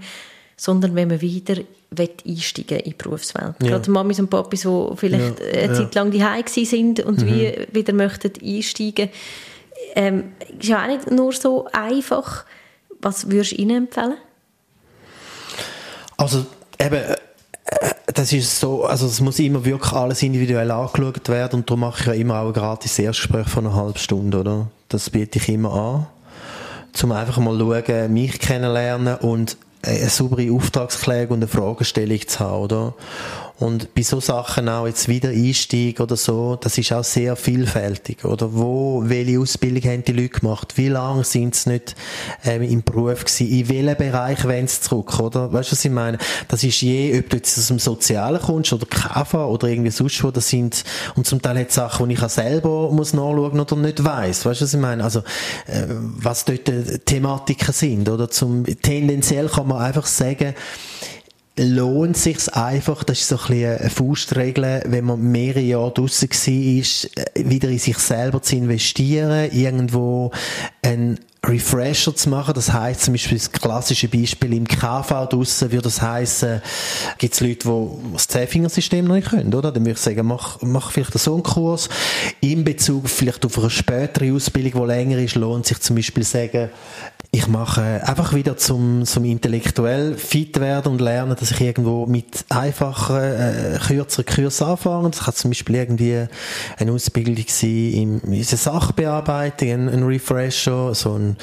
sondern 0.56 0.94
wenn 0.94 1.08
man 1.08 1.20
wieder 1.20 1.56
einsteigen 2.00 2.78
in 2.78 2.90
die 2.90 2.96
Berufswelt. 2.96 3.54
Ja. 3.62 3.68
Gerade 3.68 3.90
Mamis 3.90 4.20
und 4.20 4.30
Papis, 4.30 4.62
die 4.62 4.96
vielleicht 4.96 5.40
ja. 5.40 5.62
eine 5.62 5.72
Zeit 5.72 5.94
lang 5.94 6.10
die 6.10 6.64
sind 6.64 7.00
und 7.00 7.22
mhm. 7.22 7.26
wie 7.26 7.66
wieder 7.72 7.92
möchten 7.92 8.32
einsteigen. 8.42 9.10
Ähm, 9.94 10.32
ist 10.58 10.68
ja 10.68 10.82
auch 10.82 10.88
nicht 10.88 11.10
nur 11.10 11.32
so 11.32 11.66
einfach. 11.72 12.44
Was 13.00 13.30
würdest 13.30 13.52
du 13.52 13.56
ihnen 13.56 13.84
empfehlen? 13.84 14.16
Also 16.16 16.46
eben 16.78 17.02
das 18.14 18.32
ist 18.32 18.60
so, 18.60 18.84
also 18.84 19.06
es 19.06 19.20
muss 19.20 19.38
immer 19.38 19.64
wirklich 19.64 19.92
alles 19.92 20.22
individuell 20.22 20.70
angeschaut 20.70 21.28
werden 21.28 21.60
und 21.60 21.70
darum 21.70 21.80
mache 21.80 22.00
ich 22.00 22.06
ja 22.06 22.12
immer 22.12 22.40
auch 22.40 22.48
ein 22.48 22.52
gratis 22.52 22.98
Erstgespräch 22.98 23.48
von 23.48 23.66
einer 23.66 23.74
halben 23.74 23.98
Stunde, 23.98 24.40
oder? 24.40 24.68
Das 24.88 25.10
biete 25.10 25.38
ich 25.38 25.48
immer 25.48 25.72
an, 25.72 26.06
zum 26.92 27.12
einfach 27.12 27.38
mal 27.38 27.58
schauen, 27.58 28.12
mich 28.12 28.38
kennenlernen 28.38 29.16
und 29.16 29.56
eine 29.84 30.08
saubere 30.08 30.50
Auftragsklärung 30.52 31.32
und 31.32 31.38
eine 31.38 31.48
Fragestellung 31.48 32.26
zu 32.26 32.40
haben, 32.40 32.62
oder? 32.64 32.94
Und 33.60 33.94
bei 33.94 34.02
so 34.02 34.18
Sachen 34.18 34.68
auch 34.68 34.86
jetzt 34.86 35.06
wieder 35.08 35.28
Einstieg 35.28 36.00
oder 36.00 36.16
so, 36.16 36.56
das 36.56 36.76
ist 36.76 36.92
auch 36.92 37.04
sehr 37.04 37.36
vielfältig. 37.36 38.24
Oder 38.24 38.52
wo, 38.52 39.02
welche 39.06 39.38
Ausbildung 39.38 39.92
haben 39.92 40.04
die 40.04 40.12
Leute 40.12 40.40
gemacht? 40.40 40.76
Wie 40.76 40.88
lange 40.88 41.22
sind 41.22 41.54
sie 41.54 41.70
nicht 41.70 41.94
ähm, 42.44 42.62
im 42.62 42.82
Beruf 42.82 43.24
gewesen? 43.24 43.48
In 43.48 43.68
welchem 43.68 43.96
Bereich 43.96 44.44
wollen 44.44 44.66
sie 44.66 44.80
zurück? 44.80 45.20
Oder? 45.20 45.52
Weißt 45.52 45.70
du, 45.70 45.72
was 45.72 45.84
ich 45.84 45.90
meine? 45.92 46.18
Das 46.48 46.64
ist 46.64 46.80
je, 46.80 47.16
ob 47.16 47.30
du 47.30 47.36
jetzt 47.36 47.56
aus 47.56 47.68
dem 47.68 47.78
Sozialen 47.78 48.42
kommst 48.42 48.72
oder 48.72 48.86
KV 48.86 49.34
oder 49.46 49.68
irgendwie 49.68 49.92
sonst 49.92 50.24
wo, 50.24 50.32
das 50.32 50.48
sind, 50.48 50.82
und 51.14 51.24
zum 51.24 51.40
Teil 51.40 51.60
hat 51.60 51.70
Sachen, 51.70 52.08
die 52.08 52.16
ich 52.16 52.22
auch 52.22 52.28
selber 52.28 52.90
muss 52.90 53.12
nachschauen 53.12 53.60
oder 53.60 53.76
nicht 53.76 54.02
weiss. 54.02 54.44
Weißt 54.44 54.62
du, 54.62 54.64
was 54.64 54.74
ich 54.74 54.80
meine? 54.80 55.04
Also, 55.04 55.20
äh, 55.68 55.86
was 55.88 56.44
dort 56.44 56.68
äh, 56.68 56.98
Thematiken 56.98 57.72
sind, 57.72 58.08
oder? 58.08 58.28
Zum, 58.28 58.64
tendenziell 58.82 59.48
kann 59.48 59.68
man 59.68 59.80
einfach 59.80 60.06
sagen, 60.06 60.54
lohnt 61.56 62.16
sich 62.16 62.52
einfach, 62.52 63.04
das 63.04 63.20
ist 63.20 63.28
so 63.28 63.36
ein 63.36 63.46
bisschen 63.48 63.78
eine 63.78 63.90
Faustregel, 63.90 64.82
wenn 64.86 65.04
man 65.04 65.20
mehrere 65.20 65.60
Jahre 65.60 65.92
draussen 65.92 66.28
war, 66.30 66.80
ist, 66.80 67.16
äh, 67.16 67.48
wieder 67.48 67.68
in 67.68 67.78
sich 67.78 67.98
selber 67.98 68.42
zu 68.42 68.56
investieren, 68.56 69.50
irgendwo 69.52 70.32
ein 70.82 71.20
Refresher 71.46 72.14
zu 72.14 72.28
machen. 72.30 72.54
Das 72.54 72.72
heißt 72.72 73.02
zum 73.02 73.14
Beispiel 73.14 73.38
das 73.38 73.52
klassische 73.52 74.08
Beispiel 74.08 74.54
im 74.54 74.66
KV 74.66 75.26
draussen 75.28 75.70
würde 75.70 75.84
das 75.84 76.00
heißen, 76.00 76.62
gibt 77.18 77.34
es 77.34 77.40
Leute, 77.40 77.68
die 77.68 78.12
das 78.12 78.28
Zehnfingersystem 78.28 79.04
noch 79.04 79.14
nicht 79.14 79.28
können, 79.28 79.52
oder? 79.54 79.70
Dann 79.72 79.84
würde 79.84 79.92
ich 79.92 79.98
sagen, 79.98 80.26
mach, 80.26 80.60
mach 80.62 80.90
vielleicht 80.90 81.18
so 81.18 81.34
einen 81.34 81.42
Kurs. 81.42 81.88
In 82.40 82.64
Bezug 82.64 83.08
vielleicht 83.08 83.44
auf 83.44 83.58
eine 83.58 83.70
spätere 83.70 84.32
Ausbildung, 84.32 84.82
die 84.82 84.88
länger 84.88 85.18
ist, 85.18 85.34
lohnt 85.34 85.66
sich 85.66 85.80
zum 85.80 85.96
Beispiel 85.96 86.24
sagen, 86.24 86.70
ich 87.34 87.48
mache 87.48 88.00
einfach 88.06 88.32
wieder 88.32 88.56
zum, 88.56 89.04
zum 89.04 89.24
intellektuell 89.24 90.16
fit 90.16 90.60
werden 90.60 90.92
und 90.92 91.00
lernen, 91.00 91.34
dass 91.38 91.50
ich 91.50 91.60
irgendwo 91.60 92.06
mit 92.06 92.44
einfachen, 92.48 93.16
äh, 93.16 93.78
kürzeren 93.84 94.24
Kursen 94.24 94.68
anfange. 94.68 95.10
Das 95.10 95.24
kann 95.24 95.34
zum 95.34 95.50
Beispiel 95.50 95.74
irgendwie 95.74 96.26
eine 96.78 96.92
Ausbildung 96.92 97.44
sein 97.48 97.70
in, 97.70 98.20
in 98.20 98.44
Sachbearbeitung, 98.44 99.68
ein, 99.68 99.88
ein 99.88 100.02
Refresher, 100.04 100.94
so 100.94 101.14
ein, 101.14 101.33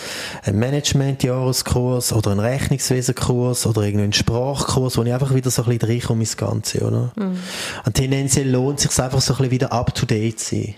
ein 0.43 0.57
Management-Jahreskurs 0.57 2.13
oder 2.13 2.31
ein 2.31 2.39
Rechnungswesenkurs 2.39 3.65
oder 3.65 3.83
irgendein 3.83 4.13
Sprachkurs, 4.13 4.97
wo 4.97 5.03
ich 5.03 5.13
einfach 5.13 5.33
wieder 5.33 5.49
so 5.49 5.63
ein 5.63 5.69
bisschen 5.69 5.89
reinkomme 5.89 6.21
ins 6.21 6.37
Ganze, 6.37 6.79
oder? 6.85 7.11
Mhm. 7.15 7.37
Und 7.85 7.93
tendenziell 7.93 8.49
lohnt 8.49 8.79
es 8.79 8.93
sich 8.93 9.03
einfach 9.03 9.21
so 9.21 9.33
ein 9.33 9.37
bisschen 9.37 9.51
wieder 9.51 9.71
up 9.71 9.93
to 9.93 10.05
date 10.05 10.39
zu 10.39 10.55
sein. 10.55 10.75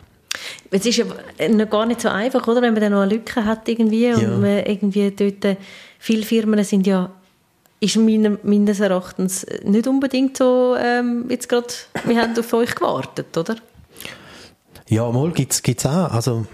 Es 0.71 0.85
ist 0.85 0.97
ja 0.97 1.05
noch 1.49 1.69
gar 1.69 1.85
nicht 1.85 2.01
so 2.01 2.09
einfach, 2.09 2.47
oder? 2.47 2.61
Wenn 2.61 2.73
man 2.73 2.81
dann 2.81 2.91
noch 2.91 3.01
eine 3.01 3.13
Lücke 3.13 3.45
hat 3.45 3.67
irgendwie 3.69 4.07
ja. 4.07 4.15
und 4.15 4.41
man 4.41 4.65
irgendwie 4.65 5.11
dort, 5.11 5.57
viele 5.99 6.23
Firmen 6.23 6.63
sind 6.63 6.87
ja 6.87 7.11
ist 7.83 7.97
meines 7.97 8.79
Erachtens 8.79 9.45
nicht 9.63 9.87
unbedingt 9.87 10.37
so, 10.37 10.75
ähm, 10.79 11.25
jetzt 11.29 11.49
gerade, 11.49 11.67
wir 12.05 12.21
haben 12.21 12.37
auf 12.37 12.53
euch 12.53 12.73
gewartet, 12.73 13.37
oder? 13.37 13.57
Ja, 14.87 15.11
mal 15.11 15.31
gibt 15.31 15.53
es 15.65 15.85
auch. 15.85 16.11
Also, 16.11 16.45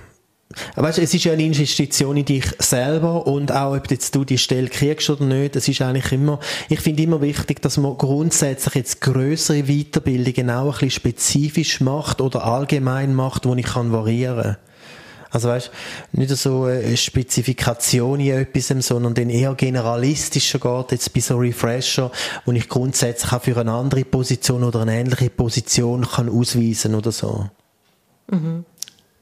Weißt, 0.76 0.98
es 0.98 1.14
ist 1.14 1.26
ja 1.26 1.34
eine 1.34 1.44
Investition 1.44 2.18
in 2.18 2.26
dich 2.26 2.46
selber 2.58 3.28
und 3.28 3.52
auch, 3.52 3.76
ob 3.76 3.92
jetzt 3.92 4.16
du 4.16 4.26
die 4.26 4.40
Stelle 4.40 4.68
kriegst 4.68 5.10
oder 5.12 5.24
nicht, 5.24 5.56
das 5.56 5.68
ist 5.68 5.82
eigentlich 5.82 6.12
immer, 6.12 6.40
ich 6.70 6.80
finde 6.80 7.04
immer 7.04 7.22
wichtig, 7.22 7.62
dass 7.62 7.78
man 7.78 7.96
grundsätzlich 7.98 8.74
jetzt 8.74 9.02
größere 9.02 9.64
Weiterbildungen 9.66 10.50
auch 10.50 10.66
ein 10.66 10.72
bisschen 10.72 10.90
spezifisch 10.90 11.82
macht 11.82 12.20
oder 12.20 12.46
allgemein 12.46 13.14
macht, 13.14 13.46
wo 13.46 13.54
ich 13.54 13.66
kann 13.66 13.92
variieren. 13.92 14.58
Also 15.30 15.50
weißt, 15.50 15.70
nicht 16.14 16.36
so 16.36 16.64
eine 16.64 16.98
Spezifikation 16.98 18.20
in 18.20 18.32
etwas, 18.32 18.70
sondern 18.88 19.14
den 19.14 19.30
eher 19.30 19.54
generalistischer 19.54 20.58
geht, 20.58 20.92
jetzt 20.92 21.14
bei 21.14 21.20
so 21.20 21.38
Refresher, 21.38 22.12
wo 22.46 22.52
ich 22.52 22.68
grundsätzlich 22.68 23.32
auch 23.32 23.44
für 23.44 23.56
eine 23.56 23.74
andere 23.74 24.04
Position 24.04 24.64
oder 24.64 24.82
eine 24.82 25.00
ähnliche 25.00 25.30
Position 25.30 26.08
kann 26.08 26.28
ausweisen 26.28 26.96
oder 26.96 27.12
so. 27.12 27.48
Mhm. 28.32 28.66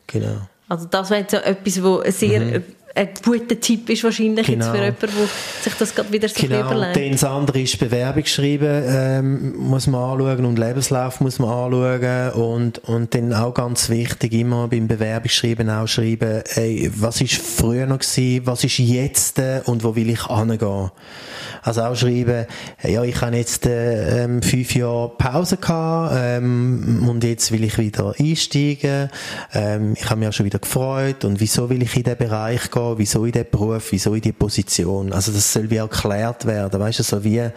Genau. 0.07 0.37
Also 0.69 0.85
das 0.89 1.09
wäre 1.09 1.21
jetzt 1.21 1.31
so 1.31 1.37
etwas, 1.37 1.83
wo 1.83 2.01
sehr 2.05 2.41
mhm 2.41 2.63
ein 2.97 3.09
guter 3.23 3.59
Tipp 3.59 3.89
ist 3.89 4.03
wahrscheinlich 4.03 4.47
genau. 4.47 4.65
jetzt 4.65 4.75
für 4.75 4.83
jemanden, 4.83 4.99
der 5.01 5.63
sich 5.63 5.73
das 5.77 5.93
gerade 5.93 6.11
wieder 6.11 6.27
so 6.27 6.41
genau. 6.41 6.65
überlegt. 6.65 6.95
Genau, 6.95 7.11
das 7.11 7.23
andere 7.23 7.61
ist 7.61 7.79
Bewerbung 7.79 8.25
schreiben, 8.25 8.83
ähm, 8.87 9.55
muss 9.57 9.87
man 9.87 10.01
anschauen 10.01 10.45
und 10.45 10.57
Lebenslauf 10.57 11.21
muss 11.21 11.37
man 11.39 11.49
anschauen 11.49 12.31
und, 12.31 12.79
und 12.79 13.13
dann 13.13 13.33
auch 13.33 13.53
ganz 13.53 13.89
wichtig, 13.89 14.33
immer 14.33 14.67
beim 14.67 14.87
Bewerbungsschreiben 14.87 15.69
auch 15.69 15.87
schreiben, 15.87 16.41
ey, 16.55 16.91
was 16.95 17.21
ist 17.21 17.35
früher 17.35 17.85
noch 17.85 17.99
gewesen, 17.99 18.45
was 18.45 18.63
ist 18.63 18.79
jetzt 18.79 19.41
und 19.65 19.83
wo 19.83 19.95
will 19.95 20.09
ich 20.09 20.25
hingehen. 20.27 20.91
Also 21.61 21.81
auch 21.81 21.95
schreiben, 21.95 22.45
ja, 22.83 23.03
ich 23.03 23.21
habe 23.21 23.35
jetzt 23.35 23.65
äh, 23.65 24.23
ähm, 24.23 24.41
fünf 24.41 24.73
Jahre 24.73 25.09
Pause 25.17 25.57
gehabt 25.57 26.15
ähm, 26.17 27.05
und 27.07 27.23
jetzt 27.23 27.51
will 27.51 27.63
ich 27.63 27.77
wieder 27.77 28.13
einsteigen. 28.17 29.09
Ähm, 29.53 29.93
ich 29.97 30.09
habe 30.09 30.19
mich 30.19 30.29
auch 30.29 30.33
schon 30.33 30.45
wieder 30.45 30.59
gefreut 30.59 31.25
und 31.25 31.39
wieso 31.41 31.69
will 31.69 31.83
ich 31.83 31.95
in 31.97 32.03
diesen 32.03 32.17
Bereich 32.17 32.71
gehen, 32.71 32.86
wieso 32.95 33.25
in 33.25 33.31
diesen 33.31 33.49
Beruf, 33.49 33.91
wieso 33.91 34.13
in 34.13 34.21
diese 34.21 34.33
Position. 34.33 35.11
Also 35.11 35.31
das 35.31 35.51
soll 35.51 35.69
wie 35.69 35.77
erklärt 35.77 36.45
werden, 36.45 36.79
weißt 36.79 36.99
du, 36.99 37.03
so 37.03 37.23
wie, 37.23 37.49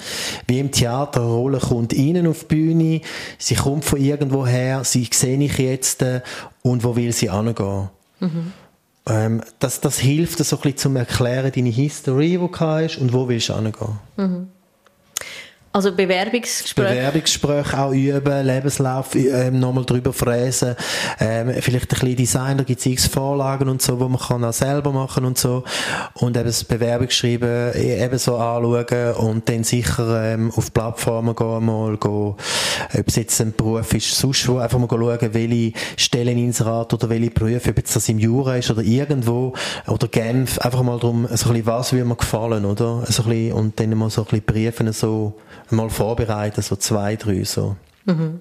wie 0.46 0.58
im 0.58 0.70
Theater, 0.70 1.20
eine 1.20 1.30
Rolle 1.30 1.58
kommt 1.58 1.92
innen 1.92 2.26
auf 2.26 2.44
die 2.44 2.54
Bühne, 2.54 3.00
sie 3.38 3.54
kommt 3.54 3.84
von 3.84 4.00
irgendwo 4.00 4.46
her, 4.46 4.82
sie 4.84 5.08
sehe 5.12 5.38
ich 5.38 5.58
jetzt 5.58 6.02
äh, 6.02 6.20
und 6.62 6.84
wo 6.84 6.96
will 6.96 7.12
sie 7.12 7.30
hingehen. 7.30 7.90
Mhm. 8.20 8.52
Ähm, 9.06 9.40
das, 9.58 9.80
das 9.80 9.98
hilft 9.98 10.38
so 10.38 10.56
ein 10.56 10.62
bisschen 10.62 10.78
zum 10.78 10.96
Erklären, 10.96 11.52
deine 11.54 11.70
History, 11.70 12.30
die 12.30 12.38
du 12.38 12.50
hast 12.58 12.98
und 12.98 13.12
wo 13.12 13.28
willst 13.28 13.48
du 13.48 13.56
hingehen. 13.56 13.98
Mhm. 14.16 14.48
Also 15.72 15.92
Bewerbungsgespräche? 15.92 16.94
Bewerbungsgespräche 16.94 17.78
auch 17.78 17.92
üben, 17.92 18.44
Lebenslauf 18.44 19.14
ähm, 19.14 19.60
nochmal 19.60 19.84
drüber 19.84 20.12
fräsen, 20.12 20.74
ähm, 21.20 21.52
vielleicht 21.60 21.92
ein 21.92 22.00
bisschen 22.00 22.16
Design, 22.16 22.58
da 22.58 22.64
gibt 22.64 22.84
es 22.84 23.06
Vorlagen 23.06 23.68
und 23.68 23.80
so, 23.80 24.00
wo 24.00 24.08
man 24.08 24.20
kann 24.20 24.42
auch 24.42 24.52
selber 24.52 24.90
machen 24.90 25.24
und 25.24 25.38
so 25.38 25.62
und 26.14 26.36
eben 26.36 26.46
das 26.46 26.64
Bewerbungsschreiben 26.64 27.74
e, 27.76 28.02
eben 28.04 28.18
so 28.18 28.36
anschauen 28.36 29.14
und 29.14 29.48
dann 29.48 29.62
sicher 29.62 30.32
ähm, 30.32 30.50
auf 30.56 30.74
Plattformen 30.74 31.36
gehen, 31.36 31.64
mal 31.64 31.96
gehen, 31.96 32.34
ob 32.98 33.06
es 33.06 33.14
jetzt 33.14 33.40
ein 33.40 33.54
Beruf 33.54 33.94
ist, 33.94 34.12
sonst 34.12 34.48
wo, 34.48 34.58
einfach 34.58 34.80
mal 34.80 34.88
schauen, 34.90 35.34
welche 35.34 35.72
Stelleninserat 35.96 36.94
oder 36.94 37.08
welche 37.10 37.30
Berufe, 37.30 37.70
ob 37.70 37.76
jetzt 37.76 37.94
das 37.94 38.08
im 38.08 38.18
Jura 38.18 38.56
ist 38.56 38.72
oder 38.72 38.82
irgendwo 38.82 39.54
oder 39.86 40.08
Genf, 40.08 40.58
einfach 40.58 40.82
mal 40.82 40.98
darum, 40.98 41.28
so 41.28 41.50
ein 41.50 41.52
bisschen, 41.52 41.66
was 41.66 41.92
würde 41.92 42.06
mir 42.06 42.16
gefallen, 42.16 42.64
oder? 42.64 43.04
So 43.06 43.22
ein 43.22 43.28
bisschen, 43.28 43.52
und 43.52 43.78
dann 43.78 43.96
mal 43.96 44.10
so 44.10 44.22
ein 44.22 44.24
bisschen 44.24 44.44
Briefen 44.44 44.92
so 44.92 45.34
mal 45.72 45.90
vorbereiten, 45.90 46.62
so 46.62 46.76
zwei, 46.76 47.16
drei 47.16 47.44
so. 47.44 47.76
Mhm. 48.04 48.38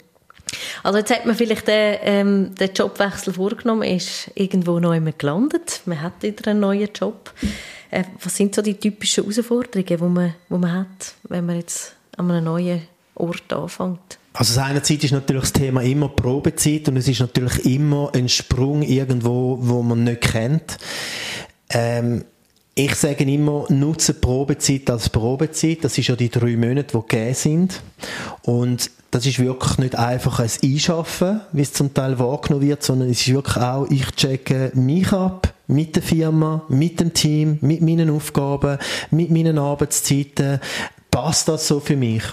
Also 0.83 0.97
jetzt 0.99 1.11
hat 1.11 1.25
man 1.25 1.35
vielleicht 1.35 1.67
den, 1.67 1.97
ähm, 2.01 2.55
den 2.55 2.73
Jobwechsel 2.73 3.33
vorgenommen, 3.33 3.83
ist 3.83 4.31
irgendwo 4.35 4.79
neu 4.79 4.99
gelandet, 5.17 5.81
man 5.85 6.01
hat 6.01 6.21
wieder 6.21 6.51
einen 6.51 6.61
neuen 6.61 6.89
Job. 6.93 7.31
Äh, 7.91 8.03
was 8.21 8.35
sind 8.35 8.55
so 8.55 8.61
die 8.61 8.75
typischen 8.75 9.23
Herausforderungen, 9.23 9.85
die 9.85 9.97
man, 9.97 10.35
die 10.49 10.53
man 10.57 10.73
hat, 10.73 11.15
wenn 11.27 11.45
man 11.45 11.57
jetzt 11.57 11.93
an 12.17 12.31
einem 12.31 12.45
neuen 12.45 12.81
Ort 13.15 13.51
anfängt? 13.51 14.19
Also 14.33 14.61
einerseits 14.61 15.03
ist 15.03 15.11
natürlich 15.11 15.41
das 15.41 15.53
Thema 15.53 15.81
immer 15.81 16.09
Probezeit 16.09 16.87
und 16.87 16.97
es 16.97 17.07
ist 17.07 17.19
natürlich 17.19 17.65
immer 17.65 18.11
ein 18.13 18.29
Sprung 18.29 18.83
irgendwo, 18.83 19.57
wo 19.59 19.81
man 19.81 20.03
nicht 20.03 20.21
kennt. 20.21 20.77
Ähm, 21.71 22.25
ich 22.79 22.95
sage 22.95 23.25
immer, 23.25 23.65
nutze 23.67 24.13
Probezeit 24.13 24.89
als 24.89 25.09
Probezeit. 25.09 25.79
Das 25.83 25.97
ist 25.97 26.07
ja 26.07 26.15
die 26.15 26.29
drei 26.29 26.55
Monate, 26.55 26.97
die 26.97 27.07
gegeben 27.07 27.33
sind. 27.33 27.81
Und 28.43 28.89
das 29.11 29.25
ist 29.25 29.39
wirklich 29.39 29.77
nicht 29.79 29.95
einfach 29.97 30.39
ein 30.39 30.49
Einschaffen, 30.63 31.41
wie 31.51 31.61
es 31.61 31.73
zum 31.73 31.93
Teil 31.93 32.19
wahrgenommen 32.19 32.65
wird, 32.65 32.81
sondern 32.83 33.09
es 33.09 33.19
ist 33.19 33.33
wirklich 33.33 33.57
auch, 33.57 33.85
ich 33.89 34.05
checke 34.11 34.71
mich 34.75 35.11
ab 35.11 35.53
mit 35.67 35.97
der 35.97 36.03
Firma, 36.03 36.63
mit 36.69 37.01
dem 37.01 37.13
Team, 37.13 37.57
mit 37.59 37.81
meinen 37.81 38.09
Aufgaben, 38.09 38.77
mit 39.11 39.29
meinen 39.29 39.57
Arbeitszeiten. 39.57 40.61
Passt 41.11 41.49
das 41.49 41.67
so 41.67 41.81
für 41.81 41.97
mich? 41.97 42.23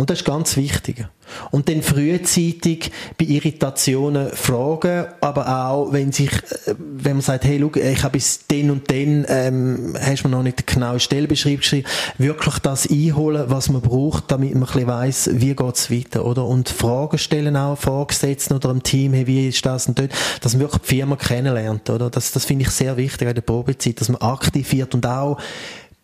Und 0.00 0.08
das 0.08 0.20
ist 0.20 0.24
ganz 0.24 0.56
wichtig. 0.56 1.06
Und 1.50 1.68
dann 1.68 1.82
frühzeitig 1.82 2.90
bei 3.18 3.26
Irritationen 3.26 4.30
fragen, 4.30 5.04
aber 5.20 5.66
auch, 5.66 5.92
wenn 5.92 6.10
sich, 6.10 6.32
äh, 6.32 6.74
wenn 6.78 7.16
man 7.16 7.20
sagt, 7.20 7.44
hey, 7.44 7.60
schau, 7.60 7.78
ich 7.78 8.02
habe 8.02 8.12
bis 8.12 8.46
den 8.46 8.70
und 8.70 8.90
den, 8.90 9.26
ähm, 9.28 9.94
hast 10.00 10.24
du 10.24 10.28
mir 10.28 10.36
noch 10.36 10.42
nicht 10.42 10.60
die 10.60 10.72
genaue 10.72 11.00
Stellbeschreibung 11.00 11.58
geschrieben, 11.58 11.86
wirklich 12.16 12.58
das 12.60 12.88
einholen, 12.88 13.44
was 13.48 13.68
man 13.68 13.82
braucht, 13.82 14.32
damit 14.32 14.54
man 14.54 14.62
ein 14.62 14.72
bisschen 14.72 14.86
weiss, 14.86 15.30
wie 15.34 15.54
geht's 15.54 15.90
weiter, 15.90 16.24
oder? 16.24 16.46
Und 16.46 16.70
Fragen 16.70 17.18
stellen 17.18 17.58
auch, 17.58 17.76
Vorgesetzten 17.76 18.54
oder 18.54 18.70
im 18.70 18.82
Team, 18.82 19.12
hey, 19.12 19.26
wie 19.26 19.48
ist 19.48 19.66
das 19.66 19.86
und 19.86 19.98
dort, 19.98 20.12
dass 20.40 20.54
man 20.54 20.62
wirklich 20.62 20.80
die 20.80 20.96
Firma 20.96 21.16
kennenlernt, 21.16 21.90
oder? 21.90 22.08
Das, 22.08 22.32
das 22.32 22.46
finde 22.46 22.64
ich 22.64 22.70
sehr 22.70 22.96
wichtig 22.96 23.28
in 23.28 23.34
der 23.34 23.42
Probezeit, 23.42 24.00
dass 24.00 24.08
man 24.08 24.22
aktiv 24.22 24.72
wird 24.72 24.94
und 24.94 25.04
auch 25.04 25.36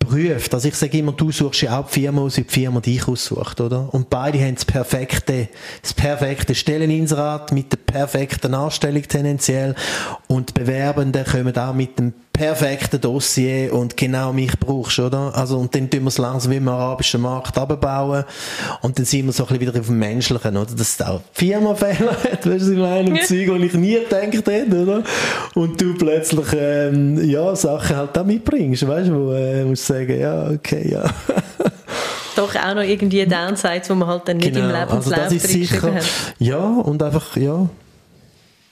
prüft. 0.06 0.54
Also 0.54 0.68
ich 0.68 0.74
sage 0.74 0.98
immer, 0.98 1.12
du 1.12 1.30
suchst 1.30 1.62
ja 1.62 1.78
auch 1.78 1.86
die 1.86 2.00
Firma 2.00 2.22
aus, 2.22 2.36
wie 2.36 2.42
die 2.42 2.52
Firma 2.52 2.80
dich 2.80 3.06
aussucht, 3.06 3.60
oder? 3.60 3.92
Und 3.92 4.10
beide 4.10 4.38
haben 4.40 4.54
das 4.54 4.64
perfekte, 4.64 5.48
das 5.82 5.94
perfekte 5.94 6.54
Stelleninserat 6.54 7.52
mit 7.52 7.72
der 7.72 7.78
perfekten 7.78 8.54
Anstellung 8.54 9.02
tendenziell 9.02 9.74
und 10.26 10.50
die 10.50 10.60
Bewerbenden 10.60 11.24
kommen 11.24 11.56
auch 11.56 11.74
mit 11.74 11.98
dem 11.98 12.14
perfekte 12.36 12.98
Dossier 12.98 13.72
und 13.72 13.96
genau 13.96 14.32
mich 14.32 14.58
brauchst, 14.58 14.98
oder? 14.98 15.32
Also, 15.34 15.58
und 15.58 15.74
dann 15.74 15.88
tun 15.88 16.02
wir 16.02 16.08
es 16.08 16.18
langsam 16.18 16.52
wie 16.52 16.56
im 16.56 16.68
arabischen 16.68 17.22
Markt 17.22 17.56
abbauen 17.56 18.24
und 18.82 18.98
dann 18.98 19.06
sind 19.06 19.26
wir 19.26 19.32
so 19.32 19.44
ein 19.44 19.48
bisschen 19.48 19.68
wieder 19.68 19.80
auf 19.80 19.86
dem 19.86 19.98
Menschlichen, 19.98 20.56
oder? 20.56 20.66
Dass 20.66 21.00
es 21.00 21.02
auch 21.02 21.22
Firmenfehler 21.32 22.12
hat, 22.12 22.46
weißt 22.46 22.66
du, 22.66 22.72
in 22.72 22.80
meinem 22.80 23.16
Zeug, 23.22 23.48
wo 23.48 23.54
ich 23.54 23.72
nie 23.74 23.94
gedacht 23.94 24.46
hätte, 24.46 24.82
oder? 24.82 25.02
Und 25.54 25.80
du 25.80 25.94
plötzlich, 25.94 26.46
ähm, 26.54 27.28
ja, 27.28 27.56
Sachen 27.56 27.96
halt 27.96 28.10
da 28.14 28.22
mitbringst, 28.22 28.86
weißt 28.86 29.08
du, 29.08 29.14
wo, 29.14 29.32
äh, 29.32 29.64
musst 29.64 29.86
sagen, 29.86 30.20
ja, 30.20 30.50
okay, 30.50 30.90
ja. 30.90 31.04
Doch 32.36 32.54
auch 32.54 32.74
noch 32.74 32.82
irgendwie 32.82 33.24
Downsides, 33.24 33.88
die 33.88 33.94
man 33.94 34.08
halt 34.08 34.28
dann 34.28 34.36
nicht 34.36 34.52
genau. 34.52 34.66
im 34.66 34.72
Lebenslauf 34.72 35.06
also 35.06 35.10
das 35.10 35.32
ist 35.32 35.48
sicher, 35.48 35.94
hat. 35.94 36.04
Ja, 36.38 36.58
und 36.58 37.02
einfach, 37.02 37.34
ja, 37.38 37.54
ein 37.54 37.68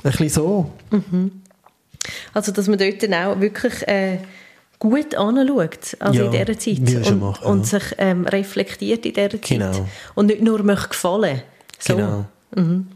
bisschen 0.02 0.28
so. 0.28 0.70
Mhm. 0.90 1.43
Also, 2.32 2.52
dass 2.52 2.68
man 2.68 2.78
dort 2.78 3.02
dann 3.02 3.14
auch 3.14 3.40
wirklich 3.40 3.86
äh, 3.88 4.18
gut 4.78 5.14
anschaut, 5.14 5.96
also 5.98 6.24
ja, 6.24 6.26
in 6.26 6.32
dieser 6.32 6.58
Zeit. 6.58 7.12
Und, 7.12 7.20
machen, 7.20 7.46
und 7.46 7.66
sich 7.66 7.82
ähm, 7.98 8.26
reflektiert 8.26 9.06
in 9.06 9.14
dieser 9.14 9.30
Zeit. 9.30 9.42
Genau. 9.42 9.88
Und 10.14 10.26
nicht 10.26 10.42
nur 10.42 10.62
möchte 10.62 10.88
gefallen. 10.88 11.42
So. 11.78 11.96
Genau. 11.96 12.24
Mhm. 12.54 12.86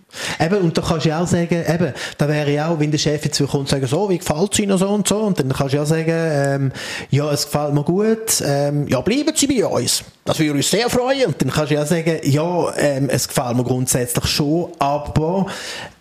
Eben, 0.41 0.59
und 0.59 0.79
da 0.79 0.83
kannst 0.83 1.05
du 1.05 1.11
ja 1.11 1.21
auch 1.21 1.27
sagen, 1.27 1.65
eben, 1.69 1.93
da 2.17 2.29
wäre 2.29 2.51
ja 2.51 2.69
auch, 2.69 2.79
wenn 2.79 2.91
der 2.91 2.99
Chef 2.99 3.25
jetzt 3.25 3.39
kommt 3.39 3.55
und 3.55 3.69
sagt, 3.69 3.89
so, 3.89 4.09
wie 4.09 4.19
gefällt 4.19 4.53
es 4.53 4.59
Ihnen 4.59 4.79
so 4.79 4.89
und 4.89 5.07
so, 5.07 5.19
und 5.19 5.39
dann 5.39 5.53
kannst 5.53 5.75
du 5.75 5.79
ja 5.79 5.85
sagen, 5.85 6.15
ähm, 6.15 6.73
ja, 7.11 7.31
es 7.33 7.47
gefällt 7.47 7.75
mir 7.75 7.83
gut, 7.83 8.43
ähm, 8.45 8.87
ja, 8.89 9.01
bleiben 9.01 9.33
Sie 9.35 9.47
bei 9.47 9.67
uns. 9.67 10.05
Das 10.29 10.39
würde 10.41 10.53
uns 10.53 10.71
sehr 10.71 10.91
freuen. 10.91 11.29
Und 11.29 11.41
dann 11.41 11.51
kannst 11.51 11.71
du 11.71 11.75
ja 11.75 11.87
sagen, 11.87 12.19
ja, 12.23 12.75
ähm, 12.77 13.09
es 13.09 13.29
gefällt 13.29 13.57
mir 13.57 13.65
grundsätzlich 13.65 14.27
schon, 14.27 14.69
aber 14.79 15.47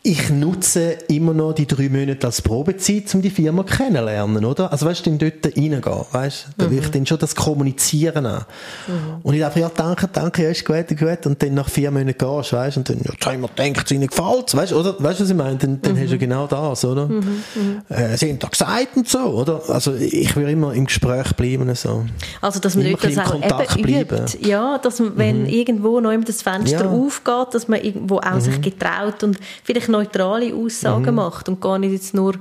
ich 0.08 0.30
nutze 0.30 0.98
immer 1.10 1.34
noch 1.34 1.52
die 1.52 1.66
drei 1.66 1.90
Monate 1.90 2.28
als 2.28 2.42
Probezeit, 2.42 3.14
um 3.14 3.22
die 3.22 3.30
Firma 3.30 3.64
kennenzulernen, 3.64 4.46
oder? 4.46 4.72
Also 4.72 4.86
weißt 4.86 5.06
du, 5.06 5.10
dann 5.10 5.20
dort 5.20 5.46
reingehen, 5.46 5.82
weißt 5.84 6.46
du? 6.58 6.64
Da 6.64 6.72
will 6.72 6.80
ich 6.80 6.90
dann 6.92 7.06
schon 7.06 7.20
das 7.20 7.36
Kommunizieren 7.36 8.26
an. 8.26 8.46
Mhm. 8.88 8.94
Und 9.24 9.34
ich 9.34 9.42
dachte, 9.42 9.60
ja, 9.60 9.70
danke, 9.76 10.08
danke, 10.12 10.44
ja, 10.44 10.50
ist 10.50 10.64
gut, 10.64 10.88
gut. 10.98 11.26
Und 11.26 11.44
dann 11.44 11.56
nach 11.56 11.70
vier 11.70 11.92
Monaten 11.92 12.18
gehst, 12.18 12.54
weißt 12.54 12.78
du, 12.78 12.80
und 12.80 12.90
dann, 12.90 12.98
ja, 13.00 13.12
jetzt 13.12 13.26
haben 13.26 13.42
wir 13.42 13.50
gedacht, 13.50 13.86
es 13.86 13.92
ihnen 13.92 14.08
gefällt, 14.08 14.56
weißt 14.56 14.72
du, 14.72 14.80
oder? 14.80 14.96
Weißt 14.98 15.20
du, 15.20 15.24
was 15.24 15.30
ich 15.30 15.36
meine? 15.36 15.58
Dann, 15.58 15.82
dann 15.82 15.96
mhm. 15.96 16.00
hast 16.02 16.12
du 16.12 16.18
genau 16.18 16.48
das, 16.48 16.86
oder? 16.86 17.08
Mhm. 17.08 17.44
mhm. 17.56 17.82
Äh, 17.90 18.18
sie 18.18 18.30
haben 18.30 18.40
da 18.40 18.48
gesagt 18.48 18.96
und 18.96 19.10
so, 19.10 19.20
oder? 19.20 19.62
Also 19.68 19.94
ich 19.96 20.34
will 20.38 20.48
immer 20.48 20.74
im 20.74 20.86
Gespräch 20.86 21.34
bleiben, 21.34 21.74
so. 21.76 22.06
Also, 22.40 22.62
dass 22.62 22.76
man 22.76 22.86
immer 22.86 22.98
das 22.98 23.18
auch 23.18 23.36
eben 23.36 23.82
bleiben. 23.82 24.17
Übt. 24.24 24.48
Ja, 24.48 24.78
dass 24.78 25.00
man, 25.00 25.18
wenn 25.18 25.42
mhm. 25.44 25.50
irgendwo 25.50 26.00
noch 26.00 26.14
das 26.24 26.42
Fenster 26.42 26.86
ja. 26.86 26.92
aufgeht, 26.92 27.54
dass 27.54 27.68
man 27.68 27.82
irgendwo 27.82 28.18
auch 28.18 28.40
sich 28.40 28.58
mhm. 28.58 28.62
getraut 28.62 29.24
und 29.24 29.38
vielleicht 29.64 29.90
neutrale 29.90 30.54
Aussagen 30.54 31.10
mhm. 31.10 31.16
macht 31.16 31.50
und 31.50 31.62
gar 31.62 31.78
nicht 31.80 31.92
jetzt 31.92 32.14
nur 32.14 32.36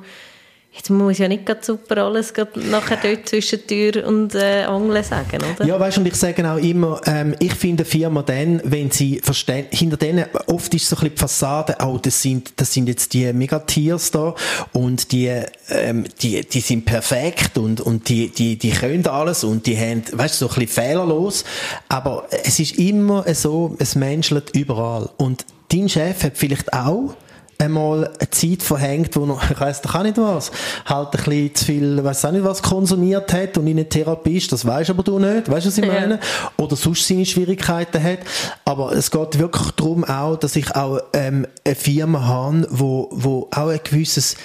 Jetzt 0.77 0.91
muss 0.91 1.19
ja 1.19 1.27
nicht 1.27 1.49
super 1.65 2.05
alles 2.05 2.35
nachher 2.55 2.99
dort 3.03 3.29
zwischen 3.29 3.67
Tür 3.67 4.07
und 4.07 4.35
äh, 4.35 4.65
Angeln 4.65 5.03
sagen, 5.03 5.39
oder? 5.55 5.67
Ja, 5.67 5.81
weißt 5.81 5.97
du, 5.97 6.03
und 6.03 6.07
ich 6.07 6.15
sage 6.15 6.49
auch 6.49 6.59
immer, 6.59 7.01
ähm, 7.07 7.35
ich 7.39 7.55
finde 7.55 7.85
Firma 7.85 8.23
dann, 8.23 8.61
wenn 8.63 8.91
sie 8.91 9.21
verstehen, 9.23 9.67
hinter 9.71 9.97
denen, 9.97 10.27
oft 10.47 10.75
ist 10.75 10.89
so 10.89 10.97
ein 10.97 11.01
bisschen 11.01 11.15
die 11.15 11.21
Fassade, 11.21 11.77
oh, 11.83 11.99
das 12.01 12.21
sind, 12.21 12.53
das 12.57 12.73
sind 12.75 12.89
jetzt 12.89 13.15
die 13.15 13.33
Megatiers 13.33 14.11
da 14.11 14.35
und 14.73 15.13
die, 15.13 15.33
ähm, 15.71 16.05
die, 16.21 16.43
die 16.43 16.61
sind 16.61 16.85
perfekt 16.85 17.57
und, 17.57 17.81
und 17.81 18.09
die, 18.11 18.29
die, 18.29 18.57
die 18.57 18.71
können 18.71 19.07
alles 19.07 19.45
und 19.45 19.67
die 19.67 19.79
haben, 19.79 20.03
weißt 20.13 20.41
du, 20.41 20.47
so 20.47 20.53
ein 20.53 20.61
bisschen 20.61 20.85
fehlerlos, 20.85 21.45
aber 21.89 22.29
es 22.45 22.59
ist 22.61 22.79
immer 22.79 23.25
so, 23.35 23.75
es 23.79 23.95
menschelt 23.95 24.51
überall 24.55 25.09
und 25.17 25.47
dein 25.73 25.89
Chef 25.89 26.23
hat 26.23 26.37
vielleicht 26.37 26.73
auch 26.73 27.15
einmal 27.59 28.07
eine 28.19 28.31
Zeit 28.31 28.63
verhängt, 28.63 29.17
wo 29.17 29.25
er, 29.25 29.41
ich 29.51 29.61
weiss 29.61 29.81
doch 29.81 29.95
auch 29.95 30.03
nicht 30.03 30.19
was, 30.19 30.51
halt 30.85 31.09
ein 31.09 31.25
bisschen 31.25 31.55
zu 31.55 31.65
viel, 31.65 32.05
weiss 32.05 32.25
auch 32.25 32.33
nicht 32.33 32.45
was, 32.45 32.63
konsumiert 32.63 33.33
hat 33.33 33.59
und 33.59 33.67
in 33.67 33.79
eine 33.79 33.89
Therapie 33.89 34.37
ist, 34.37 34.53
das 34.53 34.65
weisst 34.65 34.91
aber 34.91 35.03
du 35.03 35.19
nicht, 35.19 35.51
weißt 35.51 35.67
du, 35.67 35.71
was 35.71 35.79
ich 35.79 35.87
meine? 35.87 36.15
Ja. 36.15 36.21
Oder 36.57 36.77
sonst 36.77 37.07
seine 37.07 37.27
Schwierigkeiten 37.27 38.03
hat. 38.03 38.21
Aber 38.65 38.93
es 38.93 39.11
geht 39.11 39.39
wirklich 39.39 39.71
darum 39.73 40.05
auch, 40.05 40.37
dass 40.37 40.57
ich 40.57 40.75
auch 40.75 41.01
ähm, 41.13 41.47
eine 41.65 41.75
Firma 41.75 42.25
habe, 42.25 42.67
wo, 42.71 43.09
wo 43.13 43.49
auch 43.53 43.69
ein 43.69 43.81
gewisses 43.83 44.37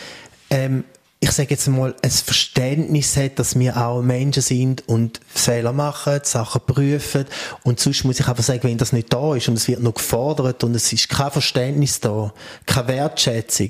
ähm, 0.49 0.83
ich 1.23 1.31
sage 1.33 1.51
jetzt 1.51 1.67
mal, 1.67 1.95
ein 2.01 2.09
Verständnis 2.09 3.15
hat, 3.15 3.37
dass 3.37 3.57
wir 3.57 3.77
auch 3.77 4.01
Menschen 4.01 4.41
sind 4.41 4.87
und 4.87 5.21
Fehler 5.27 5.71
machen, 5.71 6.21
Sachen 6.23 6.61
prüfen. 6.65 7.25
Und 7.61 7.79
sonst 7.79 8.03
muss 8.05 8.19
ich 8.19 8.27
einfach 8.27 8.43
sagen, 8.43 8.63
wenn 8.63 8.79
das 8.79 8.91
nicht 8.91 9.13
da 9.13 9.35
ist 9.35 9.47
und 9.47 9.53
es 9.53 9.67
wird 9.67 9.81
noch 9.81 9.93
gefordert 9.93 10.63
und 10.63 10.75
es 10.75 10.91
ist 10.91 11.09
kein 11.09 11.29
Verständnis 11.29 11.99
da, 11.99 12.33
keine 12.65 12.87
Wertschätzung, 12.87 13.69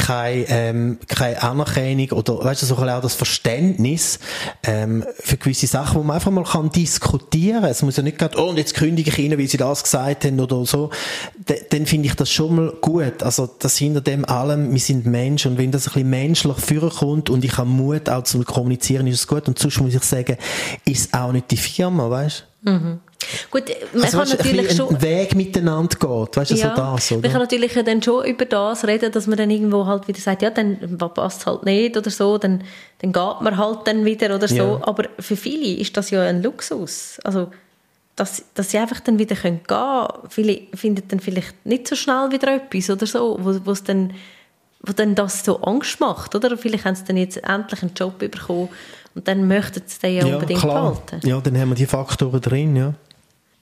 keine, 0.00 0.44
ähm, 0.48 0.98
keine 1.06 1.42
Anerkennung 1.42 2.10
oder, 2.12 2.42
weißt 2.44 2.62
du, 2.62 2.66
so 2.66 2.76
auch 2.76 3.00
das 3.00 3.14
Verständnis, 3.14 4.18
ähm, 4.62 5.04
für 5.18 5.36
gewisse 5.36 5.66
Sachen, 5.66 6.00
wo 6.00 6.02
man 6.02 6.16
einfach 6.16 6.30
mal 6.30 6.44
kann 6.44 6.70
diskutieren. 6.70 7.64
Es 7.64 7.82
muss 7.82 7.96
ja 7.96 8.02
nicht 8.02 8.18
gerade, 8.18 8.38
oh, 8.38 8.48
und 8.48 8.56
jetzt 8.56 8.74
kündige 8.74 9.10
ich 9.10 9.18
Ihnen, 9.18 9.38
wie 9.38 9.46
Sie 9.46 9.56
das 9.56 9.82
gesagt 9.82 10.24
haben 10.24 10.40
oder 10.40 10.64
so. 10.64 10.90
D 11.48 11.60
dann 11.70 11.86
finde 11.86 12.08
ich 12.08 12.14
das 12.14 12.30
schon 12.30 12.56
mal 12.56 12.72
gut. 12.80 13.22
Also, 13.22 13.48
das 13.58 13.76
hinter 13.76 14.00
dem 14.00 14.24
allem, 14.24 14.72
wir 14.72 14.80
sind 14.80 15.06
Menschen 15.06 15.52
und 15.52 15.58
wenn 15.58 15.70
das 15.70 15.88
ein 15.88 15.92
bisschen 15.92 16.10
menschlich 16.10 16.56
vorkommt 16.56 17.30
und 17.30 17.44
ich 17.44 17.56
habe 17.58 17.68
Mut 17.68 18.08
auch 18.08 18.24
zu 18.24 18.42
kommunizieren, 18.42 19.06
ist 19.06 19.20
es 19.20 19.26
gut. 19.26 19.46
Und 19.48 19.58
sonst 19.58 19.80
muss 19.80 19.94
ich 19.94 20.02
sagen, 20.02 20.36
ist 20.84 21.14
auch 21.14 21.32
nicht 21.32 21.50
die 21.50 21.56
Firma, 21.56 22.08
weißt 22.10 22.46
du? 22.64 22.70
Mhm. 22.70 23.00
Gut, 23.50 23.64
man 23.92 24.04
also, 24.04 24.18
kann 24.18 24.28
weißt, 24.28 24.38
natürlich 24.38 24.76
schon... 24.76 25.02
Weg 25.02 25.34
miteinander 25.34 25.96
geht, 25.96 26.36
weißt 26.36 26.50
du, 26.50 26.54
ja, 26.54 26.74
so 26.74 26.82
das, 26.82 27.12
oder? 27.12 27.20
Man 27.20 27.30
kann 27.30 27.40
natürlich 27.40 27.72
dann 27.72 28.02
schon 28.02 28.24
über 28.24 28.44
das 28.44 28.86
reden, 28.86 29.12
dass 29.12 29.26
man 29.26 29.36
dann 29.36 29.50
irgendwo 29.50 29.86
halt 29.86 30.08
wieder 30.08 30.20
sagt, 30.20 30.42
ja, 30.42 30.50
dann 30.50 30.98
passt 30.98 31.40
es 31.40 31.46
halt 31.46 31.64
nicht 31.64 31.96
oder 31.96 32.10
so, 32.10 32.38
dann, 32.38 32.62
dann 32.98 33.12
geht 33.12 33.40
man 33.40 33.56
halt 33.56 33.80
dann 33.86 34.04
wieder 34.04 34.34
oder 34.34 34.48
so. 34.48 34.54
Ja. 34.54 34.80
Aber 34.82 35.04
für 35.18 35.36
viele 35.36 35.80
ist 35.80 35.96
das 35.96 36.10
ja 36.10 36.22
ein 36.22 36.42
Luxus. 36.42 37.18
Also, 37.24 37.48
dass, 38.16 38.44
dass 38.54 38.70
sie 38.70 38.78
einfach 38.78 39.00
dann 39.00 39.18
wieder 39.18 39.36
gehen 39.36 39.60
können. 39.66 40.06
Viele 40.28 40.62
finden 40.74 41.04
dann 41.08 41.20
vielleicht 41.20 41.64
nicht 41.64 41.88
so 41.88 41.96
schnell 41.96 42.30
wieder 42.30 42.54
etwas 42.54 42.90
oder 42.90 43.06
so, 43.06 43.38
wo, 43.40 43.58
wo 43.64 43.70
es 43.70 43.84
dann 43.84 44.12
wo 44.82 44.94
dann 44.94 45.14
das 45.14 45.44
so 45.44 45.60
Angst 45.60 46.00
macht, 46.00 46.34
oder? 46.34 46.56
Vielleicht 46.56 46.86
haben 46.86 46.94
sie 46.94 47.04
dann 47.04 47.18
jetzt 47.18 47.36
endlich 47.44 47.82
einen 47.82 47.92
Job 47.94 48.18
bekommen 48.18 48.70
und 49.14 49.28
dann 49.28 49.46
möchten 49.46 49.82
sie 49.84 49.98
den 50.00 50.14
ja, 50.14 50.26
ja 50.26 50.34
unbedingt 50.34 50.60
klar. 50.60 50.92
behalten. 50.92 51.28
Ja, 51.28 51.38
dann 51.38 51.58
haben 51.58 51.68
wir 51.70 51.74
die 51.74 51.84
Faktoren 51.84 52.40
drin, 52.40 52.76
ja 52.76 52.94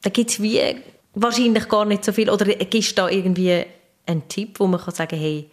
da 0.03 0.11
gibt 0.11 0.31
es 0.31 0.43
wie 0.43 0.77
wahrscheinlich 1.15 1.69
gar 1.69 1.85
nicht 1.85 2.05
so 2.05 2.13
viel. 2.13 2.31
Oder 2.31 2.47
gibt 2.47 2.99
da 2.99 3.09
irgendwie 3.09 3.65
einen 4.07 4.29
Tipp, 4.29 4.61
wo 4.61 4.67
man 4.67 4.81
kann 4.81 4.95
sagen 4.95 5.19
hey, 5.19 5.51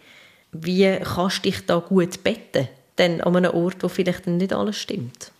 wie 0.52 0.98
kannst 1.02 1.38
du 1.38 1.50
dich 1.50 1.66
da 1.66 1.78
gut 1.78 2.22
betten? 2.22 2.68
Denn 2.98 3.20
an 3.20 3.36
einem 3.36 3.52
Ort, 3.52 3.82
wo 3.82 3.88
vielleicht 3.88 4.26
nicht 4.26 4.52
alles 4.52 4.78
stimmt. 4.78 5.32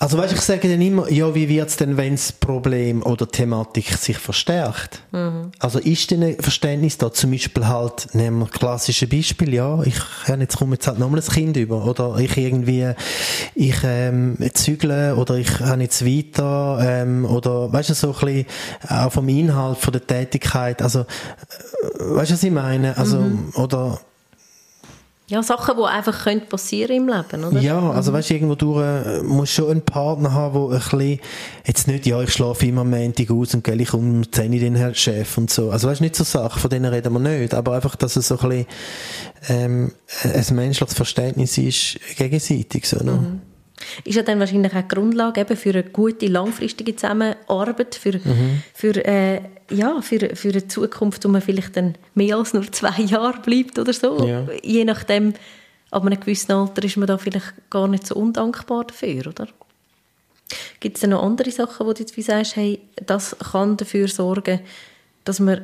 Also 0.00 0.18
weißt, 0.18 0.32
ich 0.32 0.40
sage 0.40 0.68
dann 0.68 0.80
immer, 0.80 1.10
ja, 1.10 1.34
wie 1.34 1.48
wird 1.48 1.68
es 1.68 1.76
denn, 1.76 1.96
wenn 1.96 2.16
das 2.16 2.32
Problem 2.32 3.02
oder 3.02 3.26
die 3.26 3.32
Thematik 3.32 3.92
sich 3.94 4.18
verstärkt? 4.18 5.02
Mhm. 5.12 5.52
Also 5.60 5.78
ist 5.78 6.10
denn 6.10 6.22
ein 6.22 6.36
Verständnis 6.38 6.98
da? 6.98 7.12
Zum 7.12 7.30
Beispiel 7.30 7.66
halt, 7.68 8.08
nehmen 8.12 8.40
wir 8.40 8.46
klassische 8.46 9.06
Beispiel, 9.06 9.54
ja, 9.54 9.82
ich 9.82 9.94
ja, 10.26 10.34
jetzt 10.36 10.56
komme 10.56 10.74
jetzt 10.74 10.88
halt 10.88 10.98
nochmal 10.98 11.20
ein 11.20 11.26
Kind 11.26 11.56
über 11.56 11.86
oder 11.86 12.16
ich 12.18 12.36
irgendwie, 12.36 12.92
ich 13.54 13.76
ähm, 13.84 14.36
zügle 14.54 15.14
oder 15.14 15.36
ich 15.36 15.60
habe 15.60 15.82
jetzt 15.82 16.04
weiter 16.04 16.80
ähm, 16.82 17.24
oder 17.24 17.72
weißt 17.72 17.90
du, 17.90 17.94
so 17.94 18.14
ein 18.14 18.26
bisschen 18.26 18.46
auch 18.88 19.12
vom 19.12 19.28
Inhalt 19.28 19.78
von 19.78 19.92
der 19.92 20.06
Tätigkeit, 20.06 20.82
also 20.82 21.00
äh, 21.00 21.04
weißt 21.98 22.30
du, 22.30 22.34
was 22.34 22.42
ich 22.42 22.50
meine? 22.50 22.96
Also, 22.96 23.18
mhm. 23.18 23.52
oder 23.54 24.00
ja, 25.34 25.42
Sachen, 25.42 25.76
die 25.76 25.82
einfach 25.84 26.24
können 26.24 26.46
passieren 26.48 26.96
im 26.96 27.08
Leben, 27.08 27.44
oder? 27.44 27.60
Ja, 27.60 27.90
also 27.90 28.12
weißt 28.12 28.30
du, 28.30 28.34
irgendwo 28.34 28.54
durch 28.54 28.82
äh, 28.82 29.22
musst 29.22 29.52
schon 29.52 29.70
einen 29.70 29.82
Partner 29.82 30.32
haben, 30.32 30.54
der 30.54 30.78
ein 30.78 30.82
bisschen, 30.82 31.20
jetzt 31.66 31.88
nicht, 31.88 32.06
ja, 32.06 32.20
ich 32.22 32.32
schlafe 32.32 32.66
immer 32.66 32.82
am 32.82 32.90
Montag 32.90 33.30
aus 33.30 33.54
und 33.54 33.64
gehe 33.64 33.74
ich 33.74 33.92
um 33.92 34.30
10 34.30 34.52
Uhr 34.52 34.60
den 34.60 34.76
Herr 34.76 34.94
Chef 34.94 35.36
und 35.36 35.50
so. 35.50 35.70
Also 35.70 35.88
weißt 35.88 36.00
du, 36.00 36.04
nicht 36.04 36.16
so 36.16 36.24
Sachen, 36.24 36.60
von 36.60 36.70
denen 36.70 36.86
reden 36.86 37.12
wir 37.12 37.20
nicht, 37.20 37.54
aber 37.54 37.74
einfach, 37.74 37.96
dass 37.96 38.16
es 38.16 38.28
so 38.28 38.38
ein 38.38 38.48
bisschen, 38.48 38.66
ähm, 39.48 39.92
ein 40.22 40.56
menschliches 40.56 40.94
Verständnis 40.94 41.58
ist, 41.58 41.98
gegenseitig, 42.16 42.88
so, 42.88 43.04
ne? 43.04 43.12
Mhm. 43.12 43.53
Ist 44.04 44.16
ja 44.16 44.22
dann 44.22 44.40
wahrscheinlich 44.40 44.74
auch 44.74 44.82
die 44.82 44.88
Grundlage 44.88 45.40
eben 45.40 45.56
für 45.56 45.70
eine 45.70 45.84
gute, 45.84 46.26
langfristige 46.26 46.96
Zusammenarbeit, 46.96 47.94
für, 47.94 48.12
mhm. 48.12 48.62
für, 48.72 49.04
äh, 49.04 49.40
ja, 49.70 50.00
für, 50.00 50.34
für 50.34 50.50
eine 50.50 50.68
Zukunft, 50.68 51.24
wo 51.24 51.28
man 51.28 51.42
vielleicht 51.42 51.76
dann 51.76 51.94
mehr 52.14 52.36
als 52.36 52.54
nur 52.54 52.70
zwei 52.72 53.02
Jahre 53.02 53.40
bleibt 53.40 53.78
oder 53.78 53.92
so. 53.92 54.26
Ja. 54.26 54.46
Je 54.62 54.84
nachdem, 54.84 55.34
ab 55.90 56.04
einem 56.04 56.20
gewissen 56.20 56.52
Alter 56.52 56.84
ist 56.84 56.96
man 56.96 57.06
da 57.06 57.18
vielleicht 57.18 57.70
gar 57.70 57.88
nicht 57.88 58.06
so 58.06 58.14
undankbar 58.16 58.84
dafür, 58.84 59.28
oder? 59.28 59.48
Gibt 60.80 60.96
es 60.96 61.00
denn 61.00 61.10
noch 61.10 61.22
andere 61.22 61.50
Sachen, 61.50 61.86
wo 61.86 61.92
du 61.92 62.00
jetzt 62.00 62.16
wie 62.16 62.22
sagst, 62.22 62.56
hey, 62.56 62.80
das 63.06 63.36
kann 63.52 63.76
dafür 63.76 64.08
sorgen, 64.08 64.60
dass 65.24 65.40
man, 65.40 65.62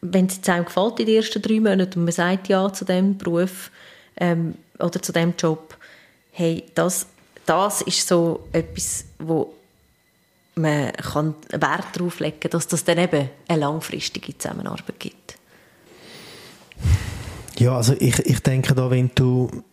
wenn 0.00 0.26
es 0.26 0.46
einem 0.48 0.66
gefällt 0.66 1.00
in 1.00 1.06
den 1.06 1.16
ersten 1.16 1.40
drei 1.40 1.60
Monaten 1.60 2.00
und 2.00 2.04
man 2.04 2.12
sagt 2.12 2.48
ja 2.48 2.70
zu 2.72 2.84
dem 2.84 3.16
Beruf 3.16 3.70
ähm, 4.16 4.54
oder 4.78 5.00
zu 5.00 5.12
dem 5.12 5.34
Job, 5.38 5.76
hey, 6.32 6.64
das 6.74 7.06
das 7.46 7.82
ist 7.82 8.06
so 8.06 8.46
etwas, 8.52 9.04
wo 9.18 9.54
man 10.56 10.92
kann 10.92 11.34
Wert 11.50 11.86
darauf 11.94 12.20
legen 12.20 12.40
kann, 12.40 12.50
dass 12.52 12.68
das 12.68 12.84
dann 12.84 12.98
eben 12.98 13.28
eine 13.48 13.60
langfristige 13.60 14.36
Zusammenarbeit 14.36 14.98
gibt. 14.98 15.36
Ja, 17.58 17.76
also 17.76 17.94
ich, 17.98 18.18
ich 18.20 18.40
denke 18.40 18.74
da, 18.74 18.90
wenn 18.90 19.10
du 19.14 19.64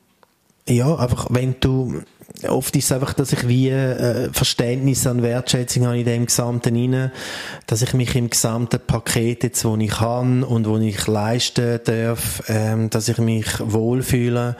ja, 0.67 0.95
einfach 0.95 1.27
wenn 1.29 1.59
du 1.59 2.03
oft 2.47 2.75
ist 2.75 2.85
es 2.85 2.91
einfach, 2.91 3.13
dass 3.13 3.33
ich 3.33 3.47
wie 3.47 3.69
äh, 3.69 4.29
Verständnis 4.31 5.05
an 5.07 5.21
Wertschätzung 5.21 5.85
habe 5.85 5.99
in 5.99 6.05
dem 6.05 6.25
Gesamten 6.25 6.75
rein, 6.75 7.11
dass 7.67 7.81
ich 7.81 7.93
mich 7.93 8.15
im 8.15 8.29
gesamten 8.29 8.79
Paket 8.79 9.43
jetzt, 9.43 9.65
wo 9.65 9.75
ich 9.77 9.91
kann 9.91 10.43
und 10.43 10.67
wo 10.67 10.77
ich 10.77 11.07
leisten 11.07 11.79
darf, 11.83 12.43
ähm, 12.47 12.89
dass 12.89 13.09
ich 13.09 13.17
mich 13.17 13.47
wohlfühle, 13.59 14.55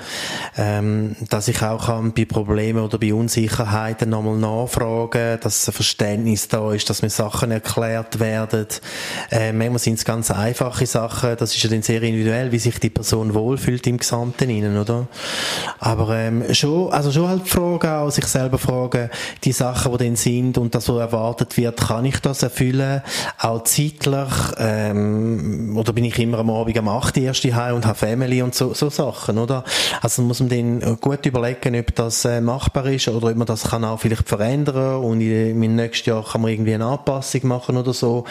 ähm, 0.57 1.15
dass 1.29 1.47
ich 1.47 1.61
auch 1.61 1.85
kann 1.85 2.13
bei 2.13 2.25
Problemen 2.25 2.83
oder 2.83 2.97
bei 2.97 3.13
Unsicherheiten 3.13 4.09
nochmal 4.09 4.37
nachfragen, 4.37 5.39
dass 5.41 5.67
ein 5.67 5.73
Verständnis 5.73 6.47
da 6.47 6.73
ist, 6.73 6.89
dass 6.89 7.01
mir 7.01 7.09
Sachen 7.09 7.51
erklärt 7.51 8.19
werden. 8.19 8.67
Äh, 9.31 9.53
manchmal 9.53 9.79
sind 9.79 9.95
es 9.95 10.05
ganz 10.05 10.31
einfache 10.31 10.85
Sachen, 10.85 11.35
das 11.37 11.55
ist 11.55 11.63
ja 11.63 11.69
dann 11.69 11.81
sehr 11.81 12.01
individuell, 12.03 12.51
wie 12.51 12.59
sich 12.59 12.79
die 12.79 12.89
Person 12.89 13.33
wohlfühlt 13.33 13.85
im 13.87 13.97
Gesamten 13.97 14.49
innen, 14.49 14.77
oder? 14.77 15.07
Aber 15.79 16.15
ähm, 16.15 16.53
schon, 16.53 16.91
also 16.91 17.11
schon 17.11 17.27
halt 17.27 17.47
fragen, 17.61 17.87
auch 17.87 18.09
sich 18.09 18.25
selber 18.25 18.57
fragen, 18.57 19.09
die 19.43 19.51
Sachen, 19.51 19.91
die 19.93 20.05
dann 20.05 20.15
sind 20.15 20.57
und 20.57 20.75
das, 20.75 20.89
was 20.89 20.99
erwartet 20.99 21.57
wird, 21.57 21.79
kann 21.79 22.05
ich 22.05 22.19
das 22.19 22.43
erfüllen? 22.43 23.01
Auch 23.39 23.63
zeitlich, 23.63 24.31
ähm, 24.57 25.75
oder 25.77 25.93
bin 25.93 26.05
ich 26.05 26.17
immer 26.19 26.39
am 26.39 26.49
Abend 26.49 26.77
am 26.77 26.87
8. 26.87 27.17
erst 27.17 27.43
heim 27.43 27.75
und 27.75 27.85
habe 27.85 27.97
Family 27.97 28.41
und 28.41 28.55
so, 28.55 28.73
so 28.73 28.89
Sachen, 28.89 29.37
oder? 29.37 29.63
Also 30.01 30.21
muss 30.21 30.39
man 30.39 30.49
dann 30.49 30.99
gut 30.99 31.25
überlegen, 31.25 31.79
ob 31.79 31.95
das 31.95 32.25
äh, 32.25 32.41
machbar 32.41 32.85
ist 32.87 33.07
oder 33.07 33.27
ob 33.29 33.35
man 33.35 33.47
das 33.47 33.63
kann 33.69 33.85
auch 33.85 33.99
vielleicht 33.99 34.27
verändern 34.27 35.03
und 35.03 35.21
in, 35.21 35.61
im 35.61 35.75
nächsten 35.75 36.09
Jahr 36.09 36.25
kann 36.25 36.41
man 36.41 36.51
irgendwie 36.51 36.73
eine 36.73 36.85
Anpassung 36.85 37.47
machen 37.47 37.77
oder 37.77 37.93
so. 37.93 38.25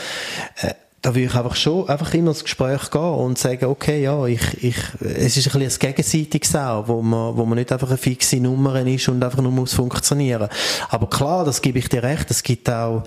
Äh, 0.61 0.75
da 1.03 1.15
will 1.15 1.25
ich 1.25 1.35
einfach 1.35 1.57
schon 1.57 1.89
einfach 1.89 2.13
immer 2.13 2.31
ins 2.31 2.45
Gespräch 2.45 2.91
gehen 2.91 3.01
und 3.01 3.39
sagen, 3.39 3.67
okay, 3.67 4.03
ja, 4.03 4.27
ich, 4.27 4.63
ich, 4.63 4.77
es 5.01 5.37
ist 5.37 5.55
ein 5.55 5.61
bisschen 5.61 5.89
ein 5.89 5.95
gegenseitiges 5.95 6.55
auch, 6.57 6.89
wo 6.89 7.01
man, 7.01 7.37
wo 7.37 7.47
man 7.47 7.57
nicht 7.57 7.73
einfach 7.73 7.89
eine 7.89 7.97
fixe 7.97 8.37
Nummer 8.37 8.85
ist 8.87 9.09
und 9.09 9.23
einfach 9.23 9.41
nur 9.41 9.51
muss 9.53 9.73
funktionieren. 9.73 10.49
Aber 10.91 11.09
klar, 11.09 11.45
das 11.47 11.63
gebe 11.63 11.79
ich 11.79 11.89
dir 11.89 12.03
recht, 12.03 12.31
es 12.31 12.43
gibt 12.43 12.69
auch 12.69 13.05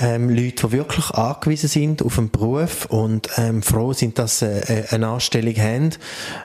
ähm, 0.00 0.28
Leute, 0.28 0.66
die 0.66 0.72
wirklich 0.72 1.10
angewiesen 1.10 1.68
sind 1.68 2.02
auf 2.02 2.18
einen 2.18 2.30
Beruf 2.30 2.86
und 2.86 3.28
ähm, 3.36 3.62
froh 3.62 3.92
sind, 3.92 4.18
dass 4.18 4.40
sie 4.40 4.46
äh, 4.46 4.86
eine 4.90 5.08
Anstellung 5.08 5.54
haben 5.56 5.90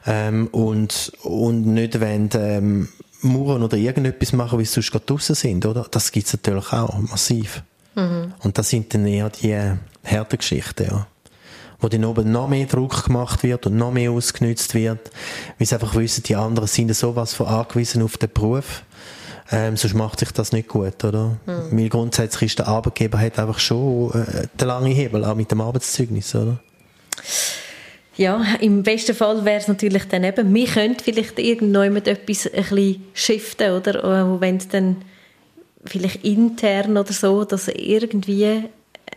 ähm, 0.05 0.47
und, 0.51 1.13
und 1.23 1.65
nicht 1.65 1.99
wollen, 1.99 2.29
ähm, 2.35 2.89
mauern 3.21 3.63
oder 3.63 3.75
irgendetwas 3.75 4.33
machen, 4.33 4.59
wie 4.59 4.65
sie 4.65 4.73
sonst 4.73 4.91
gerade 4.91 5.05
draussen 5.05 5.33
sind, 5.33 5.65
oder? 5.65 5.87
Das 5.89 6.11
gibt 6.11 6.27
es 6.27 6.33
natürlich 6.33 6.71
auch, 6.71 6.95
massiv. 6.99 7.63
Mhm. 7.95 8.33
Und 8.43 8.57
das 8.57 8.69
sind 8.69 8.93
dann 8.93 9.07
eher 9.07 9.29
die 9.29 9.77
harte 10.05 10.37
Geschichten, 10.37 10.87
ja. 10.89 11.07
Wo 11.79 11.89
dann 11.89 12.05
oben 12.05 12.31
noch 12.31 12.47
mehr 12.47 12.65
Druck 12.65 13.05
gemacht 13.05 13.43
wird 13.43 13.65
und 13.65 13.75
noch 13.75 13.91
mehr 13.91 14.11
ausgenutzt 14.11 14.73
wird, 14.73 15.11
weil 15.57 15.67
sie 15.67 15.75
einfach 15.75 15.93
wissen, 15.95 16.23
die 16.23 16.35
anderen 16.35 16.67
sind 16.67 16.95
sowas 16.95 17.33
von 17.33 17.47
angewiesen 17.47 18.01
auf 18.01 18.17
den 18.17 18.31
Beruf. 18.31 18.83
Ähm, 19.51 19.77
sonst 19.77 19.93
macht 19.93 20.19
sich 20.19 20.31
das 20.31 20.53
nicht 20.53 20.69
gut, 20.69 21.03
oder? 21.03 21.37
Mhm. 21.45 21.77
Weil 21.77 21.89
grundsätzlich 21.89 22.51
ist 22.51 22.59
der 22.59 22.67
Arbeitgeber 22.67 23.19
hat 23.19 23.37
einfach 23.37 23.59
schon 23.59 24.11
äh, 24.11 24.47
den 24.59 24.67
langen 24.67 24.91
Hebel, 24.91 25.23
auch 25.23 25.35
mit 25.35 25.51
dem 25.51 25.61
Arbeitszeugnis, 25.61 26.33
oder? 26.33 26.59
Ja, 28.17 28.43
im 28.61 28.81
besten 28.81 29.13
Fall 29.13 29.43
wäre 29.43 29.59
es 29.59 29.67
natürlich 29.67 30.07
dann 30.07 30.23
eben, 30.23 30.53
wir 30.53 30.67
könnten 30.67 31.03
vielleicht 31.03 31.37
irgendwann 31.37 31.93
mit 31.93 32.07
etwas 32.07 32.47
ein 32.47 32.63
bisschen 32.63 33.03
shiften, 33.13 33.71
oder? 33.71 34.39
Wenn 34.39 34.57
es 34.57 34.69
dann 34.69 34.97
vielleicht 35.85 36.23
intern 36.23 36.97
oder 36.97 37.11
so, 37.11 37.43
dass 37.43 37.67
irgendwie 37.67 38.63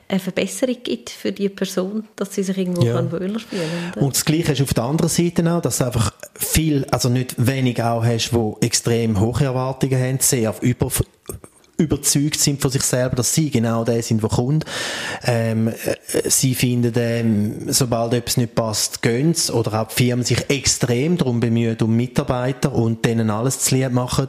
eine 0.08 0.20
Verbesserung 0.20 0.76
gibt 0.82 1.10
für 1.10 1.32
die 1.32 1.48
Person, 1.48 2.08
dass 2.16 2.34
sie 2.34 2.42
sich 2.42 2.56
irgendwo 2.56 2.82
ja. 2.82 2.94
kann 2.94 3.12
wohler 3.12 3.38
fühlen 3.38 3.68
kann. 3.92 4.02
Und 4.02 4.16
das 4.16 4.24
Gleiche 4.24 4.52
du 4.52 4.62
auf 4.62 4.74
der 4.74 4.84
anderen 4.84 5.10
Seite 5.10 5.52
auch, 5.52 5.60
dass 5.60 5.78
du 5.78 5.84
einfach 5.84 6.14
viel, 6.34 6.86
also 6.90 7.08
nicht 7.10 7.34
wenig 7.36 7.82
auch 7.82 8.04
hast, 8.04 8.30
die 8.30 8.66
extrem 8.66 9.20
hohe 9.20 9.44
Erwartungen 9.44 10.00
haben, 10.00 10.18
sehr 10.20 10.50
auf 10.50 10.62
über 10.62 10.90
überzeugt 11.78 12.40
sind 12.40 12.60
von 12.60 12.72
sich 12.72 12.82
selber, 12.82 13.16
dass 13.16 13.32
sie 13.32 13.50
genau 13.50 13.84
der 13.84 14.02
sind, 14.02 14.20
der 14.20 14.28
kommt. 14.30 14.64
Ähm, 15.24 15.68
äh, 15.68 15.74
sie 16.28 16.56
finden, 16.56 16.92
ähm, 16.96 17.72
sobald 17.72 18.12
etwas 18.14 18.36
nicht 18.36 18.56
passt, 18.56 19.00
gehen 19.00 19.34
Oder 19.52 19.80
auch 19.80 19.88
die 19.88 19.94
Firmen 19.94 20.24
sich 20.24 20.50
extrem 20.50 21.16
darum 21.16 21.38
bemühen, 21.38 21.76
um 21.80 21.96
Mitarbeiter 21.96 22.72
und 22.72 23.04
denen 23.04 23.30
alles 23.30 23.60
zu 23.60 23.76
lieb 23.76 23.92
machen. 23.92 24.26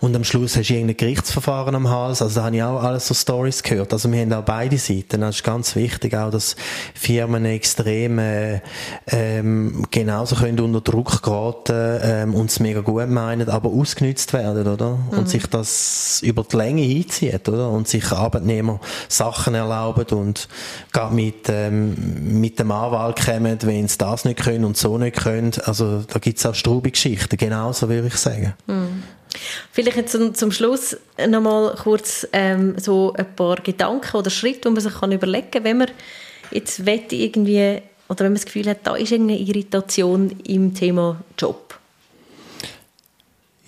Und 0.00 0.14
am 0.14 0.22
Schluss 0.22 0.56
hast 0.56 0.68
du 0.68 0.74
irgendein 0.74 0.98
Gerichtsverfahren 0.98 1.74
am 1.74 1.88
Hals. 1.88 2.20
Also 2.20 2.40
da 2.40 2.46
habe 2.46 2.56
ich 2.56 2.62
auch 2.62 2.82
alles 2.82 3.08
so 3.08 3.14
Stories 3.14 3.62
gehört. 3.62 3.92
Also 3.94 4.12
wir 4.12 4.20
haben 4.20 4.32
auch 4.34 4.44
beide 4.44 4.76
Seiten. 4.76 5.22
Das 5.22 5.36
ist 5.36 5.44
ganz 5.44 5.74
wichtig, 5.74 6.14
auch 6.14 6.30
dass 6.30 6.56
Firmen 6.94 7.46
extrem 7.46 8.18
äh, 8.18 8.60
ähm, 9.06 9.86
genauso 9.90 10.36
können 10.36 10.60
unter 10.60 10.82
Druck 10.82 11.22
geraten 11.22 12.00
ähm, 12.02 12.34
und 12.34 12.50
es 12.50 12.60
mega 12.60 12.80
gut 12.80 13.08
meinen, 13.08 13.48
aber 13.48 13.70
ausgenützt 13.70 14.34
werden, 14.34 14.66
oder? 14.66 14.96
Mhm. 14.96 15.18
Und 15.18 15.28
sich 15.28 15.46
das 15.46 16.20
über 16.22 16.44
die 16.44 16.56
Länge 16.56 16.81
Menge 16.82 17.00
einzieht, 17.00 17.48
oder? 17.48 17.70
Und 17.70 17.88
sich 17.88 18.10
Arbeitnehmer 18.10 18.80
Sachen 19.08 19.54
erlauben 19.54 20.06
und 20.16 20.48
gerade 20.92 21.14
mit, 21.14 21.48
ähm, 21.48 22.40
mit 22.40 22.58
dem 22.58 22.70
Anwalt 22.70 23.24
kommen, 23.24 23.58
wenn 23.62 23.88
sie 23.88 23.98
das 23.98 24.24
nicht 24.24 24.40
können 24.40 24.64
und 24.64 24.76
so 24.76 24.98
nicht 24.98 25.16
können. 25.16 25.52
Also, 25.64 26.02
da 26.02 26.18
gibt 26.18 26.38
es 26.38 26.46
auch 26.46 26.54
straubige 26.54 26.92
Geschichten. 26.92 27.36
Genauso 27.36 27.88
würde 27.88 28.08
ich 28.08 28.16
sagen. 28.16 28.54
Mhm. 28.66 29.02
Vielleicht 29.72 29.96
jetzt 29.96 30.36
zum, 30.36 30.52
Schluss 30.52 30.96
nochmal 31.26 31.74
kurz 31.82 32.26
ähm, 32.32 32.74
so 32.78 33.14
ein 33.14 33.34
paar 33.34 33.56
Gedanken 33.56 34.16
oder 34.16 34.28
Schritte, 34.28 34.68
die 34.68 34.70
man 34.70 34.82
sich 34.82 34.92
kann 34.92 35.10
überlegen 35.10 35.50
kann, 35.50 35.64
wenn 35.64 35.78
man 35.78 35.90
jetzt 36.50 36.80
irgendwie 36.86 37.80
oder 38.08 38.20
wenn 38.20 38.32
man 38.32 38.34
das 38.34 38.44
Gefühl 38.44 38.68
hat, 38.68 38.80
da 38.84 38.94
ist 38.94 39.10
irgendeine 39.10 39.40
Irritation 39.40 40.30
im 40.44 40.74
Thema 40.74 41.16
Job 41.38 41.78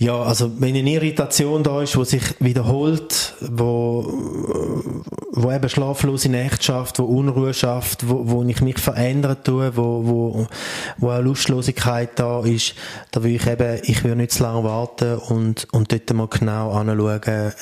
ja, 0.05 0.23
also 0.23 0.61
wenn 0.61 0.77
eine 0.77 0.91
Irritation 0.91 1.63
da 1.63 1.81
ist, 1.81 1.95
die 1.95 2.05
sich 2.05 2.23
wiederholt, 2.39 3.35
wo, 3.41 4.05
wo 5.33 5.51
eben 5.51 5.69
schlaflose 5.71 6.29
Nächte 6.29 6.63
schafft, 6.63 6.99
wo 6.99 7.05
Unruhe 7.05 7.55
schafft, 7.55 8.07
wo, 8.07 8.29
wo 8.29 8.45
ich 8.45 8.61
mich 8.61 8.79
verändern 8.79 9.39
tue, 9.43 9.75
wo, 9.79 10.07
wo, 10.07 10.47
wo 10.99 11.11
auch 11.11 11.23
Lustlosigkeit 11.23 12.19
da 12.19 12.45
ist, 12.45 12.75
da 13.13 13.23
will 13.23 13.35
ich 13.35 13.47
eben, 13.47 13.81
ich 13.85 14.05
will 14.05 14.15
nicht 14.15 14.33
zu 14.33 14.43
lange 14.43 14.65
warten 14.65 15.17
und, 15.17 15.69
und 15.73 15.91
dort 15.91 16.13
mal 16.13 16.29
genau 16.29 16.73
anschauen. 16.73 17.53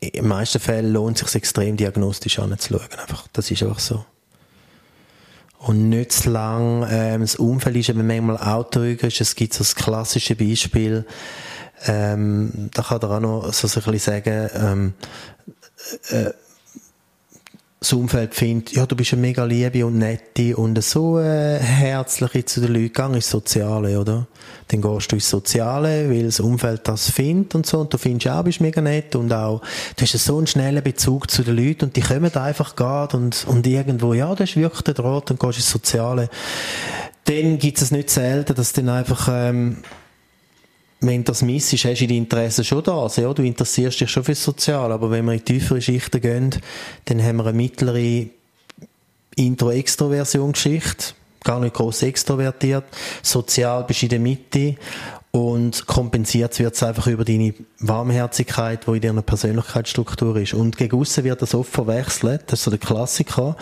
In 0.00 0.26
meisten 0.26 0.60
Fällen 0.60 0.90
lohnt 0.90 1.20
es 1.20 1.32
sich 1.32 1.42
extrem 1.42 1.76
diagnostisch 1.76 2.38
anzuschauen. 2.38 2.88
Einfach, 2.98 3.28
das 3.34 3.50
ist 3.50 3.62
einfach 3.62 3.78
so 3.78 4.06
und 5.66 5.88
nicht 5.88 6.12
zu 6.12 6.30
lang. 6.30 6.86
Ähm, 6.90 7.22
das 7.22 7.36
Umfeld 7.36 7.76
ist 7.76 7.88
eben 7.88 8.06
manchmal 8.06 8.36
auch 8.36 8.68
trügerisch. 8.68 9.20
Es 9.20 9.34
gibt 9.34 9.54
so 9.54 9.60
das 9.60 9.74
klassische 9.74 10.36
Beispiel, 10.36 11.06
ähm, 11.86 12.70
da 12.72 12.82
kann 12.82 13.02
er 13.02 13.10
auch 13.10 13.20
noch 13.20 13.52
so 13.52 13.66
ein 13.66 13.84
bisschen 13.84 13.98
sagen, 13.98 14.50
ähm, 14.54 14.94
äh, 16.10 16.30
das 17.84 17.92
Umfeld 17.92 18.34
findet, 18.34 18.72
ja, 18.72 18.86
du 18.86 18.96
bist 18.96 19.12
eine 19.12 19.20
mega 19.20 19.44
liebe 19.44 19.84
und 19.84 19.98
nette 19.98 20.56
und 20.56 20.82
so 20.82 21.18
äh, 21.18 21.58
herzliche 21.58 22.42
zu 22.46 22.62
den 22.62 22.72
Leuten, 22.72 22.94
gang 22.94 23.14
ins 23.14 23.28
Soziale, 23.28 24.00
oder? 24.00 24.26
Dann 24.68 24.80
gehst 24.80 25.12
du 25.12 25.16
ins 25.16 25.28
Soziale, 25.28 26.08
weil 26.08 26.24
das 26.24 26.40
Umfeld 26.40 26.88
das 26.88 27.10
findet 27.10 27.54
und 27.54 27.66
so, 27.66 27.80
und 27.80 27.92
du 27.92 27.98
findest 27.98 28.28
auch, 28.28 28.42
bist 28.42 28.62
mega 28.62 28.80
nett 28.80 29.14
und 29.16 29.30
auch, 29.34 29.60
du 29.96 30.02
hast 30.02 30.12
so 30.12 30.38
einen 30.38 30.46
schnellen 30.46 30.82
Bezug 30.82 31.30
zu 31.30 31.42
den 31.42 31.58
Leuten 31.58 31.84
und 31.84 31.96
die 31.96 32.00
kommen 32.00 32.34
einfach 32.34 32.74
gerade 32.74 33.18
und, 33.18 33.44
und 33.46 33.66
irgendwo, 33.66 34.14
ja, 34.14 34.34
das 34.34 34.50
ist 34.50 34.56
wirklich 34.56 34.82
der 34.82 34.94
Draht 34.94 35.30
und 35.30 35.38
gehst 35.38 35.58
ins 35.58 35.70
Soziale. 35.70 36.30
Dann 37.24 37.58
gibt 37.58 37.82
es 37.82 37.90
nicht 37.90 38.08
selten, 38.08 38.54
dass 38.54 38.72
dann 38.72 38.88
einfach, 38.88 39.28
ähm, 39.30 39.78
wenn 41.06 41.24
das 41.24 41.42
misst, 41.42 41.72
hast 41.72 42.00
du 42.00 42.06
die 42.06 42.16
Interessen 42.16 42.64
schon 42.64 42.82
da. 42.82 43.02
Also, 43.02 43.22
ja, 43.22 43.32
du 43.32 43.42
interessierst 43.42 44.00
dich 44.00 44.10
schon 44.10 44.24
fürs 44.24 44.42
Soziale, 44.42 44.94
aber 44.94 45.10
wenn 45.10 45.24
wir 45.24 45.32
in 45.32 45.44
tiefere 45.44 45.80
Schichten 45.80 46.20
gehen, 46.20 46.50
dann 47.06 47.22
haben 47.22 47.36
wir 47.36 47.46
eine 47.46 47.56
mittlere 47.56 48.26
Intro-Extroversion-Geschichte, 49.36 51.14
gar 51.42 51.60
nicht 51.60 51.74
groß 51.74 52.02
extrovertiert, 52.02 52.84
sozial 53.22 53.84
bist 53.84 54.02
du 54.02 54.06
in 54.06 54.10
der 54.10 54.20
Mitte 54.20 54.76
und 55.34 55.86
kompensiert 55.86 56.60
wird 56.60 56.76
es 56.76 56.82
einfach 56.84 57.08
über 57.08 57.24
deine 57.24 57.54
Warmherzigkeit, 57.80 58.86
die 58.86 58.92
in 58.92 59.00
deiner 59.00 59.22
Persönlichkeitsstruktur 59.22 60.36
ist. 60.36 60.54
Und 60.54 60.76
gegen 60.76 60.96
aussen 60.96 61.24
wird 61.24 61.42
das 61.42 61.56
oft 61.56 61.72
verwechselt, 61.72 62.42
das 62.46 62.60
ist 62.60 62.64
so 62.66 62.70
der 62.70 62.78
Klassiker. 62.78 63.56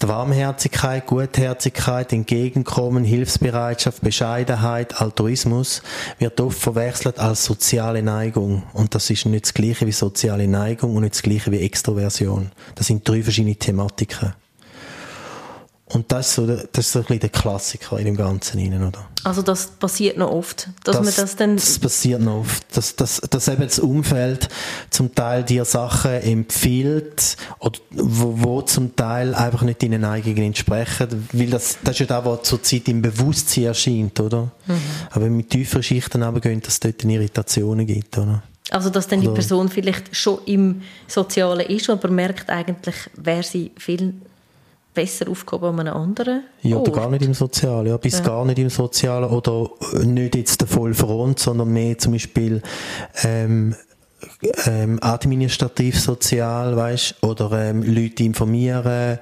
Die 0.00 0.06
Warmherzigkeit, 0.06 1.08
Gutherzigkeit, 1.08 2.12
Entgegenkommen, 2.12 3.02
Hilfsbereitschaft, 3.02 4.00
Bescheidenheit, 4.00 5.00
Altruismus 5.00 5.82
wird 6.20 6.40
oft 6.40 6.56
verwechselt 6.60 7.18
als 7.18 7.44
soziale 7.44 8.00
Neigung. 8.00 8.62
Und 8.72 8.94
das 8.94 9.10
ist 9.10 9.26
nicht 9.26 9.46
das 9.46 9.54
gleiche 9.54 9.88
wie 9.88 9.92
soziale 9.92 10.46
Neigung 10.46 10.94
und 10.94 11.02
nicht 11.02 11.16
das 11.16 11.22
gleiche 11.22 11.50
wie 11.50 11.58
Extroversion. 11.58 12.52
Das 12.76 12.86
sind 12.86 13.08
drei 13.08 13.24
verschiedene 13.24 13.56
Thematiken. 13.56 14.34
Und 15.90 16.12
das 16.12 16.28
ist 16.28 16.34
so, 16.34 16.46
das 16.46 16.66
ist 16.74 16.92
so 16.92 16.98
ein 16.98 17.04
bisschen 17.04 17.20
der 17.20 17.28
Klassiker 17.30 17.98
in 17.98 18.04
dem 18.04 18.16
Ganzen 18.16 18.58
rein, 18.58 18.86
oder? 18.86 19.06
Also 19.24 19.40
das 19.40 19.68
passiert 19.68 20.18
noch 20.18 20.30
oft, 20.30 20.68
dass 20.84 20.96
das, 20.96 21.04
man 21.04 21.14
das 21.16 21.36
dann... 21.36 21.56
Das 21.56 21.78
passiert 21.78 22.20
noch 22.20 22.40
oft, 22.40 22.76
dass, 22.76 22.94
dass, 22.94 23.20
dass 23.22 23.48
eben 23.48 23.62
das 23.62 23.78
Umfeld 23.78 24.48
zum 24.90 25.14
Teil 25.14 25.44
dir 25.44 25.64
Sachen 25.64 26.10
empfiehlt, 26.10 27.36
oder 27.58 27.78
wo, 27.90 28.34
wo 28.42 28.62
zum 28.62 28.96
Teil 28.96 29.34
einfach 29.34 29.62
nicht 29.62 29.82
deinen 29.82 30.04
eigenen 30.04 30.44
entsprechen, 30.44 31.26
weil 31.32 31.48
das, 31.48 31.78
das 31.82 31.94
ist 31.94 32.00
ja 32.00 32.06
das, 32.06 32.24
was 32.24 32.42
zurzeit 32.42 32.86
im 32.88 33.00
Bewusstsein 33.00 33.64
erscheint, 33.64 34.20
oder? 34.20 34.50
Mhm. 34.66 34.80
Aber 35.10 35.24
wenn 35.24 35.32
wir 35.32 35.38
mit 35.38 35.50
tieferen 35.50 35.82
Schichten 35.82 36.22
runtergehen, 36.22 36.60
dass 36.60 36.74
es 36.74 36.80
dort 36.80 37.02
Irritationen 37.02 37.86
gibt, 37.86 38.18
oder? 38.18 38.42
Also 38.70 38.90
dass 38.90 39.08
dann 39.08 39.22
die 39.22 39.28
Person 39.28 39.70
vielleicht 39.70 40.14
schon 40.14 40.40
im 40.44 40.82
Sozialen 41.06 41.66
ist, 41.66 41.88
aber 41.88 42.08
merkt 42.08 42.50
eigentlich, 42.50 42.96
wer 43.16 43.42
sie 43.42 43.70
viel 43.78 44.14
besser 44.94 45.28
aufgehoben 45.28 45.80
an 45.80 45.88
einem 45.88 45.96
anderen 45.96 46.44
Ja, 46.62 46.76
oder 46.76 46.92
gar 46.92 47.10
nicht 47.10 47.22
im 47.22 47.34
Sozialen, 47.34 47.86
ja, 47.86 47.96
bis 47.96 48.18
ja. 48.18 48.24
gar 48.24 48.44
nicht 48.44 48.58
im 48.58 48.70
Sozialen 48.70 49.30
oder 49.30 49.70
nicht 50.04 50.34
jetzt 50.34 50.60
der 50.60 50.68
Vollfront, 50.68 51.38
sondern 51.38 51.72
mehr 51.72 51.98
zum 51.98 52.12
Beispiel 52.12 52.62
ähm, 53.22 53.74
ähm, 54.66 54.98
administrativ 55.00 56.00
sozial, 56.00 56.76
weißt, 56.76 57.22
oder 57.22 57.52
ähm, 57.52 57.82
Leute 57.82 58.24
informieren, 58.24 59.18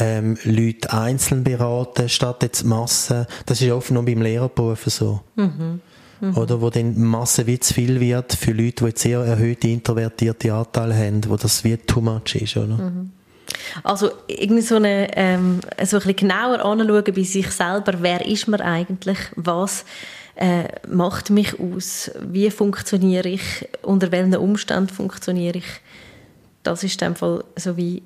ähm, 0.00 0.36
Leute 0.44 0.92
einzeln 0.92 1.44
beraten, 1.44 2.08
statt 2.08 2.42
jetzt 2.42 2.64
Massen. 2.64 3.26
Das 3.46 3.60
ist 3.60 3.70
oft 3.70 3.90
noch 3.90 4.04
beim 4.04 4.22
Lehrerberuf 4.22 4.84
so. 4.86 5.20
Mhm. 5.36 5.80
Mhm. 6.20 6.36
Oder 6.36 6.60
wo 6.60 6.68
dann 6.70 7.00
Masse 7.00 7.46
wie 7.46 7.58
zu 7.58 7.72
viel 7.72 8.00
wird 8.00 8.34
für 8.34 8.52
Leute, 8.52 8.84
die 8.84 8.84
jetzt 8.86 9.02
sehr 9.02 9.20
erhöhte 9.20 9.68
introvertierte 9.68 10.52
Anteile 10.52 10.94
haben, 10.94 11.22
wo 11.28 11.36
das 11.36 11.64
wie 11.64 11.76
too 11.76 12.00
much 12.00 12.34
ist, 12.34 12.56
oder? 12.56 12.76
Mhm. 12.76 13.12
Also 13.82 14.10
irgendwie 14.26 14.62
so, 14.62 14.76
eine, 14.76 15.16
ähm, 15.16 15.60
so 15.84 15.96
ein 15.96 16.02
bisschen 16.02 16.16
genauer 16.16 16.64
anschauen 16.64 17.04
bei 17.14 17.22
sich 17.22 17.50
selber, 17.50 17.94
wer 18.00 18.24
ist 18.26 18.48
man 18.48 18.60
eigentlich, 18.60 19.18
was 19.36 19.84
äh, 20.36 20.64
macht 20.88 21.30
mich 21.30 21.58
aus, 21.60 22.10
wie 22.20 22.50
funktioniere 22.50 23.28
ich, 23.28 23.68
unter 23.82 24.10
welchen 24.10 24.36
Umständen 24.36 24.88
funktioniere 24.88 25.58
ich, 25.58 25.80
das 26.62 26.82
ist 26.84 27.00
in 27.02 27.16
Fall 27.16 27.44
so 27.56 27.76
wie 27.76 28.02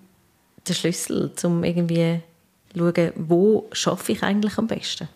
der 0.66 0.74
Schlüssel, 0.74 1.30
um 1.42 1.64
irgendwie 1.64 2.20
zu 2.72 2.78
schauen, 2.78 3.12
wo 3.16 3.68
schaffe 3.72 4.12
ich 4.12 4.22
eigentlich 4.22 4.58
am 4.58 4.66
besten. 4.66 5.08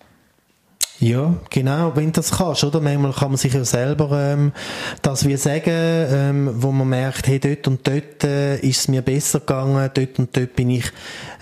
Ja, 1.01 1.33
genau, 1.51 1.95
wenn 1.95 2.07
du 2.07 2.13
das 2.13 2.33
kannst, 2.33 2.65
oder? 2.65 2.81
Manchmal 2.81 3.13
kann 3.13 3.29
man 3.29 3.37
sich 3.37 3.53
ja 3.53 3.65
selber 3.65 4.11
ähm, 4.13 4.53
das 5.01 5.25
wie 5.29 5.37
sagen, 5.37 5.63
ähm, 5.67 6.51
wo 6.57 6.73
man 6.73 6.89
merkt, 6.89 7.29
hey, 7.29 7.39
dort 7.39 7.69
und 7.69 7.87
dort 7.87 8.25
äh, 8.25 8.59
ist 8.59 8.81
es 8.81 8.89
mir 8.89 9.03
besser 9.03 9.39
gegangen, 9.39 9.89
dort 9.95 10.19
und 10.19 10.37
dort 10.37 10.57
bin 10.57 10.71
ich 10.71 10.91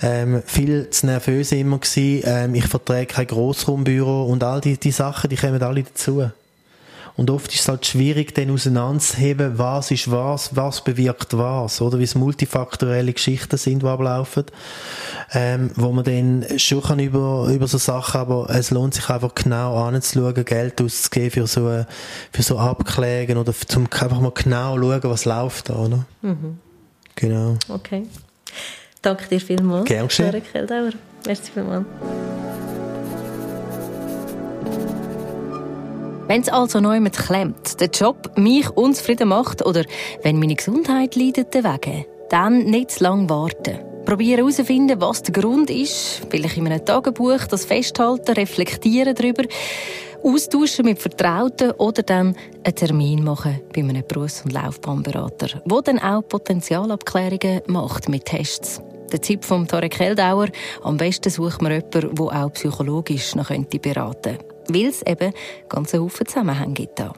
ähm, 0.03 0.43
viel 0.45 0.91
zu 0.91 1.07
nervös 1.07 1.53
immer 1.53 1.79
gewesen, 1.79 2.23
ähm, 2.27 2.55
ich 2.55 2.67
verträge 2.67 3.07
kein 3.07 3.27
Grossraumbüro 3.29 4.27
und 4.27 4.45
all 4.45 4.61
die, 4.61 4.77
die 4.77 4.91
Sachen, 4.91 5.31
die 5.31 5.37
kommen 5.37 5.63
alle 5.63 5.85
dazu. 5.85 6.31
Und 7.17 7.31
oft 7.31 7.53
ist 7.55 7.61
es 7.61 7.69
halt 7.69 7.87
schwierig, 7.87 8.35
dann 8.35 8.51
auseinanderzuheben, 8.51 9.59
was 9.59 9.91
ist 9.91 10.11
was, 10.11 10.55
was 10.55 10.85
bewirkt 10.85 11.37
was, 11.37 11.81
oder? 11.81 11.99
Wie 11.99 12.05
es 12.05 12.14
multifaktorielle 12.14 13.12
Geschichten 13.12 13.57
sind, 13.57 13.83
die 13.83 13.87
ablaufen, 13.87 14.45
ähm, 15.33 15.71
wo 15.77 15.93
man 15.93 16.05
dann 16.05 16.45
schon 16.59 16.83
kann 16.83 16.99
über, 16.99 17.49
über 17.51 17.67
so 17.67 17.79
Sachen, 17.79 18.21
aber 18.21 18.51
es 18.51 18.71
lohnt 18.71 18.95
sich 18.95 19.09
einfach 19.09 19.35
genau 19.35 19.83
anzuschauen, 19.87 20.45
Geld 20.45 20.81
auszugeben 20.83 21.31
für 21.31 21.47
so, 21.47 21.85
für 22.33 22.43
so 22.43 22.59
Abklägen 22.59 23.39
oder 23.39 23.55
zum 23.55 23.87
einfach 23.91 24.21
mal 24.21 24.33
genau 24.33 24.79
schauen, 24.79 25.01
was 25.05 25.25
läuft 25.25 25.71
da, 25.71 25.77
oder? 25.77 26.05
Mhm. 26.21 26.59
Genau. 27.14 27.57
Okay. 27.69 28.07
Danke 29.01 29.27
dir 29.29 29.41
vielmals. 29.41 29.87
Gerne 29.87 30.09
geschehen. 30.09 30.43
Merci 31.25 31.51
vielmals. 31.53 31.87
Wenn 36.29 36.41
es 36.41 36.49
also 36.49 36.81
neu 36.81 36.99
mit 36.99 37.16
klemmt, 37.16 37.81
der 37.81 37.89
Job 37.89 38.33
mich 38.37 38.68
unzufrieden 38.70 39.29
macht 39.29 39.64
oder 39.64 39.85
wenn 40.22 40.41
meine 40.41 40.57
Gesundheit 40.57 41.14
leidet 41.14 41.55
wegen, 41.55 42.05
dann 42.31 42.64
nicht 42.64 42.91
zu 42.91 43.05
lange 43.05 43.31
warten. 43.31 43.79
Probieren 44.05 44.39
herauszufinden, 44.39 45.01
was 45.01 45.22
der 45.22 45.41
Grund 45.41 45.70
ist, 45.70 46.22
vielleicht 46.29 46.57
in 46.57 46.66
einem 46.66 46.85
Tagebuch 46.85 47.47
das 47.49 47.64
festhalten, 47.64 48.33
reflektieren 48.33 49.14
darüber, 49.14 49.45
austauschen 50.24 50.87
mit 50.87 50.99
Vertrauten 50.99 51.70
oder 51.72 52.03
dann 52.03 52.35
einen 52.64 52.74
Termin 52.74 53.22
machen 53.22 53.61
bei 53.72 53.83
einem 53.83 54.03
Berufs- 54.07 54.43
und 54.43 54.53
Laufbahnberater, 54.53 55.62
der 55.64 55.83
dann 55.83 56.01
auch 56.01 56.27
Potenzialabklärungen 56.27 57.62
macht 57.68 58.09
mit 58.09 58.24
Tests. 58.24 58.83
Der 59.12 59.20
Tipp 59.20 59.45
von 59.45 59.68
Tarek 59.68 60.01
Heldauer, 60.01 60.49
am 60.83 60.97
besten 60.97 61.31
sucht 61.31 61.62
man 61.62 61.70
jemanden, 61.70 62.16
der 62.16 62.45
auch 62.45 62.53
psychologisch 62.53 63.37
noch 63.37 63.51
beraten 63.51 64.39
könnte 64.39 64.56
weil 64.69 64.87
es 64.87 65.03
eben 65.03 65.33
ganz 65.69 65.95
einen 65.95 66.05
Haufen 66.05 66.27
Zusammenhänge 66.27 66.75
gibt. 66.75 66.99
Da. 66.99 67.12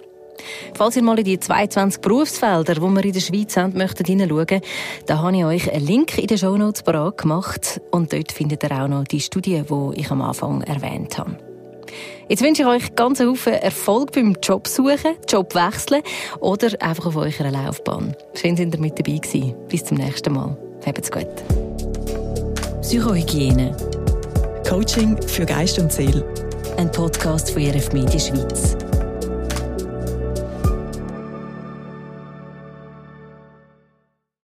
Falls 0.74 0.96
ihr 0.96 1.02
mal 1.02 1.18
in 1.18 1.24
die 1.24 1.38
22 1.38 2.00
Berufsfelder, 2.00 2.74
die 2.74 2.80
wir 2.80 3.04
in 3.04 3.12
der 3.12 3.20
Schweiz 3.20 3.56
haben, 3.56 3.76
möchtet 3.76 4.06
hineinschauen, 4.06 4.60
da 5.06 5.18
habe 5.18 5.36
ich 5.36 5.44
euch 5.44 5.72
einen 5.72 5.86
Link 5.86 6.18
in 6.18 6.26
den 6.26 6.38
Shownotes 6.38 6.82
parat 6.82 7.18
gemacht 7.18 7.80
und 7.90 8.12
dort 8.12 8.32
findet 8.32 8.62
ihr 8.64 8.72
auch 8.72 8.88
noch 8.88 9.04
die 9.04 9.20
Studie, 9.20 9.62
die 9.68 10.00
ich 10.00 10.10
am 10.10 10.22
Anfang 10.22 10.62
erwähnt 10.62 11.18
habe. 11.18 11.36
Jetzt 12.28 12.42
wünsche 12.42 12.62
ich 12.62 12.68
euch 12.68 12.94
ganz 12.94 13.20
Haufen 13.20 13.54
Erfolg 13.54 14.12
beim 14.12 14.36
Jobsuchen, 14.42 15.16
Jobwechseln 15.28 16.02
oder 16.40 16.68
einfach 16.80 17.06
auf 17.06 17.16
eurer 17.16 17.50
Laufbahn. 17.50 18.14
Schön, 18.34 18.54
dass 18.56 18.66
ihr 18.66 18.78
mit 18.78 18.98
dabei 18.98 19.18
gewesen. 19.18 19.54
Bis 19.68 19.84
zum 19.84 19.96
nächsten 19.96 20.34
Mal. 20.34 20.56
Habt's 20.84 21.10
gut. 21.10 21.26
Psychohygiene. 22.82 23.74
Coaching 24.68 25.20
für 25.22 25.46
Geist 25.46 25.78
und 25.78 25.90
Seele 25.90 26.47
ein 26.78 26.90
Podcast 26.92 27.50
von 27.50 27.62
RF 27.62 27.92
Media 27.92 28.20
Schweiz. 28.20 28.76